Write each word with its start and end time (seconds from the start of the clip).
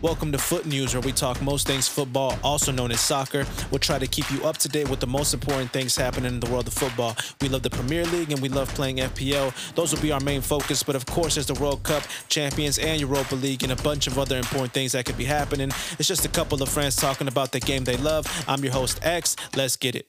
Welcome 0.00 0.30
to 0.30 0.38
Foot 0.38 0.64
News, 0.64 0.94
where 0.94 1.00
we 1.00 1.10
talk 1.10 1.42
most 1.42 1.66
things 1.66 1.88
football, 1.88 2.38
also 2.44 2.70
known 2.70 2.92
as 2.92 3.00
soccer. 3.00 3.44
We'll 3.72 3.80
try 3.80 3.98
to 3.98 4.06
keep 4.06 4.30
you 4.30 4.44
up 4.44 4.56
to 4.58 4.68
date 4.68 4.88
with 4.88 5.00
the 5.00 5.08
most 5.08 5.34
important 5.34 5.72
things 5.72 5.96
happening 5.96 6.34
in 6.34 6.38
the 6.38 6.48
world 6.48 6.68
of 6.68 6.74
football. 6.74 7.16
We 7.40 7.48
love 7.48 7.64
the 7.64 7.70
Premier 7.70 8.06
League 8.06 8.30
and 8.30 8.40
we 8.40 8.48
love 8.48 8.72
playing 8.76 8.98
FPL. 8.98 9.74
Those 9.74 9.92
will 9.92 10.00
be 10.00 10.12
our 10.12 10.20
main 10.20 10.40
focus, 10.40 10.84
but 10.84 10.94
of 10.94 11.04
course, 11.06 11.34
there's 11.34 11.48
the 11.48 11.54
World 11.54 11.82
Cup, 11.82 12.04
Champions, 12.28 12.78
and 12.78 13.00
Europa 13.00 13.34
League, 13.34 13.64
and 13.64 13.72
a 13.72 13.82
bunch 13.82 14.06
of 14.06 14.20
other 14.20 14.38
important 14.38 14.72
things 14.72 14.92
that 14.92 15.04
could 15.04 15.18
be 15.18 15.24
happening. 15.24 15.70
It's 15.98 16.06
just 16.06 16.24
a 16.24 16.28
couple 16.28 16.62
of 16.62 16.68
friends 16.68 16.94
talking 16.94 17.26
about 17.26 17.50
the 17.50 17.58
game 17.58 17.82
they 17.82 17.96
love. 17.96 18.24
I'm 18.46 18.62
your 18.62 18.74
host, 18.74 19.00
X. 19.02 19.34
Let's 19.56 19.74
get 19.74 19.96
it. 19.96 20.06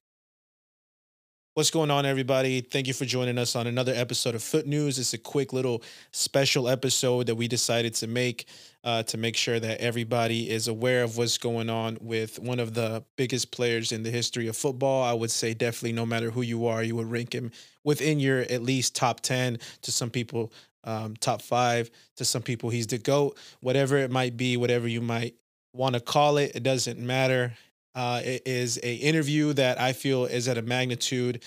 What's 1.60 1.71
going 1.71 1.91
on, 1.91 2.05
everybody? 2.05 2.62
Thank 2.62 2.88
you 2.88 2.94
for 2.94 3.04
joining 3.04 3.38
us 3.38 3.54
on 3.54 3.68
another 3.68 3.91
episode 3.94 4.34
of 4.34 4.41
Foot 4.41 4.66
News. 4.66 4.98
It's 4.98 5.14
a 5.14 5.18
quick 5.18 5.52
little 5.52 5.84
special 6.14 6.70
episode 6.70 7.28
that 7.28 7.36
we 7.36 7.50
decided 7.50 7.94
to 7.96 8.08
make 8.08 8.46
uh, 8.86 9.04
to 9.04 9.18
make 9.18 9.36
sure 9.36 9.59
that 9.59 9.82
everybody 9.82 10.50
is 10.50 10.70
aware 10.70 11.03
of 11.03 11.17
what's 11.17 11.38
going 11.38 11.70
on 11.70 11.98
with 12.00 12.40
one 12.40 12.62
of 12.62 12.76
the 12.76 13.03
biggest 13.17 13.52
players 13.52 13.91
in 13.91 14.03
the 14.03 14.09
history 14.09 14.48
of 14.48 14.55
football. 14.55 15.03
I 15.03 15.12
would 15.12 15.31
say, 15.31 15.53
definitely, 15.53 15.91
no 15.91 16.05
matter 16.05 16.31
who 16.31 16.44
you 16.44 16.66
are, 16.66 16.81
you 16.81 16.95
would 16.95 17.12
rank 17.12 17.36
him 17.36 17.52
within 17.84 18.22
your 18.22 18.39
at 18.44 18.62
least 18.62 18.95
top 18.95 19.20
10 19.20 19.59
to 19.81 19.91
some 19.91 20.09
people, 20.09 20.53
um, 20.86 21.17
top 21.17 21.41
five 21.41 21.91
to 22.16 22.23
some 22.23 22.41
people. 22.41 22.70
He's 22.70 22.88
the 22.88 23.00
GOAT, 23.00 23.38
whatever 23.59 23.98
it 23.98 24.12
might 24.12 24.38
be, 24.38 24.55
whatever 24.55 24.88
you 24.88 25.02
might 25.02 25.36
want 25.73 25.95
to 25.95 26.00
call 26.00 26.38
it, 26.38 26.55
it 26.55 26.64
doesn't 26.64 27.00
matter 27.00 27.52
uh, 27.95 28.21
is 28.23 28.79
a 28.84 28.95
interview 28.95 29.53
that 29.53 29.79
I 29.79 29.93
feel 29.93 30.25
is 30.25 30.47
at 30.47 30.57
a 30.57 30.61
magnitude 30.61 31.43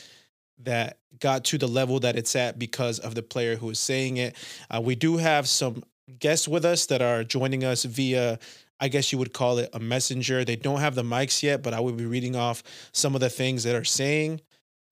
that 0.59 0.99
got 1.19 1.45
to 1.45 1.59
the 1.59 1.69
level 1.69 2.01
that 2.01 2.17
it's 2.17 2.37
at 2.37 2.59
because 2.59 2.99
of 2.99 3.15
the 3.15 3.23
player 3.23 3.57
who 3.57 3.71
is 3.71 3.79
saying 3.79 4.17
it. 4.17 4.37
Uh, 4.71 4.81
we 4.81 4.95
do 4.95 5.17
have 5.17 5.49
some 5.49 5.83
guests 6.19 6.47
with 6.47 6.65
us 6.65 6.87
that 6.87 7.03
are 7.03 7.25
joining 7.25 7.65
us 7.65 7.85
via 7.85 8.39
I 8.81 8.89
guess 8.89 9.13
you 9.13 9.19
would 9.19 9.33
call 9.33 9.59
it 9.59 9.71
a 9.73 9.79
messenger. 9.79 10.45
They 10.45 10.57
don't 10.57 10.81
have 10.81 10.97
the 10.97 11.05
mics 11.05 11.41
yet, 11.41 11.63
but 11.63 11.73
I 11.73 11.79
will 11.79 11.93
be 11.93 12.05
reading 12.05 12.35
off 12.35 12.65
some 12.93 13.15
of 13.15 13.21
the 13.21 13.31
things 13.31 13.63
that 13.63 13.77
are 13.77 13.85
saying 13.85 14.41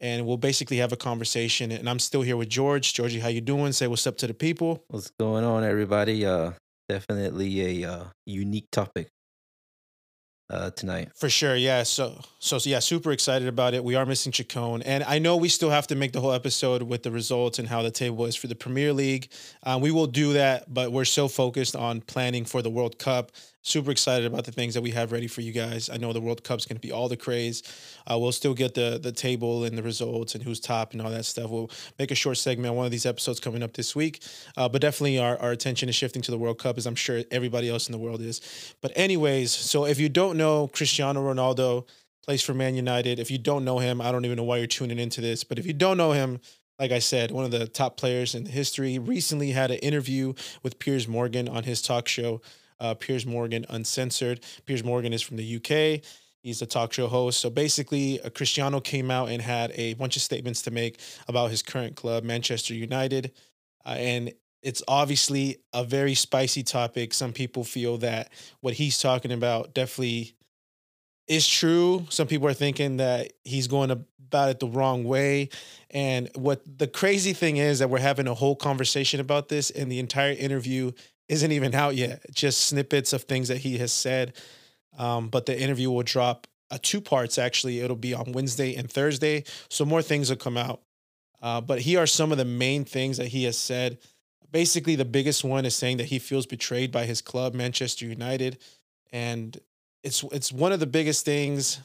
and 0.00 0.26
we'll 0.26 0.36
basically 0.36 0.78
have 0.78 0.92
a 0.92 0.96
conversation. 0.96 1.70
And 1.70 1.88
I'm 1.88 1.98
still 1.98 2.22
here 2.22 2.36
with 2.36 2.48
George. 2.48 2.94
Georgie, 2.94 3.20
how 3.20 3.28
you 3.28 3.40
doing? 3.40 3.72
Say 3.72 3.86
what's 3.86 4.06
up 4.06 4.16
to 4.18 4.26
the 4.26 4.34
people. 4.34 4.84
What's 4.88 5.10
going 5.18 5.44
on, 5.44 5.62
everybody? 5.62 6.24
Uh, 6.24 6.52
definitely 6.88 7.82
a 7.82 7.90
uh, 7.90 8.04
unique 8.26 8.70
topic 8.72 9.10
uh, 10.50 10.70
tonight. 10.70 11.10
For 11.14 11.30
sure, 11.30 11.56
yeah. 11.56 11.84
So, 11.84 12.20
so, 12.38 12.58
so, 12.58 12.68
yeah, 12.68 12.80
super 12.80 13.12
excited 13.12 13.48
about 13.48 13.74
it. 13.74 13.82
We 13.84 13.94
are 13.94 14.04
missing 14.04 14.32
Chacon, 14.32 14.82
and 14.82 15.04
I 15.04 15.18
know 15.18 15.36
we 15.36 15.48
still 15.48 15.70
have 15.70 15.86
to 15.88 15.94
make 15.94 16.12
the 16.12 16.20
whole 16.20 16.32
episode 16.32 16.82
with 16.82 17.02
the 17.02 17.10
results 17.10 17.58
and 17.58 17.68
how 17.68 17.82
the 17.82 17.90
table 17.90 18.26
is 18.26 18.36
for 18.36 18.48
the 18.48 18.54
Premier 18.54 18.92
League. 18.92 19.28
Uh, 19.62 19.78
we 19.80 19.90
will 19.90 20.06
do 20.06 20.32
that, 20.34 20.72
but 20.72 20.92
we're 20.92 21.04
so 21.04 21.28
focused 21.28 21.76
on 21.76 22.00
planning 22.00 22.44
for 22.44 22.62
the 22.62 22.70
World 22.70 22.98
Cup 22.98 23.30
super 23.62 23.90
excited 23.90 24.26
about 24.26 24.44
the 24.44 24.52
things 24.52 24.74
that 24.74 24.82
we 24.82 24.90
have 24.90 25.12
ready 25.12 25.26
for 25.26 25.40
you 25.40 25.52
guys. 25.52 25.90
I 25.90 25.96
know 25.96 26.12
the 26.12 26.20
World 26.20 26.42
Cup's 26.42 26.66
going 26.66 26.76
to 26.76 26.80
be 26.80 26.92
all 26.92 27.08
the 27.08 27.16
craze. 27.16 27.62
Uh, 28.10 28.18
we'll 28.18 28.32
still 28.32 28.54
get 28.54 28.74
the 28.74 28.98
the 29.02 29.12
table 29.12 29.64
and 29.64 29.76
the 29.76 29.82
results 29.82 30.34
and 30.34 30.42
who's 30.44 30.60
top 30.60 30.92
and 30.92 31.02
all 31.02 31.10
that 31.10 31.24
stuff. 31.24 31.50
We'll 31.50 31.70
make 31.98 32.10
a 32.10 32.14
short 32.14 32.38
segment 32.38 32.70
on 32.70 32.76
one 32.76 32.86
of 32.86 32.92
these 32.92 33.06
episodes 33.06 33.40
coming 33.40 33.62
up 33.62 33.74
this 33.74 33.94
week. 33.94 34.22
Uh, 34.56 34.68
but 34.68 34.80
definitely 34.80 35.18
our, 35.18 35.38
our 35.38 35.50
attention 35.50 35.88
is 35.88 35.94
shifting 35.94 36.22
to 36.22 36.30
the 36.30 36.38
World 36.38 36.58
Cup, 36.58 36.78
as 36.78 36.86
I'm 36.86 36.94
sure 36.94 37.22
everybody 37.30 37.68
else 37.68 37.88
in 37.88 37.92
the 37.92 37.98
world 37.98 38.20
is. 38.20 38.74
But 38.80 38.92
anyways, 38.96 39.50
so 39.50 39.84
if 39.84 39.98
you 39.98 40.08
don't 40.08 40.36
know 40.36 40.68
Cristiano 40.68 41.22
Ronaldo 41.22 41.86
plays 42.22 42.42
for 42.42 42.54
Man 42.54 42.74
United. 42.74 43.18
If 43.18 43.30
you 43.30 43.38
don't 43.38 43.64
know 43.64 43.78
him, 43.78 44.00
I 44.00 44.12
don't 44.12 44.24
even 44.24 44.36
know 44.36 44.44
why 44.44 44.58
you're 44.58 44.66
tuning 44.66 44.98
into 44.98 45.20
this. 45.20 45.42
But 45.42 45.58
if 45.58 45.66
you 45.66 45.72
don't 45.72 45.96
know 45.96 46.12
him, 46.12 46.40
like 46.78 46.92
I 46.92 46.98
said, 46.98 47.30
one 47.30 47.44
of 47.44 47.50
the 47.50 47.66
top 47.66 47.96
players 47.96 48.34
in 48.34 48.46
history, 48.46 48.98
recently 48.98 49.50
had 49.50 49.70
an 49.70 49.78
interview 49.78 50.34
with 50.62 50.78
Piers 50.78 51.08
Morgan 51.08 51.48
on 51.48 51.64
his 51.64 51.82
talk 51.82 52.08
show 52.08 52.40
uh, 52.80 52.94
Piers 52.94 53.26
Morgan 53.26 53.66
Uncensored. 53.68 54.40
Piers 54.66 54.82
Morgan 54.82 55.12
is 55.12 55.22
from 55.22 55.36
the 55.36 55.56
UK. 55.56 56.04
He's 56.42 56.62
a 56.62 56.66
talk 56.66 56.92
show 56.92 57.06
host. 57.06 57.40
So 57.40 57.50
basically, 57.50 58.20
uh, 58.22 58.30
Cristiano 58.30 58.80
came 58.80 59.10
out 59.10 59.28
and 59.28 59.42
had 59.42 59.72
a 59.74 59.94
bunch 59.94 60.16
of 60.16 60.22
statements 60.22 60.62
to 60.62 60.70
make 60.70 60.98
about 61.28 61.50
his 61.50 61.62
current 61.62 61.96
club, 61.96 62.24
Manchester 62.24 62.74
United. 62.74 63.32
Uh, 63.84 63.90
and 63.90 64.32
it's 64.62 64.82
obviously 64.88 65.58
a 65.72 65.84
very 65.84 66.14
spicy 66.14 66.62
topic. 66.62 67.14
Some 67.14 67.32
people 67.32 67.64
feel 67.64 67.98
that 67.98 68.30
what 68.60 68.74
he's 68.74 68.98
talking 68.98 69.32
about 69.32 69.74
definitely 69.74 70.34
is 71.28 71.46
true. 71.46 72.06
Some 72.10 72.26
people 72.26 72.48
are 72.48 72.54
thinking 72.54 72.98
that 72.98 73.32
he's 73.44 73.68
going 73.68 73.90
about 73.90 74.50
it 74.50 74.60
the 74.60 74.66
wrong 74.66 75.04
way. 75.04 75.48
And 75.90 76.28
what 76.34 76.62
the 76.78 76.86
crazy 76.86 77.32
thing 77.32 77.56
is 77.56 77.78
that 77.78 77.90
we're 77.90 77.98
having 77.98 78.26
a 78.26 78.34
whole 78.34 78.56
conversation 78.56 79.20
about 79.20 79.48
this, 79.48 79.70
and 79.70 79.90
the 79.90 79.98
entire 79.98 80.32
interview 80.32 80.92
isn't 81.30 81.52
even 81.52 81.74
out 81.74 81.94
yet. 81.94 82.26
Just 82.32 82.66
snippets 82.66 83.12
of 83.12 83.22
things 83.22 83.48
that 83.48 83.58
he 83.58 83.78
has 83.78 83.92
said. 83.92 84.34
Um, 84.98 85.28
but 85.28 85.46
the 85.46 85.58
interview 85.58 85.90
will 85.90 86.02
drop 86.02 86.48
uh, 86.72 86.78
two 86.82 87.00
parts 87.00 87.38
actually. 87.38 87.80
It'll 87.80 87.96
be 87.96 88.14
on 88.14 88.32
Wednesday 88.32 88.74
and 88.74 88.90
Thursday. 88.90 89.44
So 89.68 89.84
more 89.84 90.02
things 90.02 90.28
will 90.28 90.36
come 90.36 90.56
out. 90.56 90.82
Uh, 91.40 91.60
but 91.60 91.80
here 91.80 92.00
are 92.00 92.06
some 92.06 92.32
of 92.32 92.38
the 92.38 92.44
main 92.44 92.84
things 92.84 93.16
that 93.16 93.28
he 93.28 93.44
has 93.44 93.56
said. 93.56 93.98
Basically, 94.50 94.96
the 94.96 95.04
biggest 95.04 95.44
one 95.44 95.64
is 95.64 95.76
saying 95.76 95.98
that 95.98 96.06
he 96.06 96.18
feels 96.18 96.44
betrayed 96.44 96.90
by 96.90 97.04
his 97.04 97.22
club, 97.22 97.54
Manchester 97.54 98.04
United, 98.04 98.58
and 99.12 99.56
it's 100.02 100.24
it's 100.32 100.52
one 100.52 100.72
of 100.72 100.80
the 100.80 100.86
biggest 100.86 101.24
things. 101.24 101.80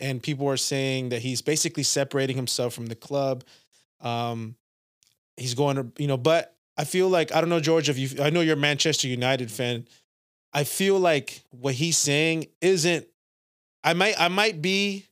And 0.00 0.22
people 0.22 0.46
are 0.46 0.56
saying 0.56 1.08
that 1.08 1.22
he's 1.22 1.42
basically 1.42 1.82
separating 1.82 2.36
himself 2.36 2.72
from 2.72 2.86
the 2.86 2.94
club. 2.94 3.42
Um, 4.00 4.54
he's 5.36 5.54
going 5.54 5.74
to, 5.74 5.86
you 5.98 6.06
know, 6.06 6.16
but 6.16 6.54
I 6.78 6.84
feel 6.84 7.08
like 7.08 7.34
I 7.34 7.40
don't 7.40 7.50
know, 7.50 7.60
George. 7.60 7.88
If 7.88 7.98
you, 7.98 8.22
I 8.22 8.30
know 8.30 8.40
you're 8.40 8.54
a 8.54 8.58
Manchester 8.58 9.08
United 9.08 9.50
fan. 9.50 9.86
I 10.52 10.64
feel 10.64 10.98
like 10.98 11.42
what 11.50 11.74
he's 11.74 11.98
saying 11.98 12.46
isn't. 12.60 13.06
I 13.84 13.92
might, 13.92 14.18
I 14.18 14.28
might 14.28 14.62
be 14.62 15.04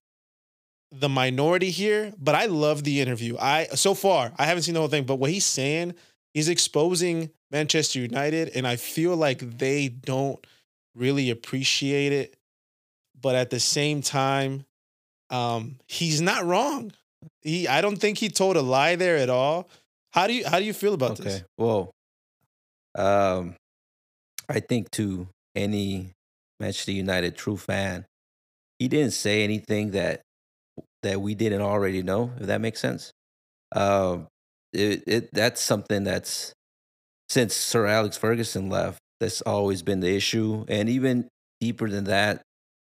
the 0.92 1.08
minority 1.08 1.70
here, 1.70 2.12
but 2.18 2.34
I 2.34 2.46
love 2.46 2.84
the 2.84 3.00
interview. 3.00 3.36
I 3.38 3.64
so 3.74 3.94
far 3.94 4.32
I 4.38 4.46
haven't 4.46 4.62
seen 4.62 4.74
the 4.74 4.80
whole 4.80 4.88
thing, 4.88 5.04
but 5.04 5.16
what 5.16 5.30
he's 5.30 5.44
saying, 5.44 5.94
he's 6.32 6.48
exposing 6.48 7.30
Manchester 7.50 7.98
United, 7.98 8.50
and 8.54 8.66
I 8.66 8.76
feel 8.76 9.16
like 9.16 9.58
they 9.58 9.88
don't 9.88 10.44
really 10.94 11.30
appreciate 11.30 12.12
it. 12.12 12.36
But 13.20 13.34
at 13.34 13.50
the 13.50 13.60
same 13.60 14.02
time, 14.02 14.64
um, 15.30 15.78
he's 15.88 16.20
not 16.20 16.44
wrong. 16.44 16.92
He, 17.40 17.66
I 17.66 17.80
don't 17.80 17.96
think 17.96 18.18
he 18.18 18.28
told 18.28 18.56
a 18.56 18.62
lie 18.62 18.94
there 18.96 19.16
at 19.16 19.30
all. 19.30 19.68
How 20.16 20.26
do 20.26 20.32
you 20.32 20.46
how 20.46 20.58
do 20.58 20.64
you 20.64 20.72
feel 20.72 20.94
about 20.94 21.20
okay. 21.20 21.24
this? 21.24 21.42
Well, 21.58 21.90
um, 22.96 23.54
I 24.48 24.60
think 24.60 24.90
to 24.92 25.28
any 25.54 26.12
Manchester 26.58 26.92
United 26.92 27.36
true 27.36 27.58
fan, 27.58 28.06
he 28.78 28.88
didn't 28.88 29.12
say 29.12 29.44
anything 29.44 29.90
that 29.90 30.22
that 31.02 31.20
we 31.20 31.34
didn't 31.34 31.60
already 31.60 32.02
know. 32.02 32.32
If 32.40 32.46
that 32.46 32.62
makes 32.62 32.80
sense, 32.80 33.12
um, 33.72 34.28
it, 34.72 35.04
it 35.06 35.28
that's 35.34 35.60
something 35.60 36.04
that's 36.04 36.54
since 37.28 37.54
Sir 37.54 37.86
Alex 37.86 38.16
Ferguson 38.16 38.70
left, 38.70 38.98
that's 39.20 39.42
always 39.42 39.82
been 39.82 40.00
the 40.00 40.16
issue, 40.16 40.64
and 40.66 40.88
even 40.88 41.28
deeper 41.60 41.90
than 41.90 42.04
that, 42.04 42.40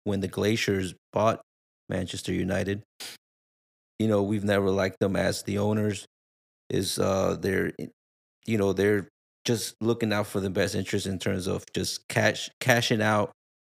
when 0.03 0.21
the 0.21 0.29
Glazers 0.29 0.95
bought 1.13 1.41
Manchester 1.89 2.33
United, 2.33 2.81
you 3.99 4.07
know, 4.07 4.23
we've 4.23 4.43
never 4.43 4.71
liked 4.71 4.99
them 4.99 5.15
as 5.15 5.43
the 5.43 5.59
owners 5.59 6.07
is 6.69 6.99
uh 6.99 7.37
they're 7.39 7.71
you 8.45 8.57
know 8.57 8.73
they're 8.73 9.07
just 9.45 9.75
looking 9.81 10.13
out 10.13 10.27
for 10.27 10.39
the 10.39 10.49
best 10.49 10.75
interest 10.75 11.07
in 11.07 11.17
terms 11.17 11.47
of 11.47 11.65
just 11.73 12.07
cash 12.07 12.49
cashing 12.59 13.01
out 13.01 13.31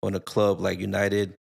on 0.04 0.16
a 0.16 0.20
club 0.20 0.60
like 0.60 0.80
United, 0.80 1.36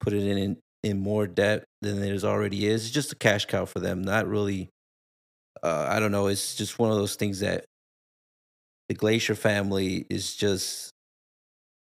put 0.00 0.12
it 0.12 0.22
in 0.26 0.58
in 0.82 0.98
more 0.98 1.26
debt 1.26 1.64
than 1.82 2.00
there's 2.00 2.24
already 2.24 2.66
is. 2.66 2.84
It's 2.84 2.94
just 2.94 3.12
a 3.12 3.16
cash 3.16 3.46
cow 3.46 3.64
for 3.64 3.80
them. 3.80 4.02
Not 4.02 4.26
really. 4.26 4.68
Uh, 5.62 5.86
I 5.88 6.00
don't 6.00 6.12
know. 6.12 6.28
It's 6.28 6.54
just 6.54 6.78
one 6.78 6.90
of 6.90 6.96
those 6.96 7.16
things 7.16 7.40
that 7.40 7.64
the 8.88 8.94
Glazer 8.94 9.36
family 9.36 10.06
is 10.08 10.34
just, 10.36 10.90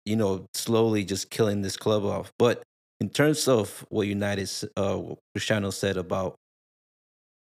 you 0.05 0.16
know, 0.16 0.45
slowly 0.53 1.06
just 1.06 1.30
killing 1.30 1.62
this 1.62 1.77
club 1.77 2.03
off. 2.03 2.31
But 2.38 2.63
in 3.00 3.09
terms 3.09 3.47
of 3.47 3.86
what 3.89 4.07
United, 4.07 4.50
uh, 4.75 5.01
Cristiano 5.33 5.69
said 5.71 5.97
about, 5.97 6.36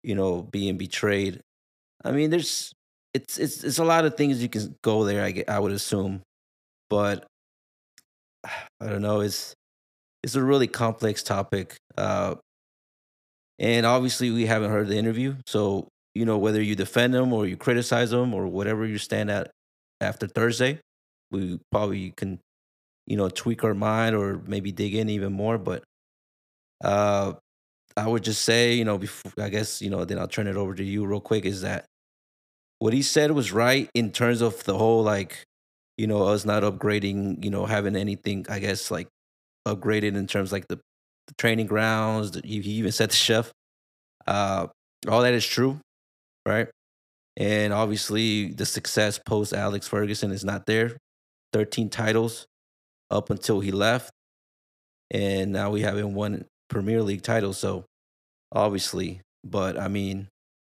you 0.03 0.13
know, 0.13 0.41
being 0.41 0.77
betrayed, 0.77 1.41
I 2.03 2.11
mean, 2.11 2.29
there's 2.29 2.73
it's 3.13 3.37
it's 3.37 3.63
it's 3.63 3.79
a 3.79 3.83
lot 3.83 4.05
of 4.05 4.15
things 4.15 4.41
you 4.41 4.49
can 4.49 4.75
go 4.83 5.03
there. 5.03 5.23
I 5.23 5.43
I 5.47 5.59
would 5.59 5.71
assume, 5.71 6.21
but 6.89 7.25
I 8.45 8.87
don't 8.89 9.01
know. 9.01 9.21
It's 9.21 9.53
it's 10.23 10.35
a 10.35 10.43
really 10.43 10.67
complex 10.67 11.23
topic, 11.23 11.77
uh, 11.97 12.35
and 13.57 13.85
obviously 13.85 14.31
we 14.31 14.45
haven't 14.45 14.71
heard 14.71 14.87
the 14.87 14.97
interview. 14.97 15.35
So 15.45 15.87
you 16.15 16.25
know 16.25 16.37
whether 16.37 16.61
you 16.61 16.75
defend 16.75 17.13
them 17.13 17.33
or 17.33 17.45
you 17.45 17.57
criticize 17.57 18.11
them 18.11 18.33
or 18.33 18.47
whatever 18.47 18.85
you 18.85 18.97
stand 18.97 19.29
at 19.31 19.51
after 20.01 20.27
Thursday, 20.27 20.79
we 21.31 21.59
probably 21.71 22.11
can 22.17 22.39
you 23.07 23.17
know 23.17 23.29
tweak 23.29 23.63
our 23.63 23.73
mind 23.73 24.15
or 24.15 24.41
maybe 24.47 24.71
dig 24.71 24.95
in 24.95 25.09
even 25.09 25.33
more. 25.33 25.57
But 25.57 25.83
uh, 26.83 27.33
I 27.97 28.07
would 28.07 28.23
just 28.23 28.43
say, 28.43 28.73
you 28.73 28.85
know, 28.85 28.97
before 28.97 29.31
I 29.39 29.49
guess, 29.49 29.81
you 29.81 29.89
know, 29.89 30.05
then 30.05 30.19
I'll 30.19 30.27
turn 30.27 30.47
it 30.47 30.55
over 30.57 30.73
to 30.75 30.83
you 30.83 31.05
real 31.05 31.21
quick. 31.21 31.45
Is 31.45 31.61
that 31.61 31.85
what 32.79 32.93
he 32.93 33.01
said 33.01 33.31
was 33.31 33.51
right 33.51 33.89
in 33.93 34.11
terms 34.11 34.41
of 34.41 34.63
the 34.63 34.77
whole 34.77 35.03
like, 35.03 35.43
you 35.97 36.07
know, 36.07 36.23
us 36.23 36.45
not 36.45 36.63
upgrading, 36.63 37.43
you 37.43 37.51
know, 37.51 37.65
having 37.65 37.95
anything, 37.95 38.45
I 38.49 38.59
guess, 38.59 38.89
like 38.89 39.07
upgraded 39.67 40.15
in 40.15 40.27
terms 40.27 40.51
like 40.51 40.67
the, 40.67 40.77
the 41.27 41.33
training 41.37 41.67
grounds. 41.67 42.31
The, 42.31 42.41
he 42.43 42.57
even 42.57 42.91
said 42.91 43.11
the 43.11 43.15
chef. 43.15 43.51
Uh, 44.25 44.67
all 45.07 45.21
that 45.21 45.33
is 45.33 45.45
true, 45.45 45.79
right? 46.45 46.67
And 47.37 47.71
obviously, 47.73 48.51
the 48.51 48.65
success 48.65 49.17
post 49.17 49.53
Alex 49.53 49.87
Ferguson 49.87 50.31
is 50.31 50.43
not 50.43 50.65
there. 50.65 50.97
13 51.53 51.89
titles 51.89 52.45
up 53.09 53.29
until 53.29 53.59
he 53.59 53.71
left. 53.71 54.11
And 55.11 55.51
now 55.51 55.71
we 55.71 55.81
haven't 55.81 56.13
won 56.13 56.45
Premier 56.69 57.01
League 57.01 57.23
title. 57.23 57.53
So 57.53 57.85
obviously, 58.51 59.21
but 59.43 59.77
I 59.77 59.87
mean, 59.87 60.27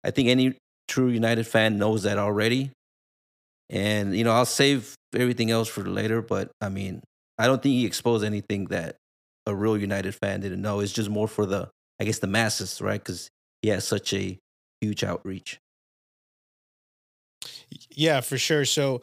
I 0.05 0.11
think 0.11 0.29
any 0.29 0.57
true 0.89 1.09
United 1.09 1.47
fan 1.47 1.79
knows 1.79 2.03
that 2.03 2.19
already. 2.19 2.71
And, 3.71 4.17
you 4.17 4.25
know, 4.25 4.33
I'll 4.33 4.45
save 4.45 4.95
everything 5.15 5.51
else 5.51 5.69
for 5.69 5.85
later. 5.85 6.23
But 6.23 6.51
I 6.61 6.69
mean, 6.69 7.03
I 7.39 7.47
don't 7.47 7.63
think 7.63 7.75
he 7.75 7.87
exposed 7.87 8.25
anything 8.25 8.67
that 8.67 8.97
a 9.47 9.55
real 9.55 9.77
United 9.77 10.15
fan 10.15 10.41
didn't 10.41 10.63
know. 10.63 10.81
It's 10.81 10.93
just 10.93 11.11
more 11.11 11.29
for 11.29 11.47
the, 11.47 11.71
I 12.01 12.05
guess, 12.05 12.19
the 12.19 12.27
masses, 12.27 12.81
right? 12.81 13.01
Because 13.03 13.29
he 13.63 13.69
has 13.71 13.87
such 13.87 14.13
a 14.13 14.39
huge 14.81 15.03
outreach. 15.05 15.59
Yeah, 17.91 18.21
for 18.21 18.39
sure. 18.39 18.65
So, 18.65 19.01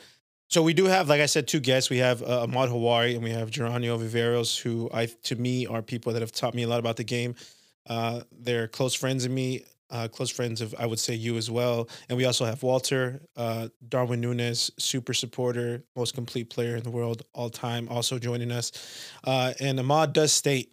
so 0.50 0.62
we 0.62 0.74
do 0.74 0.86
have, 0.86 1.10
like 1.10 1.22
I 1.22 1.26
said, 1.26 1.48
two 1.48 1.60
guests. 1.60 1.90
We 1.90 1.98
have 1.98 2.22
uh, 2.22 2.44
Ahmad 2.44 2.70
Hawari 2.70 3.16
and 3.16 3.24
we 3.24 3.32
have 3.32 3.50
Geronimo 3.50 3.98
Viveros, 3.98 4.60
who 4.60 4.90
I, 4.94 5.08
to 5.24 5.36
me, 5.36 5.66
are 5.66 5.82
people 5.82 6.14
that 6.14 6.22
have 6.22 6.32
taught 6.32 6.54
me 6.54 6.64
a 6.64 6.68
lot 6.68 6.80
about 6.80 6.98
the 6.98 7.04
game. 7.04 7.36
Uh, 7.88 8.22
they're 8.32 8.68
close 8.68 8.94
friends 8.94 9.26
of 9.26 9.32
me, 9.32 9.64
uh, 9.92 10.08
close 10.08 10.30
friends 10.30 10.62
of, 10.62 10.74
I 10.80 10.86
would 10.86 11.00
say, 11.00 11.14
you 11.14 11.38
as 11.38 11.52
well. 11.52 11.90
And 12.10 12.18
we 12.18 12.26
also 12.26 12.46
have 12.46 12.64
Walter, 12.64 13.22
uh, 13.36 13.70
Darwin 13.88 14.22
Nunez, 14.22 14.72
super 14.78 15.14
supporter, 15.14 15.84
most 15.96 16.14
complete 16.14 16.50
player 16.50 16.76
in 16.76 16.84
the 16.84 16.90
world 16.90 17.24
all 17.34 17.50
time, 17.50 17.88
also 17.90 18.18
joining 18.18 18.52
us. 18.52 18.72
Uh, 19.24 19.54
and 19.60 19.80
Ahmad 19.80 20.14
does 20.14 20.32
state 20.32 20.72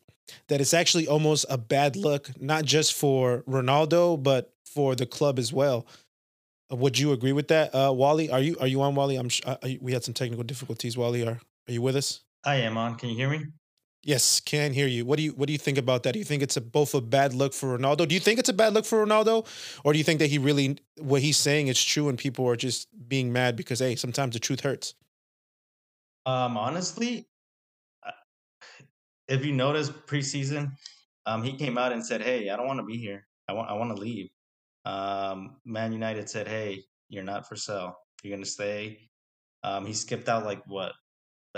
that 0.48 0.60
it's 0.60 0.74
actually 0.74 1.06
almost 1.06 1.46
a 1.48 1.58
bad 1.58 1.96
look, 1.96 2.30
not 2.40 2.64
just 2.64 2.94
for 2.94 3.42
Ronaldo, 3.48 4.22
but 4.22 4.52
for 4.64 4.94
the 4.94 5.06
club 5.06 5.38
as 5.38 5.52
well. 5.52 5.86
Uh, 6.70 6.76
would 6.76 6.98
you 6.98 7.12
agree 7.12 7.32
with 7.32 7.48
that, 7.48 7.74
uh, 7.74 7.92
Wally? 7.92 8.30
Are 8.30 8.40
you 8.40 8.56
are 8.60 8.66
you 8.66 8.82
on, 8.82 8.94
Wally? 8.94 9.16
I'm. 9.16 9.28
Sh- 9.28 9.40
uh, 9.46 9.56
we 9.80 9.92
had 9.92 10.04
some 10.04 10.14
technical 10.14 10.44
difficulties. 10.44 10.96
Wally, 10.96 11.26
are 11.26 11.40
are 11.68 11.72
you 11.72 11.82
with 11.82 11.96
us? 11.96 12.20
I 12.44 12.56
am 12.56 12.76
on. 12.76 12.96
Can 12.96 13.08
you 13.08 13.16
hear 13.16 13.30
me? 13.30 13.46
Yes, 14.04 14.40
can 14.40 14.72
hear 14.72 14.86
you. 14.86 15.04
What 15.04 15.16
do 15.16 15.22
you 15.22 15.32
what 15.32 15.46
do 15.46 15.52
you 15.52 15.58
think 15.58 15.76
about 15.76 16.04
that? 16.04 16.12
Do 16.12 16.18
you 16.18 16.24
think 16.24 16.42
it's 16.42 16.56
a, 16.56 16.60
both 16.60 16.94
a 16.94 17.00
bad 17.00 17.34
look 17.34 17.52
for 17.52 17.76
Ronaldo? 17.76 18.06
Do 18.06 18.14
you 18.14 18.20
think 18.20 18.38
it's 18.38 18.48
a 18.48 18.52
bad 18.52 18.72
look 18.72 18.84
for 18.86 19.04
Ronaldo, 19.04 19.46
or 19.84 19.92
do 19.92 19.98
you 19.98 20.04
think 20.04 20.20
that 20.20 20.28
he 20.28 20.38
really 20.38 20.78
what 20.98 21.20
he's 21.20 21.36
saying 21.36 21.66
is 21.66 21.82
true 21.82 22.08
and 22.08 22.16
people 22.16 22.46
are 22.48 22.56
just 22.56 22.88
being 23.08 23.32
mad 23.32 23.56
because 23.56 23.80
hey, 23.80 23.96
sometimes 23.96 24.34
the 24.34 24.38
truth 24.38 24.60
hurts? 24.60 24.94
Um, 26.26 26.56
honestly, 26.56 27.26
if 29.28 29.44
you 29.44 29.52
notice 29.52 29.90
preseason, 29.90 30.72
um, 31.26 31.42
he 31.42 31.52
came 31.52 31.76
out 31.76 31.92
and 31.92 32.04
said, 32.04 32.22
"Hey, 32.22 32.50
I 32.50 32.56
don't 32.56 32.66
want 32.66 32.78
to 32.78 32.86
be 32.86 32.96
here. 32.96 33.26
I 33.48 33.52
want 33.52 33.68
I 33.68 33.74
want 33.74 33.94
to 33.94 34.00
leave." 34.00 34.28
Um, 34.84 35.56
Man 35.64 35.92
United 35.92 36.30
said, 36.30 36.46
"Hey, 36.46 36.84
you're 37.08 37.24
not 37.24 37.48
for 37.48 37.56
sale. 37.56 37.96
You're 38.22 38.36
gonna 38.36 38.46
stay." 38.46 39.08
Um, 39.64 39.84
he 39.86 39.92
skipped 39.92 40.28
out 40.28 40.44
like 40.44 40.62
what? 40.66 40.92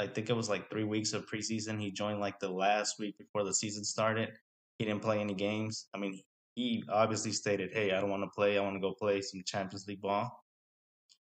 I 0.00 0.06
think 0.06 0.30
it 0.30 0.36
was 0.36 0.48
like 0.48 0.70
three 0.70 0.84
weeks 0.84 1.12
of 1.12 1.26
preseason. 1.26 1.78
He 1.78 1.90
joined 1.90 2.20
like 2.20 2.40
the 2.40 2.48
last 2.48 2.98
week 2.98 3.18
before 3.18 3.44
the 3.44 3.52
season 3.52 3.84
started. 3.84 4.30
He 4.78 4.86
didn't 4.86 5.02
play 5.02 5.20
any 5.20 5.34
games. 5.34 5.88
I 5.94 5.98
mean, 5.98 6.18
he 6.54 6.82
obviously 6.88 7.32
stated, 7.32 7.70
"Hey, 7.72 7.92
I 7.92 8.00
don't 8.00 8.10
want 8.10 8.22
to 8.22 8.30
play. 8.34 8.56
I 8.56 8.62
want 8.62 8.76
to 8.76 8.80
go 8.80 8.94
play 8.94 9.20
some 9.20 9.42
Champions 9.44 9.86
League 9.86 10.00
ball." 10.00 10.32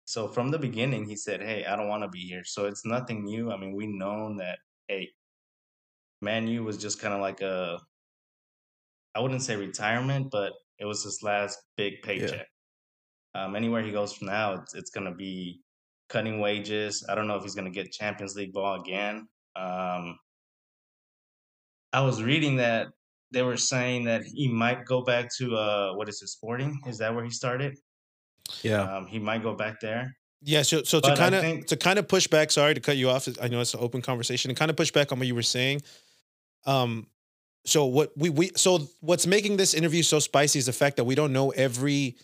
So 0.06 0.28
from 0.28 0.52
the 0.52 0.60
beginning, 0.60 1.06
he 1.06 1.16
said, 1.16 1.42
"Hey, 1.42 1.66
I 1.66 1.76
don't 1.76 1.88
want 1.88 2.04
to 2.04 2.10
be 2.10 2.20
here." 2.20 2.44
So 2.44 2.68
it's 2.68 2.86
nothing 2.86 3.24
new. 3.24 3.52
I 3.52 3.58
mean, 3.58 3.74
we 3.76 3.88
known 3.88 4.38
that. 4.38 4.60
Hey, 4.88 5.10
Man 6.22 6.48
U 6.48 6.64
was 6.64 6.78
just 6.78 7.02
kind 7.02 7.14
of 7.14 7.22
like 7.22 7.42
a, 7.42 7.82
I 9.16 9.22
wouldn't 9.22 9.42
say 9.42 9.56
retirement, 9.56 10.30
but 10.32 10.54
it 10.78 10.86
was 10.86 11.04
his 11.04 11.24
last 11.24 11.58
big 11.78 12.02
paycheck. 12.04 12.48
Yeah. 13.36 13.46
Um, 13.46 13.56
anywhere 13.56 13.82
he 13.82 13.92
goes 13.92 14.14
from 14.14 14.28
now, 14.28 14.54
it's, 14.54 14.76
it's 14.76 14.92
going 14.92 15.06
to 15.06 15.16
be 15.16 15.62
cutting 16.12 16.40
wages. 16.40 17.06
I 17.08 17.16
don't 17.16 17.28
know 17.28 17.36
if 17.36 17.44
he's 17.44 17.56
going 17.56 17.72
to 17.72 17.72
get 17.72 17.92
Champions 17.92 18.36
League 18.36 18.54
ball 18.54 18.80
again. 18.82 19.28
Um, 19.56 20.20
I 21.94 22.02
was 22.02 22.22
reading 22.22 22.58
that 22.58 22.88
they 23.32 23.42
were 23.42 23.58
saying 23.58 24.06
that 24.06 24.24
he 24.24 24.48
might 24.48 24.86
go 24.86 25.02
back 25.02 25.30
to 25.38 25.56
uh, 25.56 25.94
what 25.94 26.10
is 26.10 26.22
it, 26.22 26.28
Sporting? 26.28 26.80
Is 26.86 26.98
that 26.98 27.14
where 27.16 27.24
he 27.24 27.30
started? 27.30 27.78
Yeah, 28.62 28.82
um, 28.82 29.08
he 29.08 29.20
might 29.20 29.44
go 29.44 29.56
back 29.56 29.80
there. 29.80 30.16
Yeah, 30.42 30.64
so 30.64 30.84
so 30.84 31.00
to 31.00 31.16
kind 31.16 31.36
of 31.36 31.66
to 31.68 31.78
kind 31.78 32.00
of 32.00 32.08
push 32.08 32.28
back. 32.28 32.52
Sorry 32.52 32.74
to 32.74 32.82
cut 32.82 32.98
you 32.98 33.10
off. 33.10 33.28
I 33.42 33.48
know 33.48 33.62
it's 33.62 33.74
an 33.74 33.80
open 33.82 34.02
conversation. 34.02 34.52
And 34.52 34.58
kind 34.58 34.72
of 34.72 34.78
push 34.78 34.92
back 34.92 35.12
on 35.12 35.20
what 35.20 35.28
you 35.28 35.36
were 35.36 35.44
saying. 35.44 35.82
Um, 36.66 37.08
so 37.66 37.86
what 37.86 38.12
we 38.18 38.30
we 38.30 38.52
so 38.56 38.80
what's 39.02 39.28
making 39.28 39.58
this 39.58 39.74
interview 39.74 40.04
so 40.04 40.20
spicy 40.20 40.60
is 40.60 40.66
the 40.66 40.74
fact 40.74 40.98
that 40.98 41.04
we 41.04 41.16
don't 41.16 41.32
know 41.32 41.52
every 41.52 42.18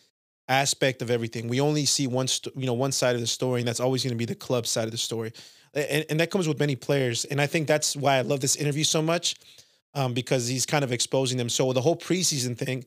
aspect 0.47 1.01
of 1.01 1.11
everything. 1.11 1.47
We 1.47 1.61
only 1.61 1.85
see 1.85 2.07
one, 2.07 2.27
you 2.55 2.65
know, 2.65 2.73
one 2.73 2.91
side 2.91 3.15
of 3.15 3.21
the 3.21 3.27
story, 3.27 3.61
and 3.61 3.67
that's 3.67 3.79
always 3.79 4.03
going 4.03 4.13
to 4.13 4.17
be 4.17 4.25
the 4.25 4.35
club 4.35 4.67
side 4.67 4.85
of 4.85 4.91
the 4.91 4.97
story, 4.97 5.33
and, 5.73 6.05
and 6.09 6.19
that 6.19 6.31
comes 6.31 6.47
with 6.47 6.59
many 6.59 6.75
players. 6.75 7.25
And 7.25 7.41
I 7.41 7.47
think 7.47 7.67
that's 7.67 7.95
why 7.95 8.17
I 8.17 8.21
love 8.21 8.39
this 8.39 8.55
interview 8.55 8.83
so 8.83 9.01
much, 9.01 9.35
um, 9.93 10.13
because 10.13 10.47
he's 10.47 10.65
kind 10.65 10.83
of 10.83 10.91
exposing 10.91 11.37
them. 11.37 11.49
So 11.49 11.73
the 11.73 11.81
whole 11.81 11.97
preseason 11.97 12.57
thing, 12.57 12.85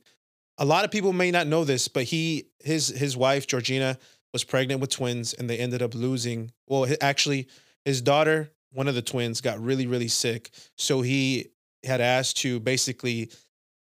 a 0.59 0.65
lot 0.65 0.85
of 0.85 0.91
people 0.91 1.13
may 1.13 1.31
not 1.31 1.47
know 1.47 1.65
this, 1.65 1.89
but 1.89 2.05
he 2.05 2.47
his 2.61 2.89
his 2.89 3.17
wife 3.17 3.47
Georgina 3.47 3.99
was 4.33 4.45
pregnant 4.45 4.81
with 4.81 4.91
twins, 4.91 5.35
and 5.35 5.49
they 5.49 5.59
ended 5.59 5.83
up 5.83 5.95
losing. 5.95 6.53
Well, 6.67 6.87
actually, 7.01 7.49
his 7.85 8.01
daughter 8.01 8.51
one 8.73 8.89
of 8.89 8.95
the 8.95 9.03
twins 9.03 9.41
got 9.41 9.61
really, 9.61 9.87
really 9.87 10.09
sick. 10.09 10.51
So 10.77 11.03
he 11.03 11.51
had 11.85 12.01
asked 12.01 12.39
to 12.39 12.61
basically 12.61 13.31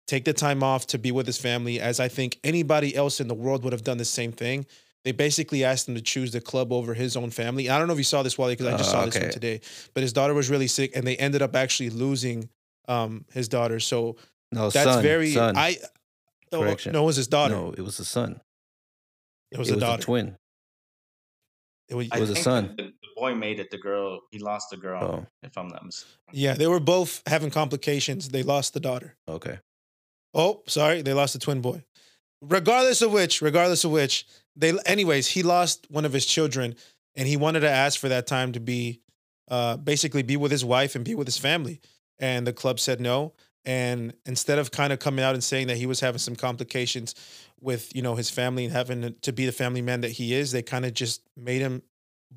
take 0.06 0.24
the 0.24 0.32
time 0.32 0.62
off 0.62 0.86
to 0.88 0.98
be 0.98 1.12
with 1.12 1.26
his 1.26 1.38
family, 1.38 1.80
as 1.80 2.00
I 2.00 2.08
think 2.08 2.38
anybody 2.44 2.94
else 2.94 3.20
in 3.20 3.28
the 3.28 3.34
world 3.34 3.64
would 3.64 3.72
have 3.72 3.84
done 3.84 3.98
the 3.98 4.04
same 4.04 4.32
thing. 4.32 4.66
They 5.04 5.12
basically 5.12 5.62
asked 5.62 5.88
him 5.88 5.94
to 5.94 6.00
choose 6.00 6.32
the 6.32 6.40
club 6.40 6.72
over 6.72 6.92
his 6.92 7.16
own 7.16 7.30
family. 7.30 7.70
I 7.70 7.78
don't 7.78 7.86
know 7.86 7.92
if 7.92 7.98
you 7.98 8.04
saw 8.04 8.24
this, 8.24 8.36
Wally, 8.36 8.54
because 8.54 8.66
I 8.66 8.76
just 8.76 8.90
uh, 8.90 8.92
saw 8.92 9.00
okay. 9.02 9.10
this 9.10 9.22
one 9.22 9.30
today. 9.30 9.60
But 9.94 10.02
his 10.02 10.12
daughter 10.12 10.34
was 10.34 10.50
really 10.50 10.66
sick, 10.66 10.96
and 10.96 11.06
they 11.06 11.16
ended 11.16 11.42
up 11.42 11.54
actually 11.54 11.90
losing 11.90 12.48
um, 12.88 13.24
his 13.32 13.48
daughter. 13.48 13.78
So 13.78 14.16
no, 14.50 14.70
that's 14.70 14.94
son, 14.94 15.02
very. 15.02 15.30
Son. 15.30 15.56
I 15.56 15.76
oh, 16.52 16.60
Correction. 16.60 16.92
no, 16.92 17.04
it 17.04 17.06
was 17.06 17.16
his 17.16 17.28
daughter. 17.28 17.54
No, 17.54 17.72
it 17.76 17.82
was 17.82 18.00
a 18.00 18.04
son. 18.04 18.40
It 19.52 19.58
was 19.58 19.68
it 19.68 19.72
a 19.72 19.74
was 19.76 19.80
daughter. 19.80 20.00
A 20.00 20.04
twin. 20.04 20.36
It 21.88 21.94
was, 21.94 22.08
it 22.08 22.18
was 22.18 22.30
a 22.30 22.36
son. 22.36 22.74
The, 22.76 22.92
boy 23.16 23.34
made 23.34 23.60
it. 23.60 23.70
The 23.70 23.78
girl, 23.78 24.20
he 24.30 24.38
lost 24.38 24.70
the 24.70 24.76
girl. 24.76 25.02
Oh. 25.02 25.26
If 25.42 25.56
I'm 25.56 25.68
not 25.68 25.84
mistaken. 25.84 26.12
Yeah, 26.32 26.54
they 26.54 26.66
were 26.66 26.80
both 26.80 27.22
having 27.26 27.50
complications. 27.50 28.28
They 28.28 28.42
lost 28.42 28.74
the 28.74 28.80
daughter. 28.80 29.14
Okay. 29.28 29.60
Oh, 30.36 30.62
sorry, 30.66 31.00
they 31.00 31.14
lost 31.14 31.32
the 31.32 31.38
twin 31.38 31.62
boy. 31.62 31.82
Regardless 32.42 33.00
of 33.00 33.10
which, 33.10 33.40
regardless 33.40 33.84
of 33.84 33.90
which, 33.90 34.26
they 34.54 34.78
anyways, 34.84 35.28
he 35.28 35.42
lost 35.42 35.86
one 35.90 36.04
of 36.04 36.12
his 36.12 36.26
children, 36.26 36.76
and 37.16 37.26
he 37.26 37.38
wanted 37.38 37.60
to 37.60 37.70
ask 37.70 37.98
for 37.98 38.10
that 38.10 38.26
time 38.26 38.52
to 38.52 38.60
be, 38.60 39.00
uh, 39.48 39.78
basically 39.78 40.22
be 40.22 40.36
with 40.36 40.52
his 40.52 40.64
wife 40.64 40.94
and 40.94 41.04
be 41.04 41.14
with 41.14 41.26
his 41.26 41.38
family. 41.38 41.80
And 42.18 42.46
the 42.46 42.52
club 42.52 42.78
said 42.78 43.00
no. 43.00 43.32
And 43.64 44.12
instead 44.26 44.58
of 44.58 44.70
kind 44.70 44.92
of 44.92 44.98
coming 44.98 45.24
out 45.24 45.34
and 45.34 45.42
saying 45.42 45.68
that 45.68 45.78
he 45.78 45.86
was 45.86 46.00
having 46.00 46.18
some 46.18 46.36
complications 46.36 47.14
with 47.60 47.94
you 47.96 48.02
know 48.02 48.14
his 48.14 48.28
family 48.28 48.64
and 48.64 48.72
having 48.72 49.14
to 49.22 49.32
be 49.32 49.46
the 49.46 49.52
family 49.52 49.80
man 49.80 50.02
that 50.02 50.12
he 50.12 50.34
is, 50.34 50.52
they 50.52 50.62
kind 50.62 50.84
of 50.84 50.92
just 50.92 51.22
made 51.34 51.62
him 51.62 51.82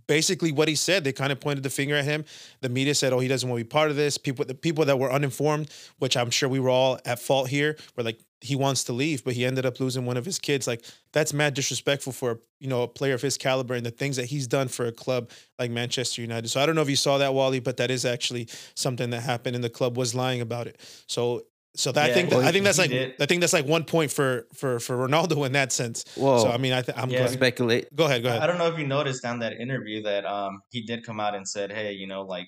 basically 0.07 0.51
what 0.51 0.67
he 0.67 0.75
said. 0.75 1.03
They 1.03 1.13
kind 1.13 1.31
of 1.31 1.39
pointed 1.39 1.63
the 1.63 1.69
finger 1.69 1.95
at 1.95 2.05
him. 2.05 2.25
The 2.61 2.69
media 2.69 2.95
said, 2.95 3.13
"Oh, 3.13 3.19
he 3.19 3.27
doesn't 3.27 3.47
want 3.47 3.59
to 3.59 3.65
be 3.65 3.69
part 3.69 3.89
of 3.89 3.95
this." 3.95 4.17
People, 4.17 4.45
the 4.45 4.55
people 4.55 4.85
that 4.85 4.97
were 4.97 5.11
uninformed, 5.11 5.69
which 5.99 6.17
I'm 6.17 6.29
sure 6.29 6.49
we 6.49 6.59
were 6.59 6.69
all 6.69 6.99
at 7.05 7.19
fault 7.19 7.49
here, 7.49 7.77
were 7.95 8.03
like, 8.03 8.19
"He 8.41 8.55
wants 8.55 8.83
to 8.85 8.93
leave," 8.93 9.23
but 9.23 9.33
he 9.33 9.45
ended 9.45 9.65
up 9.65 9.79
losing 9.79 10.05
one 10.05 10.17
of 10.17 10.25
his 10.25 10.39
kids. 10.39 10.67
Like 10.67 10.83
that's 11.13 11.33
mad 11.33 11.53
disrespectful 11.53 12.13
for 12.13 12.39
you 12.59 12.67
know 12.67 12.83
a 12.83 12.87
player 12.87 13.13
of 13.13 13.21
his 13.21 13.37
caliber 13.37 13.73
and 13.73 13.85
the 13.85 13.91
things 13.91 14.15
that 14.17 14.25
he's 14.25 14.47
done 14.47 14.67
for 14.67 14.85
a 14.85 14.91
club 14.91 15.31
like 15.57 15.71
Manchester 15.71 16.21
United. 16.21 16.49
So 16.49 16.61
I 16.61 16.65
don't 16.65 16.75
know 16.75 16.81
if 16.81 16.89
you 16.89 16.95
saw 16.95 17.17
that, 17.17 17.33
Wally, 17.33 17.59
but 17.59 17.77
that 17.77 17.91
is 17.91 18.05
actually 18.05 18.47
something 18.75 19.09
that 19.11 19.21
happened, 19.21 19.55
and 19.55 19.63
the 19.63 19.69
club 19.69 19.97
was 19.97 20.15
lying 20.15 20.41
about 20.41 20.67
it. 20.67 20.79
So 21.07 21.43
so 21.75 21.91
that, 21.91 22.07
yeah, 22.07 22.11
I 22.11 22.15
think 22.15 22.31
well, 22.31 22.41
I 22.41 22.51
think 22.51 22.65
that's 22.65 22.77
like 22.77 22.89
did. 22.89 23.15
I 23.19 23.25
think 23.25 23.41
that's 23.41 23.53
like 23.53 23.65
one 23.65 23.83
point 23.83 24.11
for 24.11 24.47
for 24.53 24.79
for 24.79 24.97
Ronaldo 24.97 25.45
in 25.45 25.51
that 25.53 25.71
sense. 25.71 26.03
Well, 26.17 26.39
so 26.39 26.49
I 26.49 26.57
mean 26.57 26.73
I 26.73 26.81
th- 26.81 26.97
I'm 26.97 27.09
yeah, 27.09 27.19
glad. 27.19 27.31
speculate. 27.31 27.95
Go 27.95 28.05
ahead, 28.05 28.23
go 28.23 28.29
ahead. 28.29 28.41
I 28.41 28.47
don't 28.47 28.57
know 28.57 28.67
if 28.67 28.77
you 28.77 28.87
noticed 28.87 29.21
down 29.23 29.39
that 29.39 29.53
interview 29.53 30.01
that 30.03 30.25
um 30.25 30.61
he 30.71 30.81
did 30.81 31.05
come 31.05 31.19
out 31.19 31.35
and 31.35 31.47
said, 31.47 31.71
hey, 31.71 31.93
you 31.93 32.07
know, 32.07 32.23
like 32.23 32.47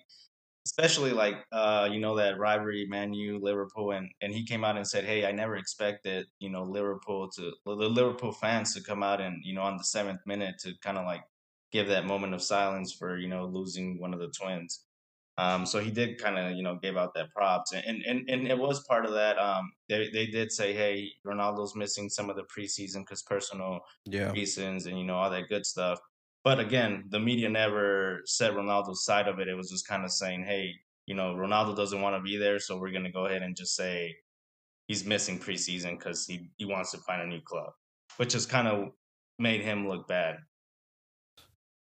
especially 0.66 1.12
like 1.12 1.36
uh 1.52 1.88
you 1.92 2.00
know 2.00 2.16
that 2.16 2.40
rivalry, 2.40 2.88
Man 2.88 3.14
U, 3.14 3.40
Liverpool, 3.40 3.92
and 3.92 4.10
and 4.22 4.34
he 4.34 4.44
came 4.44 4.64
out 4.64 4.76
and 4.76 4.88
said, 4.88 5.06
hey, 5.06 5.26
I 5.26 5.32
never 5.32 5.56
expected 5.56 6.26
you 6.40 6.50
know 6.50 6.64
Liverpool 6.64 7.30
to 7.36 7.52
the 7.66 7.72
Liverpool 7.72 8.32
fans 8.32 8.74
to 8.74 8.82
come 8.82 9.04
out 9.04 9.22
and 9.22 9.38
you 9.44 9.54
know 9.54 9.62
on 9.62 9.78
the 9.78 9.84
seventh 9.84 10.22
minute 10.26 10.56
to 10.62 10.74
kind 10.82 10.98
of 10.98 11.06
like 11.06 11.22
give 11.72 11.88
that 11.88 12.06
moment 12.06 12.34
of 12.34 12.42
silence 12.42 12.92
for 12.92 13.18
you 13.18 13.28
know 13.28 13.46
losing 13.46 14.00
one 14.00 14.14
of 14.14 14.20
the 14.20 14.30
twins. 14.30 14.88
Um, 15.42 15.66
so 15.66 15.80
he 15.80 15.90
did 15.90 16.22
kind 16.22 16.38
of, 16.38 16.56
you 16.56 16.62
know, 16.62 16.76
gave 16.76 16.98
out 16.98 17.16
that 17.16 17.32
props, 17.32 17.74
and 17.74 18.04
and 18.06 18.30
and 18.30 18.48
it 18.48 18.58
was 18.58 18.86
part 18.86 19.06
of 19.06 19.14
that. 19.14 19.40
Um, 19.40 19.72
they 19.90 20.08
they 20.10 20.28
did 20.28 20.52
say, 20.52 20.72
hey, 20.72 21.10
Ronaldo's 21.26 21.76
missing 21.76 22.10
some 22.10 22.30
of 22.30 22.36
the 22.36 22.44
preseason 22.44 23.00
because 23.00 23.24
personal 23.24 23.80
yeah. 24.06 24.32
reasons, 24.32 24.86
and 24.86 25.00
you 25.00 25.04
know 25.04 25.16
all 25.16 25.32
that 25.32 25.50
good 25.50 25.66
stuff. 25.66 26.00
But 26.44 26.60
again, 26.60 27.06
the 27.10 27.20
media 27.20 27.50
never 27.50 28.22
said 28.26 28.54
Ronaldo's 28.54 29.04
side 29.04 29.28
of 29.28 29.40
it. 29.40 29.48
It 29.48 29.56
was 29.56 29.72
just 29.72 29.88
kind 29.88 30.04
of 30.04 30.12
saying, 30.12 30.44
hey, 30.44 30.76
you 31.08 31.16
know, 31.16 31.34
Ronaldo 31.34 31.76
doesn't 31.76 32.02
want 32.02 32.16
to 32.16 32.22
be 32.22 32.38
there, 32.38 32.60
so 32.60 32.78
we're 32.78 32.92
going 32.92 33.04
to 33.04 33.12
go 33.12 33.26
ahead 33.26 33.42
and 33.42 33.56
just 33.56 33.76
say 33.76 34.16
he's 34.88 35.06
missing 35.06 35.40
preseason 35.40 35.98
because 35.98 36.26
he, 36.26 36.50
he 36.58 36.66
wants 36.66 36.92
to 36.92 36.98
find 37.00 37.22
a 37.22 37.28
new 37.28 37.42
club, 37.42 37.72
which 38.18 38.34
has 38.34 38.46
kind 38.46 38.68
of 38.68 38.90
made 39.40 39.62
him 39.62 39.88
look 39.88 40.08
bad. 40.08 40.38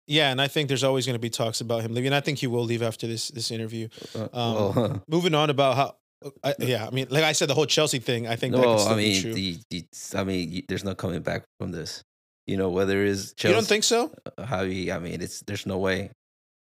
Yeah, 0.07 0.31
and 0.31 0.41
I 0.41 0.49
think 0.49 0.69
there's 0.69 0.85
always 0.85 1.07
going 1.07 1.15
to 1.15 1.21
be 1.21 1.31
talks 1.31 1.61
about 1.61 1.83
him 1.83 1.95
leaving. 1.95 2.09
And 2.09 2.15
I 2.15 2.21
think 2.21 2.39
he 2.39 2.47
will 2.47 2.65
leave 2.65 2.83
after 2.83 3.07
this 3.07 3.29
this 3.29 3.51
interview. 3.51 3.89
Uh, 4.15 4.29
Um, 4.33 4.55
well, 4.55 5.03
Moving 5.09 5.35
on 5.35 5.49
about 5.51 5.77
how, 5.77 5.97
I, 6.43 6.55
yeah, 6.59 6.87
I 6.87 6.91
mean, 6.91 7.07
like 7.11 7.25
I 7.25 7.33
said, 7.33 7.49
the 7.49 7.55
whole 7.55 7.67
Chelsea 7.67 7.99
thing. 8.01 8.27
I 8.27 8.37
think 8.37 8.53
that 8.55 8.61
could 8.63 8.67
no, 8.69 8.77
still 8.79 8.93
I 8.93 8.97
be 8.97 9.03
mean, 9.13 9.23
true. 9.23 9.35
the, 9.35 9.59
the, 9.71 9.85
I 10.17 10.25
mean, 10.25 10.65
there's 10.69 10.85
no 10.85 10.95
coming 10.95 11.23
back 11.23 11.45
from 11.59 11.71
this. 11.73 12.03
You 12.47 12.57
know, 12.59 12.69
whether 12.69 13.03
it's 13.05 13.33
Chelsea, 13.35 13.53
you 13.53 13.61
don't 13.61 13.67
think 13.67 13.85
so? 13.85 14.13
how 14.45 14.65
he, 14.65 14.93
I 14.93 14.99
mean, 14.99 15.23
it's 15.23 15.41
there's 15.47 15.65
no 15.65 15.79
way. 15.79 16.11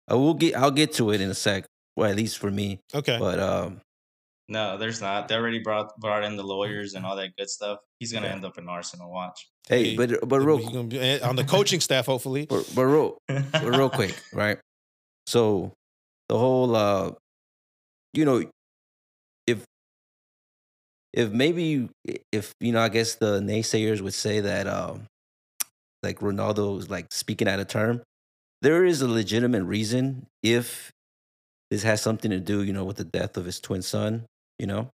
I 0.08 0.14
will 0.14 0.34
get, 0.34 0.54
I'll 0.56 0.70
get 0.70 0.92
to 0.94 1.11
it 1.11 1.20
in 1.20 1.28
a 1.30 1.34
sec. 1.34 1.64
Well, 1.96 2.08
at 2.11 2.16
least 2.16 2.38
for 2.38 2.50
me. 2.50 2.80
Okay. 2.94 3.18
But 3.18 3.38
um, 3.40 3.80
No, 4.49 4.78
there's 4.78 5.00
not. 5.00 5.26
They 5.28 5.34
already 5.34 5.58
brought 5.58 5.96
brought 5.99 6.22
in 6.25 6.37
the 6.37 6.42
lawyers 6.44 6.94
and 6.94 7.04
all 7.04 7.16
that 7.16 7.34
good 7.37 7.50
stuff. 7.50 7.78
He's 7.99 8.12
gonna 8.12 8.26
Yeah. 8.28 8.34
end 8.34 8.44
up 8.44 8.58
in 8.58 8.68
Arsenal. 8.68 9.11
Watch. 9.11 9.49
Hey, 9.69 9.97
but 9.97 10.28
but 10.28 10.40
real, 10.40 10.85
be 10.85 10.99
eh, 10.99 11.19
on 11.21 11.37
the 11.37 11.45
coaching 11.45 11.81
staff, 11.81 12.07
hopefully. 12.07 12.47
but, 12.49 12.71
but 12.75 12.85
real, 12.85 13.19
but 13.28 13.64
real 13.64 13.90
quick, 14.00 14.14
right? 14.33 14.59
So 15.26 15.73
the 16.28 16.38
whole, 16.38 16.75
uh, 16.75 17.12
you 18.12 18.25
know, 18.25 18.45
if 19.47 19.64
if 21.12 21.31
maybe 21.31 21.88
if 22.33 22.52
you 22.61 22.73
know, 22.73 22.81
I 22.81 22.88
guess 22.88 23.16
the 23.16 23.40
naysayers 23.40 24.00
would 24.00 24.14
say 24.14 24.40
that, 24.40 24.66
um, 24.66 25.07
like 26.02 26.21
Ronaldo 26.21 26.78
is 26.78 26.90
like 26.90 27.07
speaking 27.11 27.49
out 27.49 27.61
of 27.61 27.69
term. 27.69 28.02
There 28.62 28.85
is 28.85 29.02
a 29.02 29.09
legitimate 29.09 29.64
reason 29.64 30.26
if 30.42 30.92
this 31.71 31.83
has 31.83 32.00
something 32.00 32.31
to 32.31 32.38
do, 32.38 32.62
you 32.62 32.73
know, 32.73 32.85
with 32.85 32.97
the 32.97 33.04
death 33.04 33.37
of 33.37 33.45
his 33.45 33.59
twin 33.59 33.83
son, 33.83 34.26
you 34.59 34.66
know. 34.66 34.90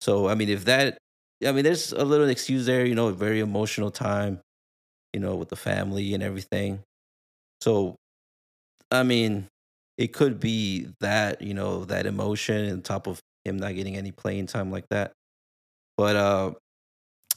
So 0.00 0.28
I 0.28 0.34
mean, 0.34 0.48
if 0.48 0.64
that, 0.66 0.98
I 1.44 1.52
mean, 1.52 1.64
there's 1.64 1.92
a 1.92 2.04
little 2.04 2.28
excuse 2.28 2.66
there, 2.66 2.84
you 2.86 2.94
know, 2.94 3.08
a 3.08 3.12
very 3.12 3.40
emotional 3.40 3.90
time, 3.90 4.40
you 5.12 5.20
know, 5.20 5.36
with 5.36 5.48
the 5.50 5.56
family 5.56 6.14
and 6.14 6.22
everything. 6.22 6.80
So, 7.60 7.96
I 8.90 9.02
mean, 9.02 9.48
it 9.98 10.12
could 10.12 10.40
be 10.40 10.88
that, 11.00 11.42
you 11.42 11.54
know, 11.54 11.84
that 11.86 12.06
emotion 12.06 12.72
on 12.72 12.82
top 12.82 13.06
of 13.06 13.20
him 13.44 13.58
not 13.58 13.74
getting 13.74 13.96
any 13.96 14.12
playing 14.12 14.46
time 14.46 14.70
like 14.70 14.86
that. 14.90 15.12
But 15.96 16.16
uh 16.16 16.52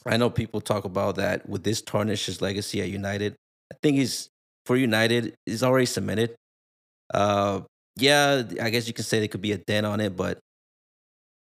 I 0.06 0.16
know 0.16 0.30
people 0.30 0.60
talk 0.60 0.84
about 0.84 1.16
that. 1.16 1.48
with 1.48 1.62
this 1.64 1.82
tarnish 1.82 2.26
his 2.26 2.40
legacy 2.42 2.80
at 2.82 2.88
United? 2.88 3.36
I 3.72 3.76
think 3.82 3.96
he's 3.98 4.28
for 4.66 4.76
United 4.76 5.34
is 5.46 5.62
already 5.62 5.86
cemented. 5.86 6.36
Uh, 7.12 7.62
yeah, 7.96 8.42
I 8.60 8.70
guess 8.70 8.86
you 8.88 8.94
can 8.94 9.04
say 9.04 9.18
there 9.18 9.28
could 9.28 9.42
be 9.42 9.52
a 9.52 9.58
dent 9.58 9.86
on 9.86 10.00
it, 10.00 10.16
but 10.16 10.38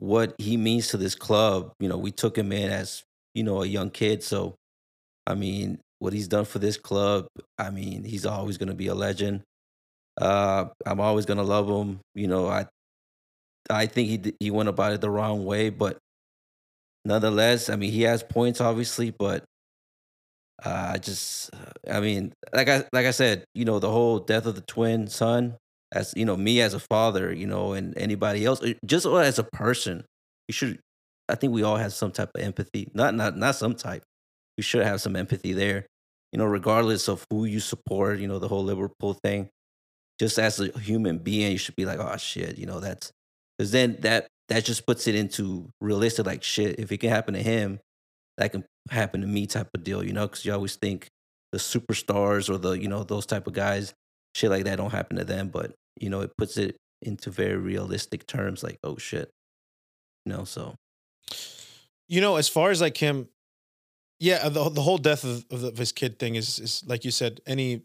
what 0.01 0.34
he 0.39 0.58
means 0.58 0.88
to 0.89 0.98
this 0.98 1.13
club, 1.13 1.74
you 1.79 1.88
know, 1.88 1.98
we 1.98 2.12
took 2.12 2.36
him 2.36 2.51
in 2.51 2.72
as 2.72 3.03
you 3.36 3.43
know 3.43 3.62
a 3.62 3.67
young 3.67 3.91
kid, 3.91 4.24
so 4.24 4.55
I 5.27 5.36
mean, 5.36 5.79
what 6.00 6.13
he's 6.13 6.27
done 6.27 6.46
for 6.46 6.60
this 6.60 6.77
club, 6.77 7.27
I 7.60 7.70
mean, 7.70 8.03
he's 8.03 8.25
always 8.25 8.58
going 8.58 8.70
to 8.70 8.75
be 8.75 8.88
a 8.88 8.96
legend. 8.96 9.43
Uh, 10.20 10.65
I'm 10.86 11.00
always 11.00 11.25
going 11.27 11.38
to 11.38 11.43
love 11.43 11.67
him. 11.70 12.00
You 12.15 12.27
know, 12.27 12.48
I 12.48 12.65
I 13.70 13.86
think 13.86 14.10
he 14.10 14.34
he 14.39 14.51
went 14.51 14.70
about 14.70 14.93
it 14.93 15.01
the 15.01 15.10
wrong 15.12 15.46
way, 15.46 15.70
but 15.70 15.98
nonetheless, 17.05 17.70
I 17.70 17.75
mean, 17.75 17.91
he 17.91 18.01
has 18.03 18.24
points, 18.24 18.60
obviously, 18.60 19.12
but 19.12 19.43
uh, 20.63 20.91
I 20.93 20.98
just, 20.98 21.50
I 21.89 22.00
mean, 22.00 22.34
like 22.53 22.70
I 22.70 22.86
like 22.91 23.05
I 23.05 23.12
said, 23.12 23.46
you 23.53 23.65
know, 23.65 23.79
the 23.79 23.89
whole 23.91 24.20
death 24.20 24.46
of 24.48 24.55
the 24.55 24.62
twin 24.62 25.08
son, 25.08 25.58
as 25.91 26.13
you 26.15 26.25
know, 26.25 26.38
me 26.38 26.62
as 26.62 26.74
a 26.74 26.79
father, 26.79 27.33
you 27.33 27.48
know, 27.48 27.74
and 27.74 27.98
anybody 27.98 28.45
else, 28.45 28.62
uh, 28.62 28.74
just 28.86 29.05
as 29.05 29.39
a 29.39 29.43
person, 29.43 30.05
you 30.48 30.53
should. 30.53 30.79
I 31.29 31.36
think 31.36 31.53
we 31.53 31.63
all 31.63 31.77
have 31.77 31.93
some 31.93 32.12
type 32.12 32.31
of 32.36 32.41
empathy. 32.41 32.91
Not 32.93 33.15
not 33.15 33.38
not 33.38 33.55
some 33.55 33.75
type. 33.75 34.03
You 34.57 34.63
should 34.63 34.83
have 34.86 35.01
some 35.01 35.15
empathy 35.15 35.53
there. 35.53 35.86
You 36.31 36.39
know, 36.39 36.45
regardless 36.45 37.07
of 37.07 37.25
who 37.29 37.45
you 37.45 37.60
support. 37.60 38.19
You 38.19 38.27
know, 38.27 38.39
the 38.39 38.48
whole 38.48 38.63
Liverpool 38.63 39.17
thing. 39.24 39.50
Just 40.19 40.38
as 40.38 40.60
a 40.60 40.77
human 40.79 41.17
being, 41.17 41.51
you 41.51 41.57
should 41.57 41.75
be 41.75 41.86
like, 41.86 42.00
oh 42.00 42.15
shit, 42.17 42.57
you 42.57 42.65
know, 42.65 42.79
that's 42.79 43.12
because 43.57 43.71
then 43.71 43.98
that 44.01 44.27
that 44.50 44.65
just 44.65 44.86
puts 44.86 45.07
it 45.07 45.15
into 45.15 45.69
realistic 45.79 46.25
like 46.25 46.43
shit. 46.43 46.79
If 46.79 46.91
it 46.91 46.98
can 46.98 47.10
happen 47.10 47.33
to 47.33 47.41
him, 47.41 47.79
that 48.38 48.51
can 48.51 48.65
happen 48.89 49.21
to 49.21 49.27
me 49.27 49.48
type 49.48 49.69
of 49.74 49.83
deal, 49.83 50.03
you 50.03 50.13
know, 50.13 50.27
because 50.27 50.45
you 50.45 50.53
always 50.53 50.75
think 50.75 51.07
the 51.51 51.57
superstars 51.57 52.50
or 52.50 52.57
the, 52.57 52.71
you 52.71 52.88
know, 52.88 53.03
those 53.03 53.25
type 53.25 53.48
of 53.48 53.53
guys, 53.53 53.93
shit 54.36 54.50
like 54.50 54.65
that 54.65 54.77
don't 54.77 54.91
happen 54.91 55.17
to 55.17 55.24
them. 55.24 55.50
But, 55.50 55.74
you 56.00 56.10
know, 56.10 56.21
it 56.21 56.31
puts 56.38 56.57
it 56.57 56.77
into 57.01 57.31
very 57.31 57.57
realistic 57.57 58.27
terms 58.27 58.63
like, 58.63 58.77
oh 58.83 58.98
shit. 58.98 59.29
You 60.25 60.33
know, 60.33 60.43
so 60.43 60.75
You 62.07 62.21
know, 62.21 62.36
as 62.36 62.48
far 62.48 62.71
as 62.71 62.81
like 62.81 62.98
him, 62.98 63.27
yeah, 64.19 64.50
the 64.50 64.69
the 64.69 64.81
whole 64.81 64.98
death 65.00 65.24
of, 65.24 65.45
of, 65.50 65.63
of 65.63 65.77
his 65.77 65.91
kid 65.91 66.19
thing 66.19 66.36
is 66.36 66.60
is 66.60 66.83
like 66.86 67.03
you 67.05 67.12
said, 67.12 67.41
any 67.48 67.81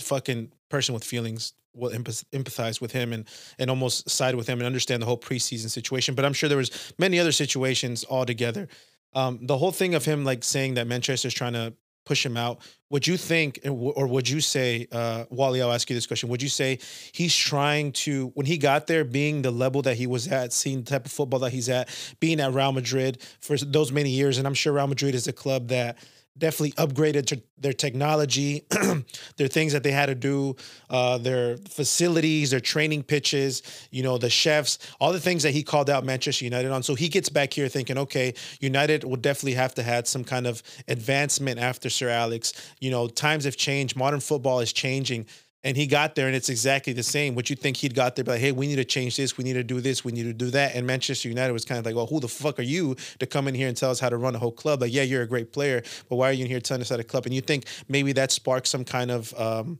fucking 0.00 0.50
person 0.70 0.94
with 0.94 1.04
feelings 1.04 1.52
will 1.74 1.90
empathize 1.90 2.80
with 2.80 2.92
him 2.92 3.12
and 3.12 3.26
and 3.58 3.68
almost 3.68 4.08
side 4.08 4.34
with 4.34 4.46
him 4.46 4.58
and 4.58 4.66
understand 4.66 5.02
the 5.02 5.06
whole 5.06 5.18
preseason 5.18 5.68
situation. 5.68 6.14
But 6.14 6.24
I'm 6.24 6.32
sure 6.32 6.48
there 6.48 6.58
was 6.58 6.94
many 6.98 7.18
other 7.18 7.32
situations 7.32 8.04
altogether. 8.08 8.68
Um, 9.12 9.46
the 9.46 9.58
whole 9.58 9.72
thing 9.72 9.94
of 9.94 10.04
him 10.04 10.24
like 10.24 10.42
saying 10.42 10.74
that 10.74 10.86
Manchester's 10.86 11.34
trying 11.34 11.52
to 11.52 11.74
push 12.04 12.24
him 12.24 12.36
out. 12.36 12.58
Would 12.90 13.06
you 13.06 13.16
think, 13.16 13.60
or 13.64 14.06
would 14.06 14.28
you 14.28 14.40
say, 14.40 14.86
uh, 14.92 15.24
Wally? 15.30 15.60
I'll 15.60 15.72
ask 15.72 15.90
you 15.90 15.96
this 15.96 16.06
question: 16.06 16.28
Would 16.28 16.42
you 16.42 16.48
say 16.48 16.78
he's 17.12 17.34
trying 17.34 17.92
to, 17.92 18.28
when 18.34 18.46
he 18.46 18.56
got 18.56 18.86
there, 18.86 19.04
being 19.04 19.42
the 19.42 19.50
level 19.50 19.82
that 19.82 19.96
he 19.96 20.06
was 20.06 20.28
at, 20.28 20.52
seeing 20.52 20.82
the 20.82 20.90
type 20.90 21.06
of 21.06 21.12
football 21.12 21.40
that 21.40 21.52
he's 21.52 21.68
at, 21.68 21.88
being 22.20 22.40
at 22.40 22.52
Real 22.52 22.72
Madrid 22.72 23.20
for 23.40 23.56
those 23.56 23.90
many 23.90 24.10
years, 24.10 24.38
and 24.38 24.46
I'm 24.46 24.54
sure 24.54 24.72
Real 24.72 24.86
Madrid 24.86 25.14
is 25.14 25.26
a 25.26 25.32
club 25.32 25.68
that 25.68 25.98
definitely 26.36 26.72
upgraded 26.72 27.26
to 27.26 27.40
their 27.58 27.72
technology, 27.72 28.64
their 29.36 29.48
things 29.48 29.72
that 29.72 29.82
they 29.82 29.92
had 29.92 30.06
to 30.06 30.14
do, 30.14 30.56
uh, 30.90 31.16
their 31.18 31.56
facilities, 31.58 32.50
their 32.50 32.60
training 32.60 33.02
pitches, 33.02 33.62
you 33.90 34.02
know, 34.02 34.18
the 34.18 34.28
chefs, 34.28 34.78
all 35.00 35.12
the 35.12 35.20
things 35.20 35.44
that 35.44 35.52
he 35.52 35.62
called 35.62 35.88
out 35.88 36.04
Manchester 36.04 36.44
United 36.44 36.70
on. 36.72 36.82
So 36.82 36.94
he 36.94 37.08
gets 37.08 37.28
back 37.28 37.52
here 37.52 37.68
thinking, 37.68 37.98
okay, 37.98 38.34
United 38.60 39.04
will 39.04 39.16
definitely 39.16 39.54
have 39.54 39.74
to 39.74 39.82
had 39.82 40.08
some 40.08 40.24
kind 40.24 40.46
of 40.46 40.62
advancement 40.88 41.60
after 41.60 41.88
Sir 41.88 42.08
Alex. 42.08 42.52
You 42.80 42.90
know, 42.90 43.06
times 43.06 43.44
have 43.44 43.56
changed, 43.56 43.96
modern 43.96 44.20
football 44.20 44.60
is 44.60 44.72
changing. 44.72 45.26
And 45.64 45.76
he 45.76 45.86
got 45.86 46.14
there 46.14 46.26
and 46.26 46.36
it's 46.36 46.50
exactly 46.50 46.92
the 46.92 47.02
same. 47.02 47.34
What 47.34 47.48
you 47.48 47.56
think 47.56 47.78
he'd 47.78 47.94
got 47.94 48.14
there, 48.14 48.24
but 48.24 48.32
like, 48.32 48.40
hey, 48.40 48.52
we 48.52 48.66
need 48.66 48.76
to 48.76 48.84
change 48.84 49.16
this, 49.16 49.38
we 49.38 49.44
need 49.44 49.54
to 49.54 49.64
do 49.64 49.80
this, 49.80 50.04
we 50.04 50.12
need 50.12 50.24
to 50.24 50.32
do 50.34 50.50
that. 50.50 50.74
And 50.74 50.86
Manchester 50.86 51.28
United 51.28 51.52
was 51.52 51.64
kind 51.64 51.78
of 51.78 51.86
like, 51.86 51.96
well, 51.96 52.06
who 52.06 52.20
the 52.20 52.28
fuck 52.28 52.58
are 52.58 52.62
you 52.62 52.96
to 53.18 53.26
come 53.26 53.48
in 53.48 53.54
here 53.54 53.66
and 53.66 53.76
tell 53.76 53.90
us 53.90 53.98
how 53.98 54.10
to 54.10 54.18
run 54.18 54.34
a 54.34 54.38
whole 54.38 54.52
club? 54.52 54.82
Like, 54.82 54.92
yeah, 54.92 55.02
you're 55.02 55.22
a 55.22 55.26
great 55.26 55.52
player, 55.52 55.82
but 56.08 56.16
why 56.16 56.28
are 56.28 56.32
you 56.32 56.44
in 56.44 56.50
here 56.50 56.60
telling 56.60 56.82
us 56.82 56.90
how 56.90 56.96
to 56.98 57.04
club? 57.04 57.24
And 57.24 57.34
you 57.34 57.40
think 57.40 57.64
maybe 57.88 58.12
that 58.12 58.30
sparks 58.30 58.68
some 58.68 58.84
kind 58.84 59.10
of 59.10 59.32
um, 59.40 59.78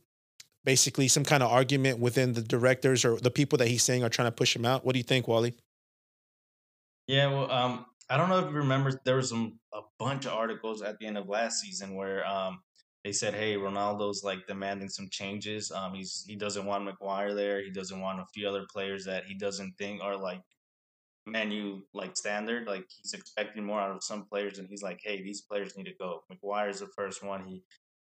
basically 0.65 1.07
some 1.07 1.25
kind 1.25 1.43
of 1.43 1.53
argument 1.53 1.99
within 1.99 2.33
the 2.33 2.43
directors 2.43 3.05
or 3.05 3.21
the 3.21 3.31
people 3.31 3.59
that 3.59 3.69
he's 3.69 3.83
saying 3.83 4.03
are 4.03 4.09
trying 4.09 4.29
to 4.29 4.33
push 4.33 4.57
him 4.57 4.65
out. 4.65 4.87
What 4.87 4.95
do 4.95 4.99
you 4.99 5.05
think, 5.05 5.29
Wally? 5.29 5.55
Yeah, 7.07 7.27
well, 7.27 7.51
um, 7.51 7.85
I 8.09 8.17
don't 8.17 8.31
know 8.31 8.39
if 8.39 8.47
you 8.47 8.53
remember, 8.53 8.99
there 9.05 9.17
was 9.17 9.29
some 9.29 9.59
a 9.73 9.81
bunch 9.99 10.25
of 10.27 10.33
articles 10.33 10.83
at 10.83 10.99
the 10.99 11.07
end 11.07 11.19
of 11.19 11.29
last 11.29 11.61
season 11.61 11.95
where 11.95 12.27
um 12.27 12.61
they 13.05 13.13
said, 13.13 13.35
"Hey, 13.35 13.55
Ronaldo's 13.55 14.25
like 14.25 14.47
demanding 14.47 14.89
some 14.89 15.09
changes. 15.11 15.71
Um, 15.71 15.95
he's 15.95 16.25
he 16.27 16.37
doesn't 16.37 16.65
want 16.65 16.85
Maguire 16.85 17.35
there. 17.35 17.63
He 17.63 17.71
doesn't 17.71 18.01
want 18.01 18.21
a 18.21 18.27
few 18.33 18.49
other 18.49 18.65
players 18.73 19.05
that 19.05 19.25
he 19.27 19.35
doesn't 19.35 19.75
think 19.79 20.03
are 20.03 20.17
like 20.17 20.41
menu 21.27 21.83
like 21.93 22.17
standard. 22.17 22.67
Like 22.67 22.87
he's 22.89 23.13
expecting 23.13 23.65
more 23.65 23.81
out 23.81 23.95
of 23.95 24.03
some 24.03 24.25
players, 24.25 24.59
and 24.59 24.69
he's 24.69 24.83
like, 24.83 25.01
"Hey, 25.03 25.23
these 25.23 25.43
players 25.43 25.77
need 25.77 25.85
to 25.85 25.95
go. 26.01 26.21
Maguire's 26.31 26.81
the 26.81 26.89
first 26.97 27.23
one. 27.23 27.45
He 27.45 27.63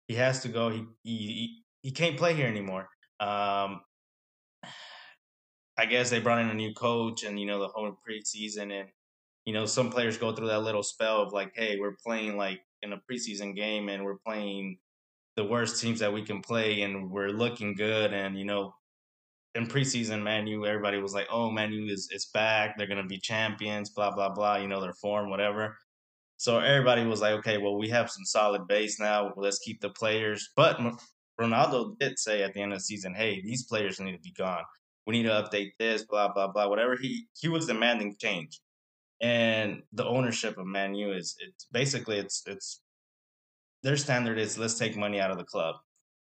he 0.06 0.14
has 0.14 0.40
to 0.42 0.48
go. 0.48 0.70
He 0.70 0.84
he 1.02 1.62
he, 1.82 1.90
can't 1.90 2.16
play 2.16 2.34
here 2.34 2.46
anymore." 2.46 2.88
Um, 3.18 3.80
I 5.76 5.86
guess 5.88 6.10
they 6.10 6.20
brought 6.20 6.40
in 6.40 6.50
a 6.50 6.54
new 6.54 6.72
coach, 6.72 7.24
and 7.24 7.38
you 7.38 7.46
know 7.46 7.60
the 7.60 7.68
whole 7.68 7.98
preseason, 8.08 8.72
and 8.72 8.88
you 9.44 9.52
know 9.52 9.66
some 9.66 9.90
players 9.90 10.18
go 10.18 10.32
through 10.32 10.48
that 10.48 10.62
little 10.62 10.82
spell 10.82 11.20
of 11.22 11.32
like, 11.32 11.52
"Hey, 11.54 11.78
we're 11.80 11.96
playing 12.04 12.36
like 12.36 12.60
in 12.82 12.92
a 12.92 13.00
preseason 13.10 13.56
game, 13.56 13.88
and 13.88 14.04
we're 14.04 14.18
playing." 14.24 14.78
The 15.36 15.44
worst 15.44 15.80
teams 15.80 16.00
that 16.00 16.12
we 16.12 16.22
can 16.22 16.40
play 16.40 16.82
and 16.82 17.10
we're 17.10 17.28
looking 17.28 17.74
good 17.74 18.12
and 18.12 18.38
you 18.38 18.44
know 18.44 18.74
in 19.54 19.66
preseason 19.66 20.22
manu 20.22 20.64
everybody 20.66 20.98
was 20.98 21.14
like 21.14 21.26
oh 21.30 21.50
manu 21.50 21.86
is, 21.86 22.08
is 22.12 22.26
back. 22.26 22.76
They're 22.76 22.86
to 22.86 23.02
be 23.04 23.18
champions 23.18 23.90
blah 23.90 24.14
blah 24.14 24.30
blah 24.30 24.56
you 24.56 24.68
know 24.68 24.80
their 24.80 24.94
form 24.94 25.30
whatever. 25.30 25.76
So 26.36 26.58
everybody 26.58 27.04
was 27.04 27.20
like 27.20 27.34
okay 27.34 27.58
well 27.58 27.76
we 27.76 27.88
have 27.90 28.10
some 28.10 28.24
solid 28.24 28.66
base 28.66 29.00
now. 29.00 29.32
Let's 29.36 29.58
keep 29.58 29.80
the 29.80 29.90
players. 29.90 30.50
But 30.56 30.78
ronaldo 31.40 31.98
did 31.98 32.18
say 32.18 32.42
at 32.42 32.54
the 32.54 32.60
end 32.60 32.72
of 32.72 32.78
the 32.78 32.84
season 32.84 33.12
hey 33.12 33.40
these 33.42 33.64
players 33.64 34.00
need 34.00 34.12
to 34.12 34.18
be 34.18 34.32
gone. 34.32 34.64
We 35.06 35.14
need 35.14 35.24
to 35.24 35.30
update 35.30 35.72
this 35.78 36.04
blah 36.04 36.32
blah 36.32 36.48
blah 36.48 36.68
whatever. 36.68 36.96
He 36.96 37.26
he 37.38 37.48
was 37.48 37.66
demanding 37.66 38.16
change. 38.18 38.60
And 39.20 39.82
the 39.92 40.04
ownership 40.04 40.58
of 40.58 40.66
manu 40.66 41.12
is 41.12 41.36
it's 41.40 41.66
basically 41.72 42.18
it's 42.18 42.42
it's 42.46 42.80
their 43.84 43.98
standard 43.98 44.38
is 44.40 44.58
let's 44.58 44.78
take 44.78 44.96
money 44.96 45.20
out 45.20 45.32
of 45.32 45.38
the 45.38 45.44
club. 45.44 45.76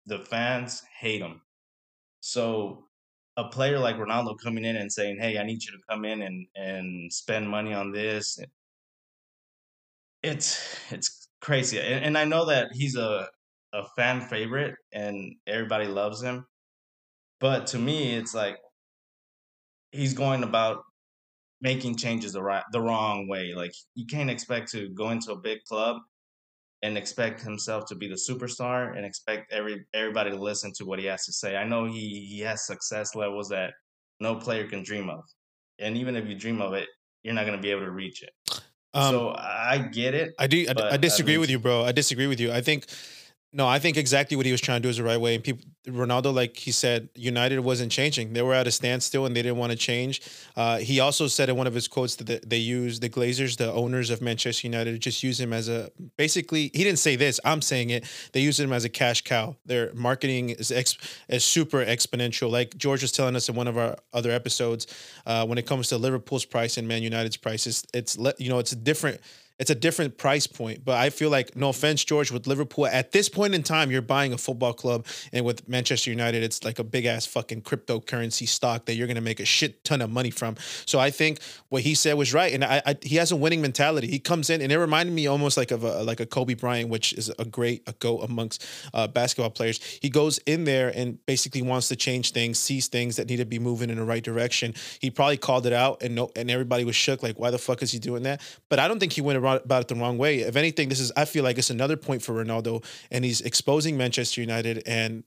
the 0.06 0.20
fans 0.20 0.82
hate 1.00 1.20
them. 1.20 1.42
So 2.20 2.88
a 3.36 3.48
player 3.48 3.78
like 3.80 3.96
Ronaldo 3.96 4.36
coming 4.42 4.64
in 4.64 4.76
and 4.76 4.92
saying, 4.92 5.18
"Hey, 5.20 5.38
I 5.38 5.44
need 5.44 5.64
you 5.64 5.72
to 5.72 5.80
come 5.90 6.04
in 6.06 6.22
and 6.22 6.48
and 6.56 7.12
spend 7.12 7.48
money 7.50 7.74
on 7.74 7.92
this," 7.92 8.38
it's 10.22 10.92
it's 10.92 11.28
crazy. 11.40 11.78
And, 11.80 12.04
and 12.04 12.18
I 12.18 12.24
know 12.24 12.46
that 12.46 12.68
he's 12.72 12.96
a 12.96 13.28
a 13.72 13.84
fan 13.96 14.20
favorite 14.20 14.74
and 14.92 15.36
everybody 15.46 15.86
loves 15.86 16.22
him, 16.22 16.46
but 17.40 17.68
to 17.68 17.78
me, 17.78 18.14
it's 18.14 18.34
like 18.34 18.58
he's 19.90 20.14
going 20.14 20.42
about 20.42 20.84
making 21.60 21.96
changes 21.96 22.34
the 22.34 22.42
right 22.42 22.64
the 22.72 22.80
wrong 22.80 23.28
way. 23.28 23.54
Like 23.54 23.74
you 23.94 24.06
can't 24.06 24.30
expect 24.30 24.72
to 24.72 24.90
go 24.90 25.10
into 25.10 25.32
a 25.32 25.40
big 25.40 25.64
club 25.64 25.98
and 26.82 26.98
expect 26.98 27.40
himself 27.40 27.86
to 27.86 27.94
be 27.94 28.08
the 28.08 28.14
superstar 28.14 28.96
and 28.96 29.06
expect 29.06 29.52
every 29.52 29.84
everybody 29.94 30.30
to 30.30 30.36
listen 30.36 30.72
to 30.74 30.84
what 30.84 30.98
he 30.98 31.06
has 31.06 31.24
to 31.26 31.32
say. 31.32 31.56
I 31.56 31.64
know 31.64 31.84
he 31.86 32.26
he 32.28 32.40
has 32.40 32.66
success 32.66 33.14
levels 33.14 33.48
that 33.50 33.72
no 34.20 34.34
player 34.36 34.66
can 34.68 34.82
dream 34.82 35.08
of. 35.08 35.24
And 35.78 35.96
even 35.96 36.16
if 36.16 36.28
you 36.28 36.34
dream 36.34 36.60
of 36.60 36.74
it, 36.74 36.88
you're 37.22 37.34
not 37.34 37.46
going 37.46 37.56
to 37.56 37.62
be 37.62 37.70
able 37.70 37.84
to 37.84 37.90
reach 37.90 38.22
it. 38.22 38.30
Um, 38.94 39.10
so 39.10 39.34
I 39.36 39.78
get 39.78 40.14
it. 40.14 40.34
I 40.38 40.46
do. 40.46 40.66
I, 40.68 40.94
I 40.94 40.96
disagree 40.96 41.38
with 41.38 41.50
you, 41.50 41.58
bro. 41.58 41.84
I 41.84 41.92
disagree 41.92 42.26
with 42.26 42.40
you. 42.40 42.52
I 42.52 42.60
think 42.60 42.86
no, 43.54 43.68
I 43.68 43.78
think 43.78 43.98
exactly 43.98 44.36
what 44.36 44.46
he 44.46 44.52
was 44.52 44.62
trying 44.62 44.80
to 44.80 44.82
do 44.82 44.88
is 44.88 44.96
the 44.96 45.02
right 45.02 45.20
way. 45.20 45.34
And 45.34 45.44
people, 45.44 45.62
Ronaldo, 45.86 46.32
like 46.32 46.56
he 46.56 46.72
said, 46.72 47.10
United 47.14 47.60
wasn't 47.60 47.92
changing. 47.92 48.32
They 48.32 48.40
were 48.40 48.54
at 48.54 48.66
a 48.66 48.70
standstill 48.70 49.26
and 49.26 49.36
they 49.36 49.42
didn't 49.42 49.58
want 49.58 49.72
to 49.72 49.76
change. 49.76 50.22
Uh, 50.56 50.78
he 50.78 51.00
also 51.00 51.26
said 51.26 51.50
in 51.50 51.56
one 51.56 51.66
of 51.66 51.74
his 51.74 51.86
quotes 51.86 52.16
that 52.16 52.48
they 52.48 52.56
use 52.56 53.00
the 53.00 53.10
Glazers, 53.10 53.58
the 53.58 53.70
owners 53.70 54.08
of 54.08 54.22
Manchester 54.22 54.66
United, 54.66 54.98
just 55.00 55.22
use 55.22 55.38
him 55.38 55.52
as 55.52 55.68
a 55.68 55.90
basically. 56.16 56.70
He 56.72 56.82
didn't 56.82 56.98
say 56.98 57.14
this. 57.16 57.40
I'm 57.44 57.60
saying 57.60 57.90
it. 57.90 58.04
They 58.32 58.40
use 58.40 58.58
him 58.58 58.72
as 58.72 58.84
a 58.84 58.88
cash 58.88 59.22
cow. 59.22 59.56
Their 59.66 59.92
marketing 59.92 60.50
is 60.50 60.72
ex, 60.72 60.96
is 61.28 61.44
super 61.44 61.84
exponential. 61.84 62.50
Like 62.50 62.78
George 62.78 63.02
was 63.02 63.12
telling 63.12 63.36
us 63.36 63.50
in 63.50 63.54
one 63.54 63.68
of 63.68 63.76
our 63.76 63.96
other 64.14 64.30
episodes, 64.30 64.86
uh, 65.26 65.44
when 65.44 65.58
it 65.58 65.66
comes 65.66 65.88
to 65.88 65.98
Liverpool's 65.98 66.46
price 66.46 66.78
and 66.78 66.88
Man 66.88 67.02
United's 67.02 67.36
price, 67.36 67.66
it's, 67.66 67.84
it's 67.92 68.16
you 68.38 68.48
know 68.48 68.58
it's 68.58 68.72
a 68.72 68.76
different 68.76 69.20
it's 69.58 69.70
a 69.70 69.74
different 69.74 70.18
price 70.18 70.46
point. 70.46 70.84
But 70.84 70.98
I 70.98 71.10
feel 71.10 71.30
like, 71.30 71.56
no 71.56 71.68
offense, 71.68 72.04
George, 72.04 72.30
with 72.30 72.46
Liverpool, 72.46 72.86
at 72.86 73.12
this 73.12 73.28
point 73.28 73.54
in 73.54 73.62
time, 73.62 73.90
you're 73.90 74.02
buying 74.02 74.32
a 74.32 74.38
football 74.38 74.72
club. 74.72 75.06
And 75.32 75.44
with 75.44 75.68
Manchester 75.68 76.10
United, 76.10 76.42
it's 76.42 76.64
like 76.64 76.78
a 76.78 76.84
big 76.84 77.04
ass 77.04 77.26
fucking 77.26 77.62
cryptocurrency 77.62 78.48
stock 78.48 78.86
that 78.86 78.94
you're 78.94 79.06
going 79.06 79.16
to 79.16 79.22
make 79.22 79.40
a 79.40 79.44
shit 79.44 79.84
ton 79.84 80.00
of 80.00 80.10
money 80.10 80.30
from. 80.30 80.56
So 80.86 80.98
I 80.98 81.10
think 81.10 81.40
what 81.68 81.82
he 81.82 81.94
said 81.94 82.14
was 82.14 82.32
right. 82.34 82.52
And 82.52 82.64
I, 82.64 82.82
I, 82.84 82.96
he 83.02 83.16
has 83.16 83.32
a 83.32 83.36
winning 83.36 83.60
mentality. 83.60 84.08
He 84.08 84.18
comes 84.18 84.50
in, 84.50 84.60
and 84.60 84.72
it 84.72 84.78
reminded 84.78 85.14
me 85.14 85.26
almost 85.26 85.56
like 85.56 85.70
of 85.70 85.84
a, 85.84 86.02
like 86.02 86.20
a 86.20 86.26
Kobe 86.26 86.54
Bryant, 86.54 86.88
which 86.88 87.12
is 87.12 87.30
a 87.38 87.44
great 87.44 87.82
a 87.86 87.92
go 87.92 88.20
amongst 88.20 88.66
uh, 88.94 89.06
basketball 89.06 89.50
players. 89.50 89.80
He 90.00 90.10
goes 90.10 90.38
in 90.46 90.64
there 90.64 90.92
and 90.94 91.24
basically 91.26 91.62
wants 91.62 91.88
to 91.88 91.96
change 91.96 92.32
things, 92.32 92.58
sees 92.58 92.88
things 92.88 93.16
that 93.16 93.28
need 93.28 93.36
to 93.36 93.44
be 93.44 93.58
moving 93.58 93.90
in 93.90 93.96
the 93.96 94.04
right 94.04 94.22
direction. 94.22 94.74
He 95.00 95.10
probably 95.10 95.36
called 95.36 95.66
it 95.66 95.72
out, 95.72 96.02
and 96.02 96.14
no, 96.14 96.30
and 96.36 96.50
everybody 96.50 96.84
was 96.84 96.96
shook, 96.96 97.22
like, 97.22 97.38
why 97.38 97.50
the 97.50 97.58
fuck 97.58 97.82
is 97.82 97.92
he 97.92 97.98
doing 97.98 98.22
that? 98.24 98.40
But 98.68 98.78
I 98.78 98.88
don't 98.88 98.98
think 98.98 99.12
he 99.12 99.20
went 99.20 99.38
about 99.42 99.82
it 99.82 99.88
the 99.88 99.94
wrong 99.94 100.18
way. 100.18 100.40
If 100.40 100.56
anything, 100.56 100.88
this 100.88 101.00
is 101.00 101.12
I 101.16 101.24
feel 101.24 101.44
like 101.44 101.58
it's 101.58 101.70
another 101.70 101.96
point 101.96 102.22
for 102.22 102.32
Ronaldo, 102.32 102.84
and 103.10 103.24
he's 103.24 103.40
exposing 103.40 103.96
Manchester 103.96 104.40
United, 104.40 104.82
and 104.86 105.24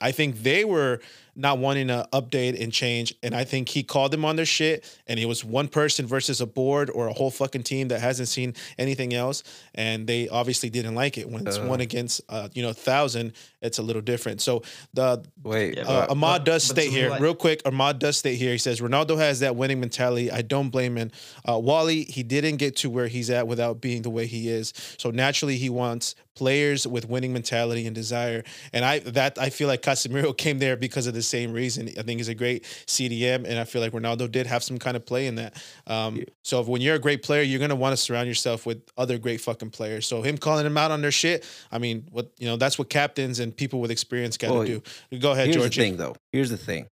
I 0.00 0.12
think 0.12 0.42
they 0.42 0.64
were 0.64 1.00
not 1.36 1.58
wanting 1.58 1.88
to 1.88 2.08
update 2.12 2.62
and 2.62 2.72
change. 2.72 3.14
And 3.22 3.34
I 3.34 3.44
think 3.44 3.68
he 3.68 3.82
called 3.82 4.12
them 4.12 4.24
on 4.24 4.36
their 4.36 4.46
shit. 4.46 4.84
And 5.06 5.18
it 5.18 5.26
was 5.26 5.44
one 5.44 5.68
person 5.68 6.06
versus 6.06 6.40
a 6.40 6.46
board 6.46 6.90
or 6.90 7.08
a 7.08 7.12
whole 7.12 7.30
fucking 7.30 7.62
team 7.62 7.88
that 7.88 8.00
hasn't 8.00 8.28
seen 8.28 8.54
anything 8.78 9.14
else. 9.14 9.42
And 9.74 10.06
they 10.06 10.28
obviously 10.28 10.70
didn't 10.70 10.94
like 10.94 11.18
it. 11.18 11.28
When 11.28 11.46
it's 11.46 11.58
uh, 11.58 11.64
one 11.64 11.80
against, 11.80 12.20
uh, 12.28 12.48
you 12.54 12.62
know, 12.62 12.70
a 12.70 12.74
thousand, 12.74 13.32
it's 13.60 13.78
a 13.78 13.82
little 13.82 14.02
different. 14.02 14.40
So 14.40 14.62
the 14.92 15.24
wait, 15.42 15.78
uh, 15.78 16.06
Ahmad 16.10 16.40
but, 16.40 16.44
does 16.44 16.68
but 16.68 16.76
state 16.76 16.90
here, 16.90 17.10
like- 17.10 17.20
real 17.20 17.34
quick. 17.34 17.62
Ahmad 17.64 17.98
does 17.98 18.16
stay 18.16 18.36
here. 18.36 18.52
He 18.52 18.58
says 18.58 18.80
Ronaldo 18.80 19.16
has 19.18 19.40
that 19.40 19.56
winning 19.56 19.80
mentality. 19.80 20.30
I 20.30 20.42
don't 20.42 20.70
blame 20.70 20.96
him. 20.96 21.10
Uh, 21.48 21.58
Wally, 21.58 22.04
he 22.04 22.22
didn't 22.22 22.56
get 22.56 22.76
to 22.76 22.90
where 22.90 23.08
he's 23.08 23.30
at 23.30 23.46
without 23.46 23.80
being 23.80 24.02
the 24.02 24.10
way 24.10 24.26
he 24.26 24.48
is. 24.48 24.72
So 24.98 25.10
naturally, 25.10 25.56
he 25.56 25.70
wants 25.70 26.14
players 26.34 26.86
with 26.86 27.08
winning 27.08 27.32
mentality 27.32 27.86
and 27.86 27.94
desire. 27.94 28.42
And 28.72 28.84
I 28.84 28.98
that 29.00 29.38
I 29.38 29.50
feel 29.50 29.68
like 29.68 29.82
Casemiro 29.82 30.36
came 30.36 30.58
there 30.58 30.76
because 30.76 31.06
of 31.06 31.14
the 31.14 31.22
same 31.24 31.52
reason. 31.52 31.88
I 31.98 32.02
think 32.02 32.20
he's 32.20 32.28
a 32.28 32.34
great 32.34 32.64
CDM, 32.86 33.44
and 33.46 33.58
I 33.58 33.64
feel 33.64 33.82
like 33.82 33.92
Ronaldo 33.92 34.30
did 34.30 34.46
have 34.46 34.62
some 34.62 34.78
kind 34.78 34.96
of 34.96 35.04
play 35.04 35.26
in 35.26 35.34
that. 35.36 35.62
Um, 35.86 36.16
yeah. 36.16 36.24
So 36.42 36.60
if, 36.60 36.68
when 36.68 36.80
you're 36.80 36.94
a 36.94 37.00
great 37.00 37.22
player, 37.22 37.42
you're 37.42 37.60
gonna 37.60 37.74
want 37.74 37.92
to 37.92 37.96
surround 37.96 38.28
yourself 38.28 38.66
with 38.66 38.82
other 38.96 39.18
great 39.18 39.40
fucking 39.40 39.70
players. 39.70 40.06
So 40.06 40.22
him 40.22 40.38
calling 40.38 40.64
them 40.64 40.76
out 40.76 40.90
on 40.90 41.02
their 41.02 41.10
shit, 41.10 41.44
I 41.72 41.78
mean, 41.78 42.06
what 42.10 42.30
you 42.38 42.46
know, 42.46 42.56
that's 42.56 42.78
what 42.78 42.88
captains 42.88 43.40
and 43.40 43.56
people 43.56 43.80
with 43.80 43.90
experience 43.90 44.36
got 44.36 44.48
to 44.48 44.54
well, 44.54 44.64
do. 44.64 44.82
Go 45.18 45.32
ahead, 45.32 45.46
here's 45.46 45.56
George. 45.56 45.74
Here's 45.74 45.76
the 45.76 45.82
thing, 45.82 45.96
though. 45.96 46.16
Here's 46.32 46.50
the 46.50 46.56
thing. 46.56 46.86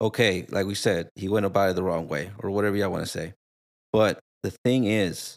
Okay, 0.00 0.46
like 0.48 0.66
we 0.66 0.74
said, 0.74 1.10
he 1.14 1.28
went 1.28 1.46
about 1.46 1.70
it 1.70 1.76
the 1.76 1.82
wrong 1.82 2.08
way, 2.08 2.30
or 2.38 2.50
whatever 2.50 2.76
y'all 2.76 2.90
want 2.90 3.04
to 3.04 3.10
say. 3.10 3.34
But 3.92 4.18
the 4.42 4.52
thing 4.64 4.84
is, 4.84 5.36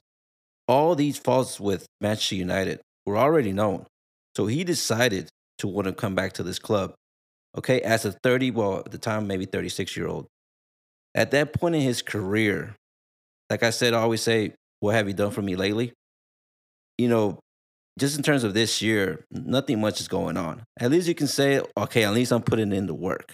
all 0.68 0.96
these 0.96 1.18
faults 1.18 1.60
with 1.60 1.86
Manchester 2.02 2.36
United 2.36 2.80
were 3.06 3.18
already 3.18 3.52
known. 3.52 3.86
So 4.36 4.48
he 4.48 4.63
decided 4.63 5.30
to 5.60 5.68
want 5.68 5.88
to 5.88 5.94
come 5.94 6.15
back 6.15 6.34
to 6.34 6.44
this 6.44 6.60
club. 6.60 6.94
Okay, 7.58 7.82
as 7.82 8.06
a 8.06 8.12
30, 8.12 8.52
well, 8.52 8.80
at 8.80 8.91
the 8.91 8.98
time, 8.98 9.28
maybe 9.28 9.46
36 9.46 9.96
year 9.96 10.08
old. 10.08 10.28
At 11.13 11.32
that 11.32 11.54
point 11.54 11.76
in 11.76 11.82
his 11.82 12.02
career, 12.02 12.76
like 13.50 13.63
I 13.63 13.70
said, 13.70 13.94
I 13.94 14.00
always 14.00 14.22
say, 14.22 14.54
What 14.82 14.96
have 14.96 15.08
you 15.08 15.13
done 15.13 15.32
for 15.32 15.41
me 15.41 15.56
lately? 15.56 15.94
You 16.98 17.08
know, 17.08 17.39
just 17.98 18.18
in 18.18 18.24
terms 18.24 18.44
of 18.44 18.54
this 18.54 18.82
year, 18.82 19.24
nothing 19.32 19.80
much 19.80 20.02
is 20.02 20.08
going 20.08 20.36
on. 20.36 20.63
At 20.80 20.91
least 20.91 21.08
you 21.08 21.15
can 21.15 21.28
say, 21.28 21.62
Okay, 21.78 22.04
at 22.04 22.13
least 22.13 22.32
I'm 22.32 22.41
putting 22.41 22.74
in 22.74 22.88
the 22.88 22.94
work. 22.94 23.34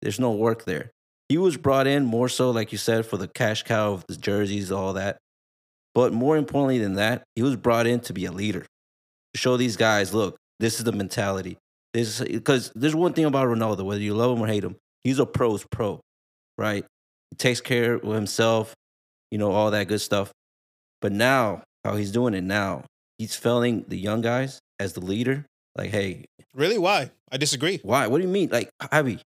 There's 0.00 0.18
no 0.18 0.32
work 0.32 0.64
there. 0.64 0.90
He 1.28 1.38
was 1.38 1.56
brought 1.56 1.86
in 1.86 2.04
more 2.04 2.28
so, 2.28 2.50
like 2.50 2.72
you 2.72 2.78
said, 2.78 3.06
for 3.06 3.16
the 3.16 3.28
cash 3.28 3.62
cow 3.62 3.92
of 3.92 4.04
the 4.08 4.16
jerseys, 4.16 4.72
all 4.72 4.94
that. 4.94 5.18
But 5.94 6.12
more 6.12 6.36
importantly 6.36 6.78
than 6.78 6.94
that, 6.94 7.24
he 7.36 7.42
was 7.42 7.56
brought 7.56 7.86
in 7.86 8.00
to 8.00 8.12
be 8.12 8.24
a 8.24 8.32
leader 8.32 8.66
to 9.34 9.40
show 9.40 9.56
these 9.56 9.76
guys, 9.76 10.14
look, 10.14 10.36
this 10.58 10.78
is 10.78 10.84
the 10.84 10.92
mentality. 10.92 11.58
This 11.94 12.20
because 12.20 12.72
there's 12.74 12.94
one 12.94 13.12
thing 13.12 13.26
about 13.26 13.48
Ronaldo, 13.48 13.84
whether 13.84 14.00
you 14.00 14.14
love 14.14 14.36
him 14.36 14.42
or 14.42 14.46
hate 14.46 14.64
him, 14.64 14.76
he's 15.04 15.18
a 15.18 15.26
pro's 15.26 15.64
pro, 15.70 16.00
right? 16.56 16.84
He 17.30 17.36
takes 17.36 17.60
care 17.60 17.94
of 17.94 18.14
himself, 18.14 18.74
you 19.30 19.38
know, 19.38 19.52
all 19.52 19.70
that 19.70 19.88
good 19.88 20.00
stuff. 20.00 20.32
But 21.00 21.12
now, 21.12 21.62
how 21.84 21.96
he's 21.96 22.12
doing 22.12 22.34
it 22.34 22.44
now, 22.44 22.84
he's 23.18 23.34
failing 23.34 23.84
the 23.88 23.98
young 23.98 24.22
guys 24.22 24.60
as 24.78 24.94
the 24.94 25.00
leader. 25.00 25.44
Like, 25.76 25.90
hey, 25.90 26.24
really? 26.54 26.78
Why? 26.78 27.10
I 27.30 27.36
disagree. 27.36 27.80
Why? 27.82 28.06
What 28.06 28.18
do 28.18 28.24
you 28.24 28.32
mean? 28.32 28.50
Like, 28.50 28.70
Javi, 28.80 29.20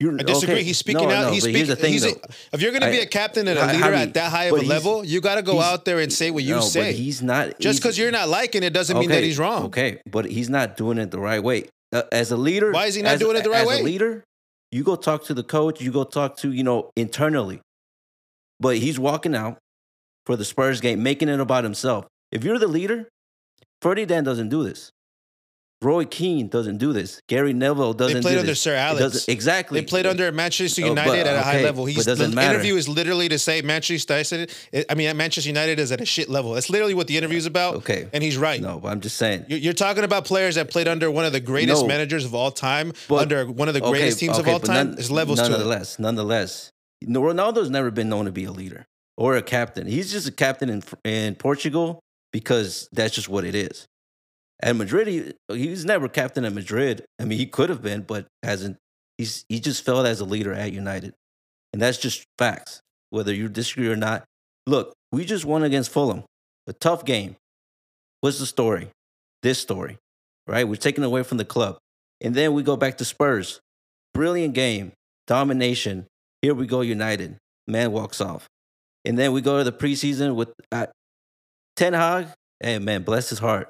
you're, 0.00 0.14
I 0.14 0.22
disagree. 0.22 0.54
Okay. 0.56 0.62
He's 0.62 0.78
speaking 0.78 1.08
no, 1.08 1.14
out. 1.14 1.22
No, 1.26 1.32
he's 1.32 1.42
speaking. 1.42 1.66
He's 1.66 2.06
a, 2.06 2.14
if 2.52 2.62
you're 2.62 2.70
going 2.70 2.82
to 2.82 2.90
be 2.90 3.00
a 3.00 3.06
captain 3.06 3.48
and 3.48 3.58
a 3.58 3.66
leader 3.66 3.92
at 3.94 4.14
that 4.14 4.30
high 4.30 4.44
of 4.44 4.58
a 4.58 4.62
level, 4.62 5.04
you 5.04 5.20
got 5.20 5.36
to 5.36 5.42
go 5.42 5.60
out 5.60 5.84
there 5.84 5.98
and 5.98 6.12
say 6.12 6.30
what 6.30 6.44
you 6.44 6.56
no, 6.56 6.60
say. 6.60 6.92
he's 6.92 7.20
not. 7.20 7.58
Just 7.58 7.80
because 7.80 7.98
you're 7.98 8.12
not 8.12 8.28
liking 8.28 8.62
it 8.62 8.72
doesn't 8.72 8.96
okay, 8.96 9.00
mean 9.00 9.10
that 9.10 9.24
he's 9.24 9.38
wrong. 9.38 9.66
Okay, 9.66 10.00
but 10.06 10.26
he's 10.26 10.48
not 10.48 10.76
doing 10.76 10.98
it 10.98 11.10
the 11.10 11.18
right 11.18 11.42
way. 11.42 11.64
Uh, 11.92 12.02
as 12.12 12.30
a 12.30 12.36
leader, 12.36 12.72
why 12.72 12.86
is 12.86 12.94
he 12.94 13.02
not 13.02 13.14
as, 13.14 13.20
doing 13.20 13.36
it 13.36 13.44
the 13.44 13.50
right 13.50 13.66
way? 13.66 13.76
As 13.76 13.80
a 13.80 13.84
leader, 13.84 14.24
you 14.70 14.84
go 14.84 14.96
talk 14.96 15.24
to 15.24 15.34
the 15.34 15.42
coach. 15.42 15.80
You 15.80 15.90
go 15.90 16.04
talk 16.04 16.36
to 16.38 16.52
you 16.52 16.62
know 16.62 16.90
internally. 16.96 17.60
But 18.60 18.78
he's 18.78 18.98
walking 18.98 19.34
out 19.34 19.58
for 20.26 20.36
the 20.36 20.44
Spurs 20.44 20.80
game, 20.80 21.02
making 21.02 21.28
it 21.28 21.40
about 21.40 21.64
himself. 21.64 22.06
If 22.32 22.44
you're 22.44 22.58
the 22.58 22.66
leader, 22.66 23.08
Ferdinand 23.80 24.24
doesn't 24.24 24.48
do 24.48 24.64
this. 24.64 24.90
Roy 25.80 26.06
Keane 26.06 26.48
doesn't 26.48 26.78
do 26.78 26.92
this. 26.92 27.22
Gary 27.28 27.52
Neville 27.52 27.92
doesn't. 27.92 28.16
They 28.16 28.20
played 28.20 28.38
under 28.38 28.50
this. 28.50 28.60
Sir 28.60 28.74
Alex. 28.74 29.28
Exactly. 29.28 29.80
They 29.80 29.86
played 29.86 30.06
under 30.06 30.32
Manchester 30.32 30.82
oh, 30.84 30.88
United 30.88 31.10
oh, 31.10 31.24
but, 31.24 31.26
at 31.26 31.36
a 31.36 31.42
high 31.42 31.62
level. 31.62 31.84
He's, 31.84 32.04
the 32.04 32.28
matter. 32.28 32.54
interview 32.54 32.74
is 32.74 32.88
literally 32.88 33.28
to 33.28 33.38
say 33.38 33.62
Manchester 33.62 34.14
United. 34.14 34.86
I 34.90 34.94
mean, 34.94 35.16
Manchester 35.16 35.48
United 35.48 35.78
is 35.78 35.92
at 35.92 36.00
a 36.00 36.04
shit 36.04 36.28
level. 36.28 36.54
That's 36.54 36.68
literally 36.68 36.94
what 36.94 37.06
the 37.06 37.16
interview 37.16 37.38
is 37.38 37.46
about. 37.46 37.76
Okay, 37.76 38.08
and 38.12 38.24
he's 38.24 38.36
right. 38.36 38.60
No, 38.60 38.80
but 38.80 38.88
I'm 38.88 39.00
just 39.00 39.16
saying. 39.18 39.44
You're, 39.48 39.60
you're 39.60 39.72
talking 39.72 40.02
about 40.02 40.24
players 40.24 40.56
that 40.56 40.68
played 40.68 40.88
under 40.88 41.12
one 41.12 41.24
of 41.24 41.32
the 41.32 41.40
greatest 41.40 41.82
no, 41.82 41.88
managers 41.88 42.24
of 42.24 42.34
all 42.34 42.50
time, 42.50 42.92
but, 43.08 43.22
under 43.22 43.46
one 43.46 43.68
of 43.68 43.74
the 43.74 43.80
greatest 43.80 44.18
okay, 44.18 44.26
teams 44.26 44.38
okay, 44.40 44.50
of 44.50 44.54
all 44.54 44.60
time. 44.60 44.88
None, 44.88 44.94
There's 44.96 45.12
levels 45.12 45.38
nonetheless, 45.38 45.94
to 45.94 46.02
it. 46.02 46.04
Nonetheless, 46.04 46.72
Ronaldo's 47.04 47.70
never 47.70 47.92
been 47.92 48.08
known 48.08 48.24
to 48.24 48.32
be 48.32 48.44
a 48.44 48.52
leader 48.52 48.86
or 49.16 49.36
a 49.36 49.42
captain. 49.42 49.86
He's 49.86 50.10
just 50.10 50.26
a 50.26 50.32
captain 50.32 50.70
in 50.70 50.82
in 51.04 51.36
Portugal 51.36 52.00
because 52.32 52.88
that's 52.90 53.14
just 53.14 53.28
what 53.28 53.44
it 53.44 53.54
is. 53.54 53.86
At 54.60 54.76
Madrid, 54.76 55.06
he, 55.06 55.32
he's 55.48 55.84
never 55.84 56.08
captain 56.08 56.44
at 56.44 56.52
Madrid. 56.52 57.04
I 57.20 57.24
mean, 57.24 57.38
he 57.38 57.46
could 57.46 57.70
have 57.70 57.82
been, 57.82 58.02
but 58.02 58.26
hasn't. 58.42 58.76
He's 59.16 59.44
he 59.48 59.60
just 59.60 59.84
failed 59.84 60.06
as 60.06 60.20
a 60.20 60.24
leader 60.24 60.52
at 60.52 60.72
United, 60.72 61.14
and 61.72 61.80
that's 61.80 61.98
just 61.98 62.24
facts. 62.38 62.80
Whether 63.10 63.32
you 63.32 63.48
disagree 63.48 63.88
or 63.88 63.96
not, 63.96 64.24
look, 64.66 64.92
we 65.12 65.24
just 65.24 65.44
won 65.44 65.62
against 65.62 65.90
Fulham, 65.90 66.24
a 66.66 66.72
tough 66.72 67.04
game. 67.04 67.36
What's 68.20 68.38
the 68.38 68.46
story? 68.46 68.88
This 69.42 69.58
story, 69.58 69.98
right? 70.46 70.66
We're 70.66 70.76
taken 70.76 71.04
away 71.04 71.22
from 71.22 71.38
the 71.38 71.44
club, 71.44 71.78
and 72.20 72.34
then 72.34 72.52
we 72.52 72.62
go 72.62 72.76
back 72.76 72.98
to 72.98 73.04
Spurs. 73.04 73.60
Brilliant 74.12 74.54
game, 74.54 74.92
domination. 75.26 76.06
Here 76.42 76.54
we 76.54 76.66
go, 76.66 76.80
United. 76.80 77.36
Man 77.68 77.92
walks 77.92 78.20
off, 78.20 78.48
and 79.04 79.16
then 79.16 79.32
we 79.32 79.40
go 79.40 79.58
to 79.58 79.64
the 79.64 79.72
preseason 79.72 80.34
with 80.34 80.52
uh, 80.72 80.86
Ten 81.76 81.92
Hag. 81.92 82.28
Hey 82.60 82.80
man, 82.80 83.02
bless 83.02 83.30
his 83.30 83.38
heart 83.38 83.68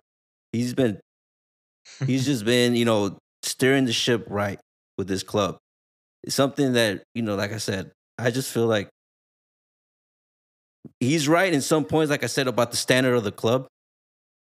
he's 0.52 0.74
been 0.74 1.00
he's 2.06 2.24
just 2.30 2.44
been 2.44 2.74
you 2.74 2.84
know 2.84 3.18
steering 3.42 3.84
the 3.84 3.92
ship 3.92 4.24
right 4.28 4.58
with 4.96 5.08
this 5.08 5.22
club. 5.22 5.58
It's 6.24 6.34
something 6.34 6.72
that 6.74 7.02
you 7.14 7.22
know, 7.22 7.36
like 7.36 7.52
I 7.52 7.58
said, 7.58 7.92
I 8.18 8.30
just 8.30 8.52
feel 8.52 8.66
like 8.66 8.88
he's 11.00 11.28
right 11.28 11.52
in 11.52 11.60
some 11.60 11.84
points, 11.84 12.10
like 12.10 12.24
I 12.24 12.26
said 12.26 12.48
about 12.48 12.70
the 12.70 12.76
standard 12.76 13.14
of 13.14 13.24
the 13.24 13.32
club, 13.32 13.66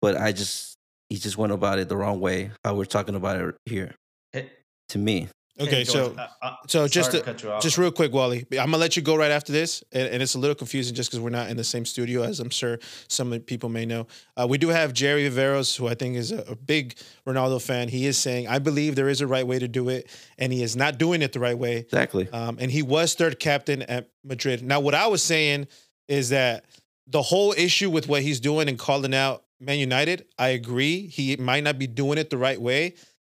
but 0.01 0.15
I 0.15 0.31
just 0.31 0.75
he 1.09 1.17
just 1.17 1.37
went 1.37 1.51
about 1.53 1.79
it 1.79 1.89
the 1.89 1.97
wrong 1.97 2.19
way. 2.19 2.51
How 2.63 2.75
we're 2.75 2.85
talking 2.85 3.15
about 3.15 3.39
it 3.39 3.55
here, 3.65 3.95
Hey- 4.31 4.51
to 4.89 4.97
me. 4.97 5.29
Okay, 5.59 5.69
hey, 5.69 5.83
so 5.83 6.15
uh, 6.17 6.27
uh, 6.41 6.55
so 6.67 6.87
just 6.87 7.11
sorry 7.11 7.19
to- 7.19 7.25
cut 7.25 7.43
you 7.43 7.51
off. 7.51 7.61
Just 7.61 7.77
real 7.77 7.91
quick, 7.91 8.11
Wally. 8.11 8.39
I'm 8.53 8.71
gonna 8.71 8.77
let 8.77 8.95
you 8.95 9.03
go 9.03 9.15
right 9.15 9.29
after 9.29 9.51
this, 9.51 9.83
and, 9.91 10.07
and 10.07 10.23
it's 10.23 10.33
a 10.33 10.39
little 10.39 10.55
confusing 10.55 10.95
just 10.95 11.11
because 11.11 11.19
we're 11.19 11.29
not 11.29 11.49
in 11.49 11.57
the 11.57 11.63
same 11.63 11.85
studio, 11.85 12.23
as 12.23 12.39
I'm 12.39 12.49
sure 12.49 12.79
some 13.07 13.37
people 13.41 13.69
may 13.69 13.85
know. 13.85 14.07
Uh, 14.35 14.47
we 14.49 14.57
do 14.57 14.69
have 14.69 14.93
Jerry 14.93 15.29
Viveros, 15.29 15.77
who 15.77 15.87
I 15.87 15.93
think 15.93 16.15
is 16.15 16.31
a, 16.31 16.39
a 16.49 16.55
big 16.55 16.95
Ronaldo 17.27 17.61
fan. 17.61 17.87
He 17.87 18.07
is 18.07 18.17
saying, 18.17 18.47
"I 18.47 18.57
believe 18.57 18.95
there 18.95 19.09
is 19.09 19.21
a 19.21 19.27
right 19.27 19.45
way 19.45 19.59
to 19.59 19.67
do 19.67 19.89
it, 19.89 20.09
and 20.39 20.51
he 20.51 20.63
is 20.63 20.75
not 20.75 20.97
doing 20.97 21.21
it 21.21 21.33
the 21.33 21.39
right 21.39 21.57
way." 21.57 21.77
Exactly. 21.77 22.27
Um, 22.31 22.57
and 22.59 22.71
he 22.71 22.81
was 22.81 23.13
third 23.13 23.39
captain 23.39 23.83
at 23.83 24.09
Madrid. 24.23 24.63
Now, 24.63 24.79
what 24.79 24.95
I 24.95 25.05
was 25.05 25.21
saying 25.21 25.67
is 26.07 26.29
that 26.29 26.65
the 27.05 27.21
whole 27.21 27.53
issue 27.55 27.91
with 27.91 28.07
what 28.07 28.23
he's 28.23 28.39
doing 28.39 28.67
and 28.69 28.79
calling 28.79 29.13
out 29.13 29.43
Man 29.59 29.77
United, 29.77 30.25
I 30.39 30.49
agree. 30.49 31.05
He 31.07 31.35
might 31.37 31.63
not 31.63 31.77
be 31.77 31.85
doing 31.85 32.17
it 32.17 32.29
the 32.31 32.37
right 32.39 32.59
way. 32.59 32.95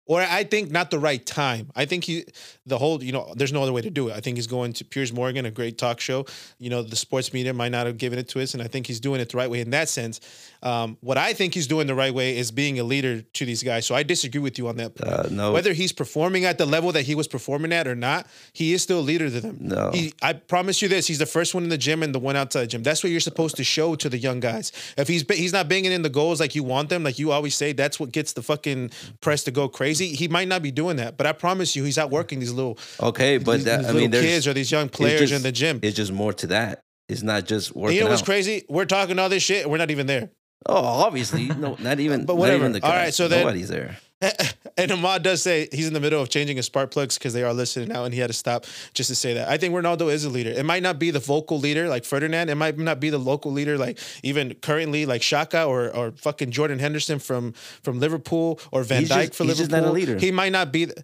Or 0.07 0.21
I 0.21 0.43
think 0.43 0.69
not 0.69 0.91
the 0.91 0.99
right 0.99 1.25
time. 1.25 1.71
I 1.75 1.85
think 1.85 2.03
he, 2.03 2.25
the 2.67 2.77
whole, 2.77 3.03
you 3.03 3.11
know, 3.11 3.33
there's 3.35 3.51
no 3.51 3.63
other 3.63 3.73
way 3.73 3.81
to 3.81 3.89
do 3.89 4.09
it. 4.09 4.15
I 4.15 4.19
think 4.19 4.37
he's 4.37 4.45
going 4.45 4.73
to 4.73 4.85
Piers 4.85 5.11
Morgan, 5.11 5.45
a 5.45 5.51
great 5.51 5.79
talk 5.79 5.99
show. 5.99 6.25
You 6.59 6.69
know, 6.69 6.83
the 6.83 6.95
sports 6.95 7.33
media 7.33 7.53
might 7.53 7.69
not 7.71 7.87
have 7.87 7.97
given 7.97 8.19
it 8.19 8.27
to 8.29 8.41
us, 8.41 8.53
and 8.53 8.61
I 8.61 8.67
think 8.67 8.85
he's 8.85 8.99
doing 8.99 9.19
it 9.19 9.29
the 9.29 9.37
right 9.37 9.49
way 9.49 9.61
in 9.61 9.71
that 9.71 9.89
sense. 9.89 10.19
Um, 10.61 10.97
what 11.01 11.17
I 11.17 11.33
think 11.33 11.55
he's 11.55 11.65
doing 11.65 11.87
the 11.87 11.95
right 11.95 12.13
way 12.13 12.37
is 12.37 12.51
being 12.51 12.79
a 12.79 12.83
leader 12.83 13.21
to 13.21 13.45
these 13.45 13.63
guys. 13.63 13.87
So 13.87 13.95
I 13.95 14.03
disagree 14.03 14.41
with 14.41 14.59
you 14.59 14.67
on 14.67 14.77
that. 14.77 14.95
point. 14.95 15.11
Uh, 15.11 15.27
no, 15.31 15.51
Whether 15.51 15.73
he's 15.73 15.91
performing 15.91 16.45
at 16.45 16.59
the 16.59 16.65
level 16.67 16.91
that 16.91 17.03
he 17.03 17.15
was 17.15 17.27
performing 17.27 17.73
at 17.73 17.87
or 17.87 17.95
not, 17.95 18.27
he 18.53 18.73
is 18.73 18.83
still 18.83 18.99
a 18.99 19.01
leader 19.01 19.29
to 19.29 19.41
them. 19.41 19.57
no. 19.59 19.89
He, 19.91 20.13
I 20.21 20.33
promise 20.33 20.83
you 20.83 20.87
this: 20.87 21.07
he's 21.07 21.19
the 21.19 21.25
first 21.25 21.55
one 21.55 21.63
in 21.63 21.69
the 21.69 21.77
gym 21.79 22.03
and 22.03 22.13
the 22.13 22.19
one 22.19 22.35
outside 22.35 22.61
the 22.61 22.67
gym. 22.67 22.83
That's 22.83 23.03
what 23.03 23.09
you're 23.11 23.19
supposed 23.19 23.55
to 23.55 23.63
show 23.63 23.95
to 23.95 24.07
the 24.09 24.17
young 24.19 24.39
guys. 24.39 24.71
If 24.97 25.07
he's 25.07 25.25
he's 25.31 25.53
not 25.53 25.67
banging 25.67 25.91
in 25.91 26.03
the 26.03 26.09
goals 26.09 26.39
like 26.39 26.53
you 26.53 26.63
want 26.63 26.89
them, 26.89 27.03
like 27.03 27.17
you 27.17 27.31
always 27.31 27.55
say, 27.55 27.73
that's 27.73 27.99
what 27.99 28.11
gets 28.11 28.33
the 28.33 28.43
fucking 28.43 28.91
press 29.21 29.43
to 29.45 29.51
go 29.51 29.67
crazy. 29.67 29.94
He 29.99 30.27
might 30.27 30.47
not 30.47 30.61
be 30.61 30.71
doing 30.71 30.97
that, 30.97 31.17
but 31.17 31.25
I 31.27 31.31
promise 31.31 31.75
you, 31.75 31.83
he's 31.83 31.97
out 31.97 32.09
working 32.11 32.39
these 32.39 32.51
little 32.53 32.77
okay, 33.01 33.37
but 33.37 33.53
these, 33.57 33.65
that, 33.65 33.81
these 33.81 33.89
I 33.89 33.93
mean, 33.93 34.11
kids 34.11 34.47
or 34.47 34.53
these 34.53 34.71
young 34.71 34.89
players 34.89 35.19
just- 35.21 35.33
in 35.33 35.41
the 35.43 35.51
gym. 35.51 35.79
it's 35.83 35.95
just 35.95 36.11
more 36.11 36.33
to 36.33 36.47
that. 36.47 36.81
It's 37.07 37.21
not 37.21 37.45
just 37.45 37.71
And 37.71 37.81
working 37.83 37.97
you 37.97 38.03
know 38.03 38.09
what's 38.09 38.21
out. 38.21 38.25
crazy? 38.25 38.63
We're 38.67 38.85
talking 38.85 39.19
all 39.19 39.29
this 39.29 39.43
shit, 39.43 39.63
and 39.63 39.71
we're 39.71 39.77
not 39.77 39.91
even 39.91 40.07
there. 40.07 40.29
Oh, 40.65 40.75
obviously, 40.83 41.45
no, 41.47 41.75
not 41.79 41.99
even. 41.99 42.25
But 42.29 42.37
whatever. 42.37 42.59
even 42.61 42.71
the 42.71 42.83
All 42.83 42.91
right, 42.91 43.13
so 43.13 43.27
then- 43.27 43.39
nobody's 43.41 43.69
there. 43.69 43.97
and 44.77 44.91
Ahmad 44.91 45.23
does 45.23 45.41
say 45.41 45.67
he's 45.71 45.87
in 45.87 45.93
the 45.93 45.99
middle 45.99 46.21
of 46.21 46.29
changing 46.29 46.57
his 46.57 46.65
spark 46.65 46.91
plugs 46.91 47.17
because 47.17 47.33
they 47.33 47.43
are 47.43 47.53
listening 47.53 47.89
now, 47.89 48.03
and 48.05 48.13
he 48.13 48.19
had 48.19 48.27
to 48.27 48.33
stop 48.33 48.65
just 48.93 49.09
to 49.09 49.15
say 49.15 49.33
that. 49.35 49.47
I 49.49 49.57
think 49.57 49.73
Ronaldo 49.73 50.11
is 50.11 50.25
a 50.25 50.29
leader. 50.29 50.51
It 50.51 50.65
might 50.65 50.83
not 50.83 50.99
be 50.99 51.11
the 51.11 51.19
vocal 51.19 51.59
leader 51.59 51.87
like 51.87 52.05
Ferdinand. 52.05 52.49
It 52.49 52.55
might 52.55 52.77
not 52.77 52.99
be 52.99 53.09
the 53.09 53.17
local 53.17 53.51
leader 53.51 53.77
like 53.77 53.99
even 54.23 54.53
currently 54.55 55.05
like 55.05 55.21
Xhaka 55.21 55.67
or 55.67 55.89
or 55.95 56.11
fucking 56.11 56.51
Jordan 56.51 56.79
Henderson 56.79 57.19
from 57.19 57.53
from 57.83 57.99
Liverpool 57.99 58.59
or 58.71 58.83
Van 58.83 59.01
He's 59.01 59.09
Dijk 59.09 59.25
just- 59.27 59.35
for 59.35 59.43
he's 59.45 59.57
just 59.57 59.71
Liverpool. 59.71 59.93
not 59.93 59.97
a 59.97 59.99
leader. 59.99 60.17
He 60.19 60.31
might 60.31 60.51
not 60.51 60.71
be. 60.71 60.85
The, 60.85 61.03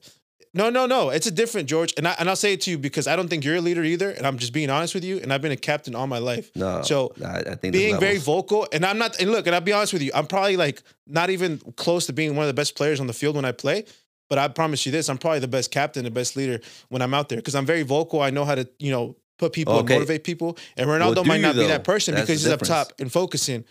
no, 0.54 0.70
no, 0.70 0.86
no. 0.86 1.10
It's 1.10 1.28
a 1.28 1.32
different 1.32 1.70
George, 1.70 1.94
and 1.98 2.08
I, 2.08 2.16
and 2.20 2.28
I'll 2.30 2.36
say 2.36 2.54
it 2.54 2.62
to 2.62 2.72
you 2.72 2.78
because 2.78 3.08
I 3.08 3.16
don't 3.16 3.30
think 3.30 3.46
you're 3.46 3.56
a 3.56 3.62
leader 3.62 3.84
either, 3.84 4.10
and 4.10 4.28
I'm 4.28 4.38
just 4.38 4.52
being 4.54 4.70
honest 4.70 4.94
with 4.94 5.04
you. 5.06 5.20
And 5.20 5.32
I've 5.32 5.42
been 5.42 5.52
a 5.54 5.58
captain 5.58 5.96
all 5.96 6.08
my 6.08 6.18
life. 6.18 6.52
No, 6.56 6.82
So 6.82 7.14
I, 7.24 7.40
I 7.40 7.56
think 7.56 7.74
being 7.74 8.00
very 8.00 8.18
vocal 8.18 8.68
and 8.74 8.86
i'm 8.86 8.98
not 8.98 9.20
and 9.22 9.32
look 9.32 9.48
and 9.48 9.56
i'll 9.56 9.62
be 9.62 9.72
honest 9.74 9.94
with 9.94 10.02
you 10.02 10.12
i'm 10.14 10.28
probably 10.28 10.58
like 10.58 10.84
not 11.08 11.30
even 11.30 11.58
close 11.78 12.06
to 12.08 12.14
being 12.14 12.36
one 12.36 12.44
of 12.44 12.48
the 12.48 12.54
best 12.54 12.76
players 12.76 13.00
on 13.00 13.08
the 13.08 13.14
field 13.14 13.36
when 13.36 13.46
i 13.46 13.52
play 13.52 13.86
but 14.30 14.38
i 14.38 14.48
promise 14.48 14.86
you 14.86 14.92
this 14.92 15.10
i'm 15.10 15.18
probably 15.18 15.40
the 15.40 15.48
best 15.48 15.72
captain 15.72 16.04
the 16.04 16.12
best 16.12 16.36
leader 16.36 16.60
when 16.90 17.02
i'm 17.02 17.14
out 17.14 17.30
there 17.30 17.38
because 17.38 17.56
i'm 17.56 17.66
very 17.66 17.84
vocal 17.84 18.22
i 18.22 18.30
know 18.30 18.46
how 18.46 18.56
to 18.56 18.68
you 18.80 18.92
know 18.92 19.16
put 19.38 19.54
people 19.54 19.74
and 19.80 19.90
motivate 19.90 20.24
people 20.24 20.58
and 20.78 20.88
ronaldo 20.90 21.16
Well, 21.16 21.26
might 21.26 21.42
not 21.42 21.56
be 21.56 21.68
that 21.68 21.84
person 21.84 22.16
That's 22.16 22.28
because 22.28 22.44
he's 22.44 22.52
up 22.52 22.62
top 22.62 22.94
and 23.00 23.12
focusing 23.12 23.66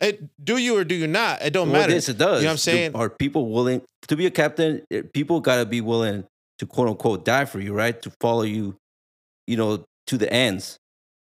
it, 0.00 0.22
do 0.44 0.56
you 0.56 0.76
or 0.76 0.84
do 0.84 0.94
you 0.94 1.06
not 1.06 1.42
it 1.42 1.52
don't 1.52 1.70
Well, 1.70 1.80
matter 1.82 1.92
Yes, 1.94 2.08
it 2.08 2.18
does. 2.18 2.42
you 2.42 2.46
know 2.46 2.48
what 2.48 2.50
i'm 2.50 2.56
Do- 2.56 2.60
saying 2.60 2.94
Are 2.94 3.08
people 3.10 3.50
willing 3.50 3.82
to 4.08 4.16
be 4.16 4.26
a 4.26 4.30
captain? 4.30 4.82
eh, 4.90 5.02
People 5.12 5.40
got 5.40 5.56
to 5.56 5.66
be 5.66 5.80
willing 5.80 6.24
to 6.58 6.66
quote 6.66 6.88
unquote 6.88 7.24
die 7.24 7.44
for 7.46 7.58
you, 7.60 7.72
right? 7.74 8.00
To 8.02 8.12
follow 8.20 8.42
you, 8.42 8.76
you 9.46 9.56
know, 9.56 9.84
to 10.08 10.18
the 10.18 10.30
ends, 10.32 10.78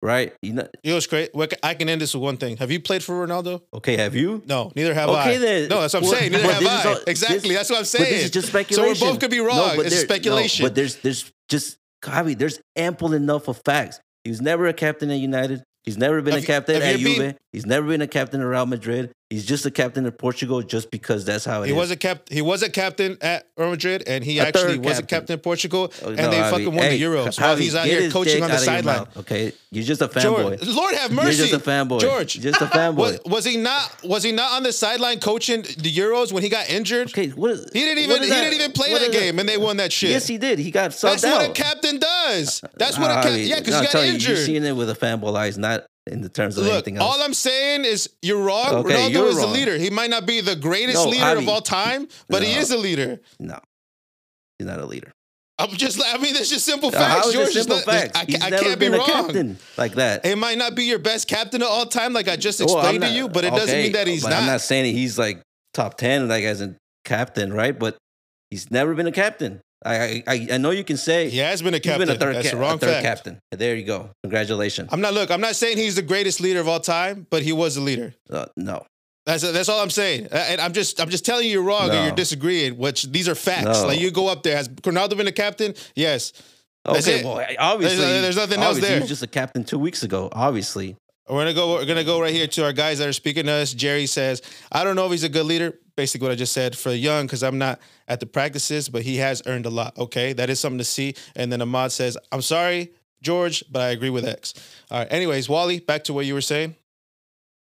right? 0.02 0.34
You 0.42 0.54
know, 0.54 0.68
you 0.84 0.92
know 0.92 0.96
what's 0.98 1.08
great 1.08 1.32
i 1.64 1.74
can 1.74 1.90
end 1.90 2.02
this 2.02 2.14
with 2.14 2.24
one 2.24 2.38
thing 2.38 2.58
have 2.58 2.72
you 2.72 2.80
played 2.80 3.04
for 3.04 3.26
ronaldo 3.26 3.62
okay, 3.74 3.98
have 3.98 4.16
you? 4.16 4.42
no, 4.46 4.72
neither 4.76 4.94
have 4.94 5.10
I. 5.10 5.22
Okay, 5.22 5.38
then. 5.38 5.70
No, 5.70 5.82
that's 5.82 5.94
what 5.94 6.04
I'm 6.04 6.10
Well, 6.10 6.20
saying. 6.20 6.32
Neither 6.32 6.54
have 6.54 6.66
I. 6.66 6.90
all- 6.90 7.00
exactly. 7.08 7.40
this- 7.50 7.58
that's 7.58 7.70
what 7.70 7.76
I'm 7.78 7.82
But 7.84 7.88
saying. 7.88 8.12
this 8.14 8.24
is 8.26 8.32
just 8.32 8.48
speculation. 8.50 8.96
so 8.96 9.06
we 9.06 9.12
both 9.14 9.20
could 9.20 9.32
be 9.32 9.40
wrong. 9.40 9.58
No, 9.58 9.76
but 9.76 9.86
it's 9.88 9.96
there- 9.96 10.04
no, 10.06 10.14
speculation. 10.14 10.66
but 10.66 10.76
there's 10.76 10.96
there's 10.98 11.32
just 11.50 11.78
Javi, 12.04 12.38
there's 12.38 12.60
ample 12.78 13.14
enough 13.14 13.48
of 13.50 13.62
facts. 13.66 14.00
He 14.24 14.30
was 14.30 14.40
never 14.42 14.68
a 14.68 14.74
captain 14.74 15.10
at 15.12 15.18
United. 15.20 15.64
He's 15.84 15.98
never 15.98 16.22
been 16.22 16.34
Have 16.36 16.44
a 16.44 16.46
captain 16.46 16.76
have 16.82 16.96
at 16.96 17.00
you 17.00 17.16
Juve. 17.16 17.36
He's 17.52 17.66
never 17.66 17.88
been 17.88 18.02
a 18.04 18.08
captain 18.08 18.42
at 18.42 18.44
Real 18.46 18.68
Madrid. 18.68 19.12
He's 19.32 19.44
just 19.46 19.66
a 19.66 19.72
captain 19.72 20.06
of 20.08 20.18
Portugal 20.18 20.62
just 20.64 20.90
because 20.92 21.26
that's 21.26 21.46
how 21.46 21.62
it 21.64 21.68
He 21.68 21.72
is. 21.72 21.78
was 21.78 21.92
a 21.92 21.96
cap. 21.96 22.30
He 22.30 22.42
was 22.44 22.62
a 22.64 22.70
captain 22.70 23.18
at 23.22 23.48
Real 23.58 23.72
Madrid, 23.72 24.04
and 24.08 24.24
he 24.24 24.38
A 24.40 24.48
actually 24.48 24.78
was 24.80 24.98
a 25.00 25.04
captain. 25.04 25.34
in 25.36 25.40
Portugal, 25.40 25.92
Oh, 26.04 26.08
and 26.10 26.18
no, 26.18 26.30
they 26.32 26.38
Javi. 26.38 26.50
fucking 26.52 26.66
won 26.68 26.78
Hey, 26.78 26.98
the 26.98 27.04
Euros 27.04 27.40
while 27.42 27.56
he's 27.56 27.74
out 27.76 27.86
here 27.86 28.10
coaching 28.12 28.42
on 28.44 28.50
the 28.50 28.56
out 28.56 28.60
of 28.60 28.66
sideline. 28.66 29.08
Okay, 29.18 29.52
you're 29.72 29.84
just 29.84 30.02
a 30.02 30.08
fanboy. 30.08 30.64
Lord 30.76 30.96
have 30.96 31.12
You're 31.12 31.24
mercy. 31.24 31.48
just 31.48 31.54
a 31.54 31.60
fanboy. 31.60 32.02
George, 32.02 32.36
You're 32.36 32.52
just 32.52 32.62
a 32.62 32.66
fanboy. 32.78 32.96
Was, 32.98 33.20
was 33.26 33.46
he 33.46 33.58
not? 33.58 33.96
Was 34.04 34.24
he 34.24 34.32
not 34.32 34.52
on 34.54 34.64
the 34.64 34.74
sideline 34.74 35.20
coaching 35.20 35.62
the 35.62 35.92
Euros 35.94 36.32
when 36.32 36.42
he 36.44 36.50
got 36.50 36.70
injured? 36.70 37.10
okay, 37.10 37.30
what 37.30 37.52
is, 37.52 37.68
He 37.74 37.80
didn't 37.82 38.04
even. 38.04 38.24
He 38.24 38.30
that? 38.30 38.42
didn't 38.42 38.54
even 38.60 38.72
play 38.74 38.94
that 38.98 39.12
game, 39.12 39.38
and 39.40 39.48
they 39.50 39.58
won 39.58 39.78
that 39.78 39.92
shit. 39.92 40.12
Yes, 40.12 40.28
he 40.28 40.38
did. 40.38 40.60
He 40.60 40.70
got 40.72 40.92
subbed 40.92 41.22
That's 41.22 41.24
what 41.26 41.50
a 41.50 41.54
captain 41.54 41.98
does. 42.00 42.64
Uh, 42.64 42.68
that's 42.78 42.98
what 43.00 43.10
a 43.12 43.16
captain. 43.16 43.34
Javi, 43.34 43.48
Yeah, 43.48 43.60
because 43.60 43.74
no, 43.74 43.80
he 43.82 43.94
got 43.94 44.06
you, 44.08 44.14
injured. 44.14 44.38
You're 44.38 44.46
seeing 44.46 44.66
it 44.66 44.72
with 44.76 44.90
a 44.90 44.96
fanboy 44.96 45.36
eyes, 45.36 45.58
not 45.58 45.86
in 46.10 46.22
the 46.22 46.30
terms 46.30 46.58
of 46.58 46.64
Look, 46.66 46.74
anything 46.74 46.98
else. 46.98 47.16
all 47.18 47.24
I'm 47.24 47.34
saying 47.34 47.86
is 47.86 48.10
you're 48.22 48.42
wrong. 48.44 48.74
Okay, 48.76 48.94
Ronaldo 48.94 49.12
you're 49.12 49.28
is 49.28 49.36
the 49.38 49.44
wrong. 49.44 49.54
leader. 49.54 49.78
He 49.78 49.90
might 49.90 50.10
not 50.10 50.26
be 50.26 50.42
the 50.42 50.56
greatest 50.56 51.06
No, 51.06 51.10
leader 51.10 51.38
of 51.38 51.48
all 51.48 51.62
time, 51.62 52.08
but 52.28 52.44
he 52.44 52.54
is 52.54 52.72
a 52.72 52.78
leader. 52.78 53.20
no, 53.40 53.60
he's 54.58 54.68
not 54.68 54.80
a 54.80 54.86
leader. 54.86 55.12
I'm 55.58 55.72
just. 55.72 56.02
I 56.06 56.18
mean, 56.18 56.34
there's 56.34 56.50
just 56.50 56.66
simple 56.66 56.88
uh, 56.90 56.92
facts. 56.94 57.28
is 57.28 57.34
it 57.34 57.38
George, 57.38 57.52
simple 57.52 57.76
not- 57.78 57.86
facts? 57.86 58.18
I, 58.18 58.22
I 58.48 58.50
can't 58.52 58.80
be 58.80 58.88
wrong. 58.88 59.06
captain 59.06 59.58
like 59.78 59.94
that. 59.96 60.26
It 60.26 60.38
might 60.38 60.58
not 60.58 60.74
be 60.74 60.86
your 60.86 61.00
best 61.00 61.28
captain 61.28 61.62
of 61.62 61.68
all 61.68 61.86
time, 61.86 62.14
like 62.14 62.28
I 62.30 62.38
just 62.38 62.60
Well, 62.62 62.78
I'm 62.78 62.96
explained 62.96 63.04
to 63.04 63.10
you, 63.18 63.28
but 63.28 63.44
it 63.44 63.52
doesn't 63.54 63.78
mean 63.78 63.92
that 63.92 64.08
he's 64.08 64.24
not. 64.24 64.34
I'm 64.34 64.46
not 64.46 64.62
saying 64.62 64.96
he's 64.96 65.20
like 65.20 65.42
top 65.74 65.98
ten, 65.98 66.28
like 66.30 66.46
as 66.46 66.62
a 66.62 66.76
captain, 67.04 67.52
right? 67.52 67.78
But 67.78 67.98
he's 68.50 68.72
never 68.72 68.96
been 68.96 69.08
a 69.08 69.12
captain. 69.12 69.60
I 69.86 70.24
I, 70.28 70.48
I 70.54 70.58
know 70.58 70.72
you 70.72 70.84
can 70.84 70.98
say 70.98 71.30
He 71.30 71.38
has 71.40 71.62
been 71.62 71.74
a 71.74 71.78
he's 71.78 71.84
captain. 71.86 72.08
been 72.08 72.16
a 72.16 72.20
third, 72.20 72.36
That's 72.36 72.50
ca- 72.50 72.56
the 72.56 72.62
wrong 72.62 72.76
a 72.76 72.78
third 72.80 72.90
fact. 72.90 73.06
captain. 73.06 73.40
There 73.52 73.76
you 73.76 73.86
go. 73.86 74.10
Congratulations. 74.24 74.90
I'm 74.92 75.02
not. 75.02 75.14
Look, 75.14 75.32
I'm 75.32 75.42
not 75.42 75.56
saying 75.56 75.78
he's 75.78 75.96
the 75.96 76.02
greatest 76.02 76.42
leader 76.42 76.60
of 76.60 76.68
all 76.68 76.80
time, 76.80 77.26
but 77.30 77.44
he 77.44 77.52
was 77.54 77.78
a 77.78 77.82
leader. 77.82 78.14
Uh, 78.30 78.46
no, 78.58 78.86
That's 79.26 79.44
that's 79.44 79.70
all 79.70 79.80
I'm 79.82 79.90
saying. 79.90 80.28
Uh, 80.32 80.36
And 80.50 80.60
I'm 80.62 80.74
just 80.74 81.00
I'm 81.00 81.10
just 81.10 81.26
telling 81.26 81.46
you 81.46 81.52
you're 81.54 81.64
wrong 81.64 81.88
No. 81.88 81.94
and 81.94 82.06
you're 82.08 82.16
disagreeing. 82.16 82.78
Which 82.78 83.04
these 83.04 83.28
are 83.30 83.36
facts. 83.36 83.82
No. 83.82 83.88
Like 83.88 84.00
you 84.00 84.12
go 84.12 84.28
up 84.28 84.44
there. 84.44 84.56
Has 84.58 84.68
Ronaldo 84.68 85.16
been 85.18 85.28
a 85.28 85.32
captain? 85.32 85.74
Yes. 85.96 86.34
That's 86.86 87.08
okay. 87.08 87.20
it. 87.20 87.26
Well, 87.26 87.46
obviously, 87.60 87.98
There's- 88.00 88.22
there's 88.22 88.36
nothing 88.38 88.62
else 88.62 88.80
there. 88.80 88.96
He 88.96 89.00
was 89.02 89.10
just 89.10 89.22
a 89.24 89.28
captain 89.28 89.64
two 89.66 89.78
weeks 89.80 90.02
ago. 90.04 90.30
Obviously, 90.32 90.96
We're 91.30 91.42
gonna 91.42 91.54
go. 91.54 91.74
We're 91.76 91.86
gonna 91.86 92.04
go 92.06 92.20
right 92.22 92.34
here 92.34 92.48
to 92.48 92.64
our 92.64 92.74
guys 92.74 92.98
that 93.00 93.08
are 93.08 93.14
speaking 93.14 93.46
to 93.46 93.52
us. 93.52 93.74
Jerry 93.74 94.08
says, 94.08 94.42
"I 94.72 94.84
don't 94.84 94.96
know 94.96 95.06
if 95.06 95.12
he's 95.12 95.24
a 95.24 95.30
good 95.30 95.46
leader." 95.46 95.78
Basically, 96.00 96.28
what 96.28 96.32
I 96.32 96.36
just 96.36 96.54
said 96.54 96.78
for 96.78 96.94
Young, 96.94 97.26
because 97.26 97.44
I'm 97.44 97.58
not 97.58 97.82
at 98.08 98.22
the 98.22 98.26
practices, 98.26 98.88
but 98.88 99.02
he 99.02 99.18
has 99.18 99.42
earned 99.46 99.66
a 99.66 99.70
lot. 99.70 99.98
Okay, 99.98 100.32
that 100.32 100.50
is 100.50 100.58
something 100.58 100.78
to 100.78 100.86
see. 100.86 101.14
And 101.36 101.52
then 101.52 101.62
Ahmad 101.62 101.92
says, 101.92 102.18
"I'm 102.32 102.42
sorry, 102.42 102.94
George, 103.22 103.66
but 103.70 103.82
I 103.82 103.90
agree 103.90 104.10
with 104.10 104.24
X." 104.24 104.54
All 104.90 105.00
right. 105.00 105.12
Anyways, 105.12 105.50
Wally, 105.50 105.82
back 105.82 106.06
to 106.06 106.14
what 106.14 106.26
you 106.26 106.34
were 106.34 106.40
saying. 106.40 106.78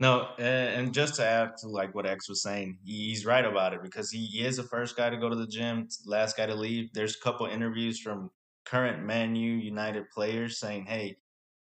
No, 0.01 0.27
and 0.37 0.93
just 0.93 1.15
to 1.15 1.25
add 1.25 1.55
to 1.59 1.69
like 1.69 1.95
what 1.95 2.05
X 2.05 2.27
was 2.27 2.43
saying, 2.43 2.79
he's 2.83 3.25
right 3.25 3.45
about 3.45 3.73
it 3.73 3.81
because 3.81 4.11
he 4.11 4.25
is 4.43 4.57
the 4.57 4.63
first 4.63 4.97
guy 4.97 5.09
to 5.09 5.15
go 5.15 5.29
to 5.29 5.35
the 5.37 5.47
gym, 5.47 5.87
last 6.05 6.35
guy 6.35 6.47
to 6.47 6.53
leave. 6.53 6.91
There's 6.91 7.15
a 7.15 7.19
couple 7.21 7.45
interviews 7.45 7.97
from 7.97 8.29
current 8.65 9.05
Man 9.05 9.37
U 9.37 9.53
United 9.53 10.09
players 10.09 10.59
saying, 10.59 10.85
"Hey, 10.85 11.15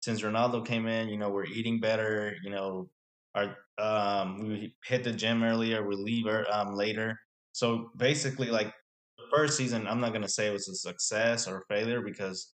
since 0.00 0.22
Ronaldo 0.22 0.64
came 0.64 0.86
in, 0.86 1.10
you 1.10 1.18
know, 1.18 1.28
we're 1.28 1.44
eating 1.44 1.80
better. 1.80 2.34
You 2.42 2.48
know, 2.48 2.88
our 3.34 3.58
um, 3.78 4.38
we 4.38 4.74
hit 4.84 5.04
the 5.04 5.12
gym 5.12 5.42
earlier, 5.42 5.86
we 5.86 5.96
leave 5.96 6.26
ear- 6.26 6.46
um, 6.50 6.74
later. 6.74 7.18
So 7.52 7.90
basically, 7.96 8.48
like 8.48 8.72
the 9.18 9.24
first 9.34 9.56
season, 9.56 9.86
I'm 9.86 10.00
not 10.00 10.12
gonna 10.12 10.28
say 10.28 10.46
it 10.48 10.52
was 10.52 10.68
a 10.68 10.74
success 10.74 11.46
or 11.48 11.58
a 11.58 11.64
failure 11.74 12.00
because 12.00 12.52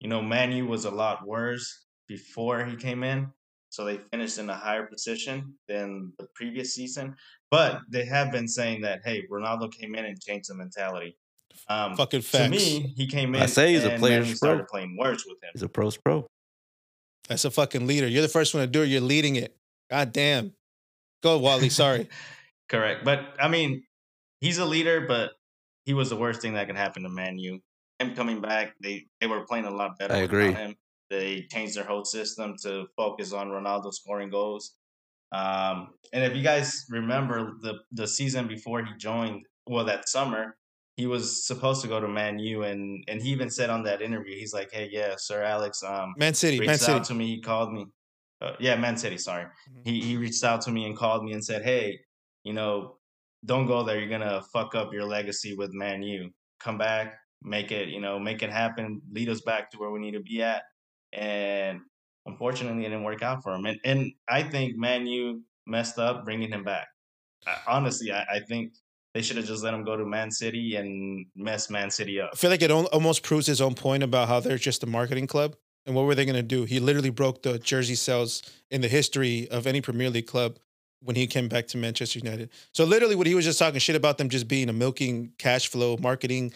you 0.00 0.08
know 0.08 0.22
Manu 0.22 0.66
was 0.66 0.84
a 0.84 0.90
lot 0.90 1.26
worse 1.26 1.86
before 2.08 2.64
he 2.64 2.76
came 2.76 3.02
in. 3.04 3.28
So 3.72 3.84
they 3.84 3.98
finished 4.10 4.38
in 4.38 4.50
a 4.50 4.54
higher 4.56 4.86
position 4.86 5.54
than 5.68 6.12
the 6.18 6.26
previous 6.34 6.74
season. 6.74 7.14
But 7.52 7.80
they 7.88 8.04
have 8.04 8.32
been 8.32 8.48
saying 8.48 8.80
that, 8.80 9.00
hey, 9.04 9.26
Ronaldo 9.30 9.70
came 9.72 9.94
in 9.94 10.04
and 10.06 10.20
changed 10.20 10.50
the 10.50 10.56
mentality. 10.56 11.16
Um, 11.68 11.94
Fucking 11.94 12.22
to 12.22 12.48
me, 12.48 12.92
he 12.96 13.06
came 13.06 13.34
in 13.34 13.42
I 13.42 13.46
say 13.46 13.72
he's 13.74 13.84
a 13.84 13.92
and 13.92 14.00
player's 14.00 14.24
Man 14.24 14.32
U 14.34 14.38
pro. 14.40 14.48
started 14.48 14.66
playing 14.68 14.96
worse 14.98 15.24
with 15.26 15.40
him. 15.42 15.50
he's 15.52 15.62
a 15.62 15.68
pros 15.68 15.96
pro. 15.96 16.26
That's 17.28 17.44
a 17.44 17.50
fucking 17.50 17.86
leader. 17.86 18.08
You're 18.08 18.22
the 18.22 18.28
first 18.28 18.54
one 18.54 18.62
to 18.62 18.66
do 18.66 18.82
it. 18.82 18.86
You're 18.86 19.00
leading 19.02 19.36
it. 19.36 19.56
God 19.90 20.12
damn. 20.12 20.52
Go, 21.22 21.38
Wally. 21.38 21.68
Sorry. 21.68 22.08
Correct. 22.68 23.04
But 23.04 23.34
I 23.38 23.48
mean, 23.48 23.82
he's 24.40 24.58
a 24.58 24.64
leader, 24.64 25.02
but 25.06 25.32
he 25.84 25.94
was 25.94 26.10
the 26.10 26.16
worst 26.16 26.40
thing 26.40 26.54
that 26.54 26.66
could 26.66 26.76
happen 26.76 27.02
to 27.02 27.08
Man 27.08 27.38
U. 27.38 27.60
Him 27.98 28.14
coming 28.14 28.40
back, 28.40 28.74
they 28.80 29.06
they 29.20 29.26
were 29.26 29.44
playing 29.44 29.66
a 29.66 29.70
lot 29.70 29.98
better. 29.98 30.14
I 30.14 30.18
agree. 30.18 30.52
Him. 30.52 30.76
They 31.10 31.46
changed 31.50 31.76
their 31.76 31.84
whole 31.84 32.04
system 32.04 32.54
to 32.62 32.86
focus 32.96 33.32
on 33.32 33.48
Ronaldo 33.48 33.92
scoring 33.92 34.30
goals. 34.30 34.76
Um, 35.32 35.88
and 36.12 36.24
if 36.24 36.36
you 36.36 36.42
guys 36.42 36.86
remember 36.88 37.56
the 37.60 37.80
the 37.92 38.06
season 38.06 38.46
before 38.46 38.84
he 38.84 38.92
joined, 38.96 39.44
well, 39.66 39.84
that 39.84 40.08
summer, 40.08 40.56
he 40.96 41.06
was 41.06 41.46
supposed 41.46 41.82
to 41.82 41.88
go 41.88 42.00
to 42.00 42.08
Man 42.08 42.38
U, 42.38 42.62
and 42.62 43.04
and 43.08 43.20
he 43.20 43.30
even 43.30 43.50
said 43.50 43.70
on 43.70 43.82
that 43.84 44.02
interview, 44.02 44.36
he's 44.36 44.54
like, 44.54 44.70
"Hey, 44.72 44.88
yeah, 44.90 45.14
Sir 45.16 45.42
Alex, 45.42 45.82
um, 45.82 46.14
Man 46.16 46.34
City, 46.34 46.58
Man 46.60 46.68
reached 46.68 46.82
City. 46.82 47.00
to 47.00 47.14
me. 47.14 47.26
He 47.26 47.40
called 47.40 47.72
me. 47.72 47.86
Uh, 48.40 48.52
yeah, 48.58 48.74
Man 48.76 48.96
City. 48.96 49.18
Sorry, 49.18 49.44
Mhm. 49.44 49.84
he 49.86 50.00
he 50.00 50.16
reached 50.16 50.42
out 50.44 50.60
to 50.62 50.70
me 50.70 50.86
and 50.86 50.96
called 50.96 51.24
me 51.24 51.32
and 51.32 51.44
said, 51.44 51.62
"Hey, 51.62 51.98
you 52.44 52.52
know, 52.54 52.98
don't 53.44 53.66
go 53.66 53.82
there. 53.84 53.98
You're 53.98 54.08
gonna 54.08 54.42
fuck 54.52 54.74
up 54.74 54.92
your 54.92 55.04
legacy 55.04 55.54
with 55.54 55.72
Man 55.72 56.02
U. 56.02 56.30
Come 56.58 56.78
back, 56.78 57.18
make 57.42 57.70
it, 57.72 57.88
you 57.88 58.00
know, 58.00 58.18
make 58.18 58.42
it 58.42 58.50
happen. 58.50 59.00
Lead 59.12 59.28
us 59.28 59.40
back 59.42 59.70
to 59.70 59.78
where 59.78 59.90
we 59.90 60.00
need 60.00 60.12
to 60.12 60.20
be 60.20 60.42
at." 60.42 60.62
And 61.12 61.80
unfortunately, 62.26 62.84
it 62.84 62.88
didn't 62.90 63.04
work 63.04 63.22
out 63.22 63.42
for 63.42 63.54
him. 63.54 63.66
And 63.66 63.78
and 63.84 64.12
I 64.28 64.42
think 64.42 64.76
Man 64.76 65.06
U 65.06 65.42
messed 65.66 65.98
up 65.98 66.24
bringing 66.24 66.50
him 66.50 66.64
back. 66.64 66.88
I, 67.46 67.56
honestly, 67.68 68.10
I, 68.12 68.22
I 68.36 68.40
think 68.48 68.72
they 69.14 69.22
should 69.22 69.36
have 69.36 69.46
just 69.46 69.62
let 69.64 69.74
him 69.74 69.84
go 69.84 69.96
to 69.96 70.04
Man 70.06 70.30
City 70.30 70.76
and 70.76 71.26
mess 71.34 71.68
Man 71.68 71.90
City 71.90 72.20
up. 72.20 72.30
I 72.32 72.36
feel 72.36 72.50
like 72.50 72.62
it 72.62 72.70
almost 72.70 73.22
proves 73.22 73.46
his 73.46 73.60
own 73.60 73.74
point 73.74 74.02
about 74.02 74.28
how 74.28 74.40
they're 74.40 74.58
just 74.58 74.82
a 74.82 74.86
marketing 74.86 75.26
club. 75.26 75.56
And 75.90 75.96
what 75.96 76.06
were 76.06 76.14
they 76.14 76.24
going 76.24 76.36
to 76.36 76.42
do? 76.44 76.62
He 76.62 76.78
literally 76.78 77.10
broke 77.10 77.42
the 77.42 77.58
jersey 77.58 77.96
sales 77.96 78.42
in 78.70 78.80
the 78.80 78.86
history 78.86 79.48
of 79.50 79.66
any 79.66 79.80
Premier 79.80 80.08
League 80.08 80.28
club 80.28 80.56
when 81.02 81.16
he 81.16 81.26
came 81.26 81.48
back 81.48 81.66
to 81.68 81.78
Manchester 81.78 82.20
United. 82.20 82.48
So 82.72 82.84
literally, 82.84 83.16
what 83.16 83.26
he 83.26 83.34
was 83.34 83.44
just 83.44 83.58
talking 83.58 83.80
shit 83.80 83.96
about 83.96 84.16
them 84.16 84.28
just 84.28 84.46
being 84.46 84.68
a 84.68 84.72
milking 84.72 85.32
cash 85.36 85.66
flow 85.66 85.96
marketing 86.00 86.52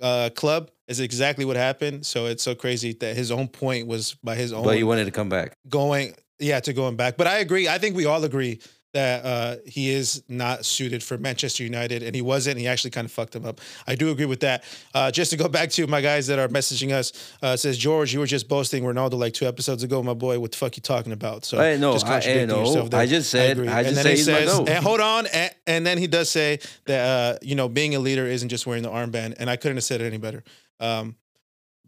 uh, 0.00 0.30
club 0.34 0.72
is 0.88 0.98
exactly 0.98 1.44
what 1.44 1.54
happened. 1.54 2.04
So 2.04 2.26
it's 2.26 2.42
so 2.42 2.56
crazy 2.56 2.92
that 2.94 3.14
his 3.14 3.30
own 3.30 3.46
point 3.46 3.86
was 3.86 4.16
by 4.24 4.34
his 4.34 4.52
own 4.52 4.64
But 4.64 4.76
he 4.78 4.82
wanted 4.82 5.04
to 5.04 5.12
come 5.12 5.28
back. 5.28 5.56
going 5.68 6.14
yeah 6.40 6.58
to 6.58 6.72
going 6.72 6.96
back 6.96 7.16
but 7.16 7.28
i 7.28 7.36
agree 7.38 7.68
i 7.68 7.78
think 7.78 7.94
we 7.94 8.04
all 8.04 8.24
agree 8.24 8.58
that 8.92 9.24
uh, 9.24 9.56
he 9.66 9.90
is 9.90 10.22
not 10.28 10.64
suited 10.64 11.02
for 11.02 11.16
Manchester 11.16 11.62
United, 11.64 12.02
and 12.02 12.14
he 12.14 12.20
wasn't. 12.22 12.58
He 12.58 12.66
actually 12.66 12.90
kind 12.90 13.04
of 13.04 13.12
fucked 13.12 13.34
him 13.34 13.44
up. 13.44 13.60
I 13.86 13.94
do 13.94 14.10
agree 14.10 14.26
with 14.26 14.40
that. 14.40 14.64
Uh, 14.92 15.10
just 15.10 15.30
to 15.30 15.36
go 15.36 15.48
back 15.48 15.70
to 15.70 15.86
my 15.86 16.00
guys 16.00 16.26
that 16.26 16.38
are 16.38 16.48
messaging 16.48 16.92
us, 16.92 17.12
uh, 17.42 17.56
says 17.56 17.78
George, 17.78 18.12
you 18.12 18.20
were 18.20 18.26
just 18.26 18.48
boasting 18.48 18.84
Ronaldo 18.84 19.14
like 19.14 19.32
two 19.32 19.46
episodes 19.46 19.82
ago, 19.82 20.02
my 20.02 20.14
boy. 20.14 20.38
What 20.38 20.52
the 20.52 20.58
fuck 20.58 20.76
you 20.76 20.82
talking 20.82 21.12
about? 21.12 21.44
So 21.44 21.58
Hey, 21.58 21.78
no, 21.78 21.94
just 21.94 22.04
I- 22.06 22.08
hey, 22.08 22.14
contradicting 22.14 22.48
no, 22.48 22.60
yourself 22.60 22.90
there. 22.90 23.00
I 23.00 23.06
just 23.06 23.30
said-. 23.30 23.58
I 23.58 23.80
and 23.80 23.88
just 23.88 24.02
say 24.02 24.10
he 24.10 24.16
says, 24.16 24.58
and 24.58 24.84
hold 24.84 25.00
on, 25.00 25.26
and, 25.26 25.54
and 25.66 25.86
then 25.86 25.98
he 25.98 26.06
does 26.06 26.28
say 26.28 26.58
that 26.86 27.04
uh, 27.04 27.38
you 27.42 27.54
know 27.54 27.68
being 27.68 27.94
a 27.94 27.98
leader 27.98 28.26
isn't 28.26 28.48
just 28.50 28.66
wearing 28.66 28.82
the 28.82 28.90
armband, 28.90 29.36
and 29.38 29.48
I 29.48 29.56
couldn't 29.56 29.78
have 29.78 29.84
said 29.84 30.00
it 30.00 30.06
any 30.06 30.18
better. 30.18 30.44
Um, 30.80 31.16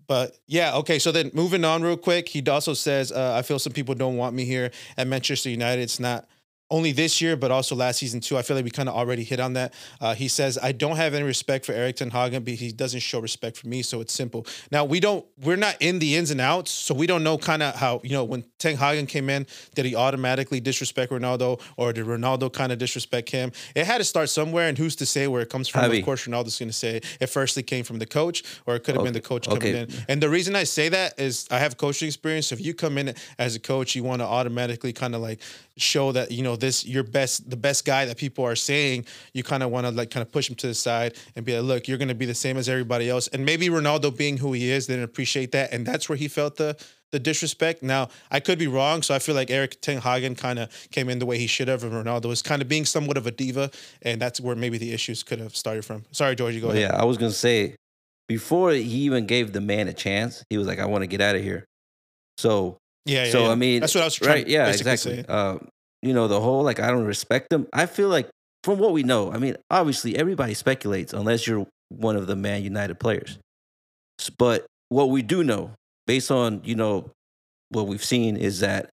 but 0.06 0.36
yeah, 0.46 0.76
okay. 0.76 0.98
So 0.98 1.12
then 1.12 1.30
moving 1.34 1.64
on 1.64 1.82
real 1.82 1.96
quick, 1.96 2.28
he 2.28 2.42
also 2.46 2.74
says, 2.74 3.10
uh, 3.10 3.34
I 3.36 3.42
feel 3.42 3.58
some 3.58 3.72
people 3.72 3.94
don't 3.94 4.16
want 4.16 4.34
me 4.34 4.44
here 4.44 4.70
at 4.96 5.06
Manchester 5.06 5.50
United. 5.50 5.82
It's 5.82 5.98
not 6.00 6.26
only 6.70 6.92
this 6.92 7.20
year, 7.20 7.36
but 7.36 7.50
also 7.50 7.74
last 7.74 7.98
season 7.98 8.20
too. 8.20 8.38
I 8.38 8.42
feel 8.42 8.56
like 8.56 8.64
we 8.64 8.70
kind 8.70 8.88
of 8.88 8.94
already 8.94 9.22
hit 9.22 9.40
on 9.40 9.52
that. 9.52 9.74
Uh, 10.00 10.14
he 10.14 10.28
says, 10.28 10.58
I 10.62 10.72
don't 10.72 10.96
have 10.96 11.14
any 11.14 11.24
respect 11.24 11.66
for 11.66 11.72
Erik 11.72 11.96
Ten 11.96 12.10
Hagen, 12.10 12.42
but 12.42 12.54
he 12.54 12.72
doesn't 12.72 13.00
show 13.00 13.20
respect 13.20 13.56
for 13.56 13.68
me. 13.68 13.82
So 13.82 14.00
it's 14.00 14.12
simple. 14.12 14.46
Now 14.72 14.84
we 14.84 15.00
don't, 15.00 15.24
we're 15.42 15.56
not 15.56 15.76
in 15.80 15.98
the 15.98 16.16
ins 16.16 16.30
and 16.30 16.40
outs, 16.40 16.70
so 16.70 16.94
we 16.94 17.06
don't 17.06 17.22
know 17.22 17.38
kind 17.38 17.62
of 17.62 17.74
how 17.74 18.00
you 18.02 18.12
know 18.12 18.24
when 18.24 18.44
Ten 18.58 18.76
Hagen 18.76 19.06
came 19.06 19.28
in, 19.28 19.46
did 19.74 19.84
he 19.84 19.94
automatically 19.94 20.60
disrespect 20.60 21.12
Ronaldo, 21.12 21.60
or 21.76 21.92
did 21.92 22.06
Ronaldo 22.06 22.52
kind 22.52 22.72
of 22.72 22.78
disrespect 22.78 23.30
him? 23.30 23.52
It 23.74 23.86
had 23.86 23.98
to 23.98 24.04
start 24.04 24.30
somewhere, 24.30 24.68
and 24.68 24.78
who's 24.78 24.96
to 24.96 25.06
say 25.06 25.26
where 25.26 25.42
it 25.42 25.50
comes 25.50 25.68
from? 25.68 25.82
Javi. 25.82 25.98
Of 25.98 26.04
course, 26.04 26.26
Ronaldo's 26.26 26.58
going 26.58 26.70
to 26.70 26.72
say 26.72 27.00
it 27.20 27.26
firstly 27.26 27.62
came 27.62 27.84
from 27.84 27.98
the 27.98 28.06
coach, 28.06 28.42
or 28.66 28.74
it 28.76 28.84
could 28.84 28.94
have 28.94 29.04
been 29.04 29.12
the 29.12 29.20
coach 29.20 29.46
coming 29.46 29.62
okay. 29.62 29.80
in. 29.82 29.88
And 30.08 30.22
the 30.22 30.30
reason 30.30 30.56
I 30.56 30.64
say 30.64 30.88
that 30.88 31.20
is 31.20 31.46
I 31.50 31.58
have 31.58 31.76
coaching 31.76 32.08
experience. 32.08 32.48
So 32.48 32.54
if 32.54 32.64
you 32.64 32.74
come 32.74 32.96
in 32.96 33.14
as 33.38 33.54
a 33.54 33.60
coach, 33.60 33.94
you 33.94 34.02
want 34.02 34.20
to 34.22 34.26
automatically 34.26 34.92
kind 34.92 35.14
of 35.14 35.20
like 35.20 35.40
show 35.76 36.12
that 36.12 36.30
you 36.30 36.42
know 36.42 36.53
this 36.56 36.84
your 36.86 37.02
best, 37.02 37.48
the 37.50 37.56
best 37.56 37.84
guy 37.84 38.04
that 38.06 38.16
people 38.16 38.44
are 38.44 38.56
saying. 38.56 39.06
You 39.32 39.42
kind 39.42 39.62
of 39.62 39.70
want 39.70 39.86
to 39.86 39.92
like 39.92 40.10
kind 40.10 40.22
of 40.22 40.30
push 40.32 40.48
him 40.48 40.56
to 40.56 40.66
the 40.66 40.74
side 40.74 41.14
and 41.36 41.44
be 41.44 41.54
like, 41.56 41.64
look, 41.66 41.88
you're 41.88 41.98
going 41.98 42.08
to 42.08 42.14
be 42.14 42.26
the 42.26 42.34
same 42.34 42.56
as 42.56 42.68
everybody 42.68 43.08
else. 43.10 43.28
And 43.28 43.44
maybe 43.44 43.68
Ronaldo 43.68 44.16
being 44.16 44.36
who 44.38 44.52
he 44.52 44.70
is 44.70 44.86
didn't 44.86 45.04
appreciate 45.04 45.52
that, 45.52 45.72
and 45.72 45.86
that's 45.86 46.08
where 46.08 46.16
he 46.16 46.28
felt 46.28 46.56
the 46.56 46.76
the 47.12 47.18
disrespect. 47.20 47.82
Now 47.82 48.08
I 48.30 48.40
could 48.40 48.58
be 48.58 48.66
wrong, 48.66 49.02
so 49.02 49.14
I 49.14 49.20
feel 49.20 49.34
like 49.36 49.48
Erik 49.50 49.80
Ten 49.80 50.00
Hagen 50.00 50.34
kind 50.34 50.58
of 50.58 50.68
came 50.90 51.08
in 51.08 51.20
the 51.20 51.26
way 51.26 51.38
he 51.38 51.46
should 51.46 51.68
have, 51.68 51.84
and 51.84 51.92
Ronaldo 51.92 52.26
was 52.26 52.42
kind 52.42 52.60
of 52.60 52.68
being 52.68 52.84
somewhat 52.84 53.16
of 53.16 53.26
a 53.26 53.30
diva, 53.30 53.70
and 54.02 54.20
that's 54.20 54.40
where 54.40 54.56
maybe 54.56 54.78
the 54.78 54.92
issues 54.92 55.22
could 55.22 55.38
have 55.38 55.56
started 55.56 55.84
from. 55.84 56.04
Sorry, 56.10 56.34
George, 56.34 56.54
you 56.54 56.60
go 56.60 56.68
But 56.68 56.76
ahead. 56.76 56.90
yeah, 56.92 57.00
I 57.00 57.04
was 57.04 57.16
gonna 57.18 57.30
say 57.30 57.76
before 58.26 58.72
he 58.72 58.82
even 59.04 59.26
gave 59.26 59.52
the 59.52 59.60
man 59.60 59.86
a 59.86 59.92
chance, 59.92 60.42
he 60.50 60.58
was 60.58 60.66
like, 60.66 60.80
"I 60.80 60.86
want 60.86 61.02
to 61.02 61.06
get 61.06 61.20
out 61.20 61.36
of 61.36 61.42
here." 61.42 61.64
So, 62.38 62.78
Yeah, 63.06 63.26
yeah. 63.26 63.30
so 63.30 63.42
yeah. 63.44 63.50
I 63.50 63.54
mean, 63.54 63.80
that's 63.80 63.94
what 63.94 64.00
I 64.02 64.06
was 64.06 64.14
trying. 64.16 64.30
right? 64.30 64.48
Yeah, 64.48 64.68
exactly. 64.68 65.24
Uh, 65.28 65.58
you 66.04 66.12
know, 66.12 66.28
the 66.28 66.40
whole 66.40 66.62
like 66.62 66.80
I 66.80 66.88
don't 66.88 67.04
respect 67.04 67.48
them. 67.48 67.66
I 67.72 67.86
feel 67.86 68.08
like 68.08 68.28
from 68.62 68.78
what 68.78 68.92
we 68.92 69.02
know, 69.02 69.32
I 69.32 69.38
mean, 69.38 69.56
obviously 69.70 70.16
everybody 70.16 70.52
speculates 70.52 71.12
unless 71.14 71.46
you're 71.46 71.66
one 71.88 72.16
of 72.16 72.26
the 72.26 72.36
Man 72.36 72.62
United 72.62 73.00
players. 73.00 73.38
But 74.38 74.66
what 74.90 75.08
we 75.10 75.22
do 75.22 75.42
know, 75.42 75.72
based 76.06 76.30
on 76.30 76.60
you 76.62 76.74
know 76.74 77.10
what 77.70 77.86
we've 77.86 78.04
seen, 78.04 78.36
is 78.36 78.60
that 78.60 78.90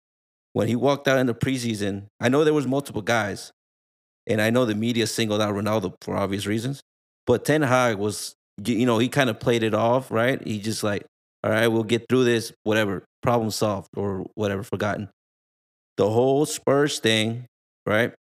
when 0.54 0.68
he 0.68 0.76
walked 0.76 1.08
out 1.08 1.20
in 1.20 1.28
the 1.28 1.36
preseason, 1.36 2.06
I 2.20 2.30
know 2.30 2.44
there 2.44 2.54
was 2.54 2.66
multiple 2.66 3.04
guys, 3.04 3.52
and 4.26 4.42
I 4.42 4.50
know 4.50 4.66
the 4.66 4.74
media 4.76 5.06
singled 5.06 5.42
out 5.42 5.54
Ronaldo 5.54 5.94
for 6.02 6.18
obvious 6.18 6.48
reasons. 6.48 6.82
But 7.28 7.46
Ten 7.46 7.62
Hag 7.62 7.98
was, 7.98 8.34
you 8.64 8.86
know, 8.86 8.98
he 8.98 9.10
kind 9.10 9.30
of 9.30 9.40
played 9.40 9.64
it 9.64 9.74
off, 9.74 10.10
right? 10.12 10.46
He 10.46 10.60
just 10.60 10.84
like, 10.84 11.06
all 11.44 11.52
right, 11.52 11.68
we'll 11.68 11.84
get 11.84 12.08
through 12.10 12.24
this, 12.24 12.52
whatever, 12.64 13.04
problem 13.22 13.52
solved 13.52 13.90
or 13.96 14.26
whatever, 14.36 14.64
forgotten. 14.64 15.10
The 15.98 16.10
whole 16.10 16.46
Spurs 16.46 17.00
thing, 17.00 17.46
right? 17.86 18.14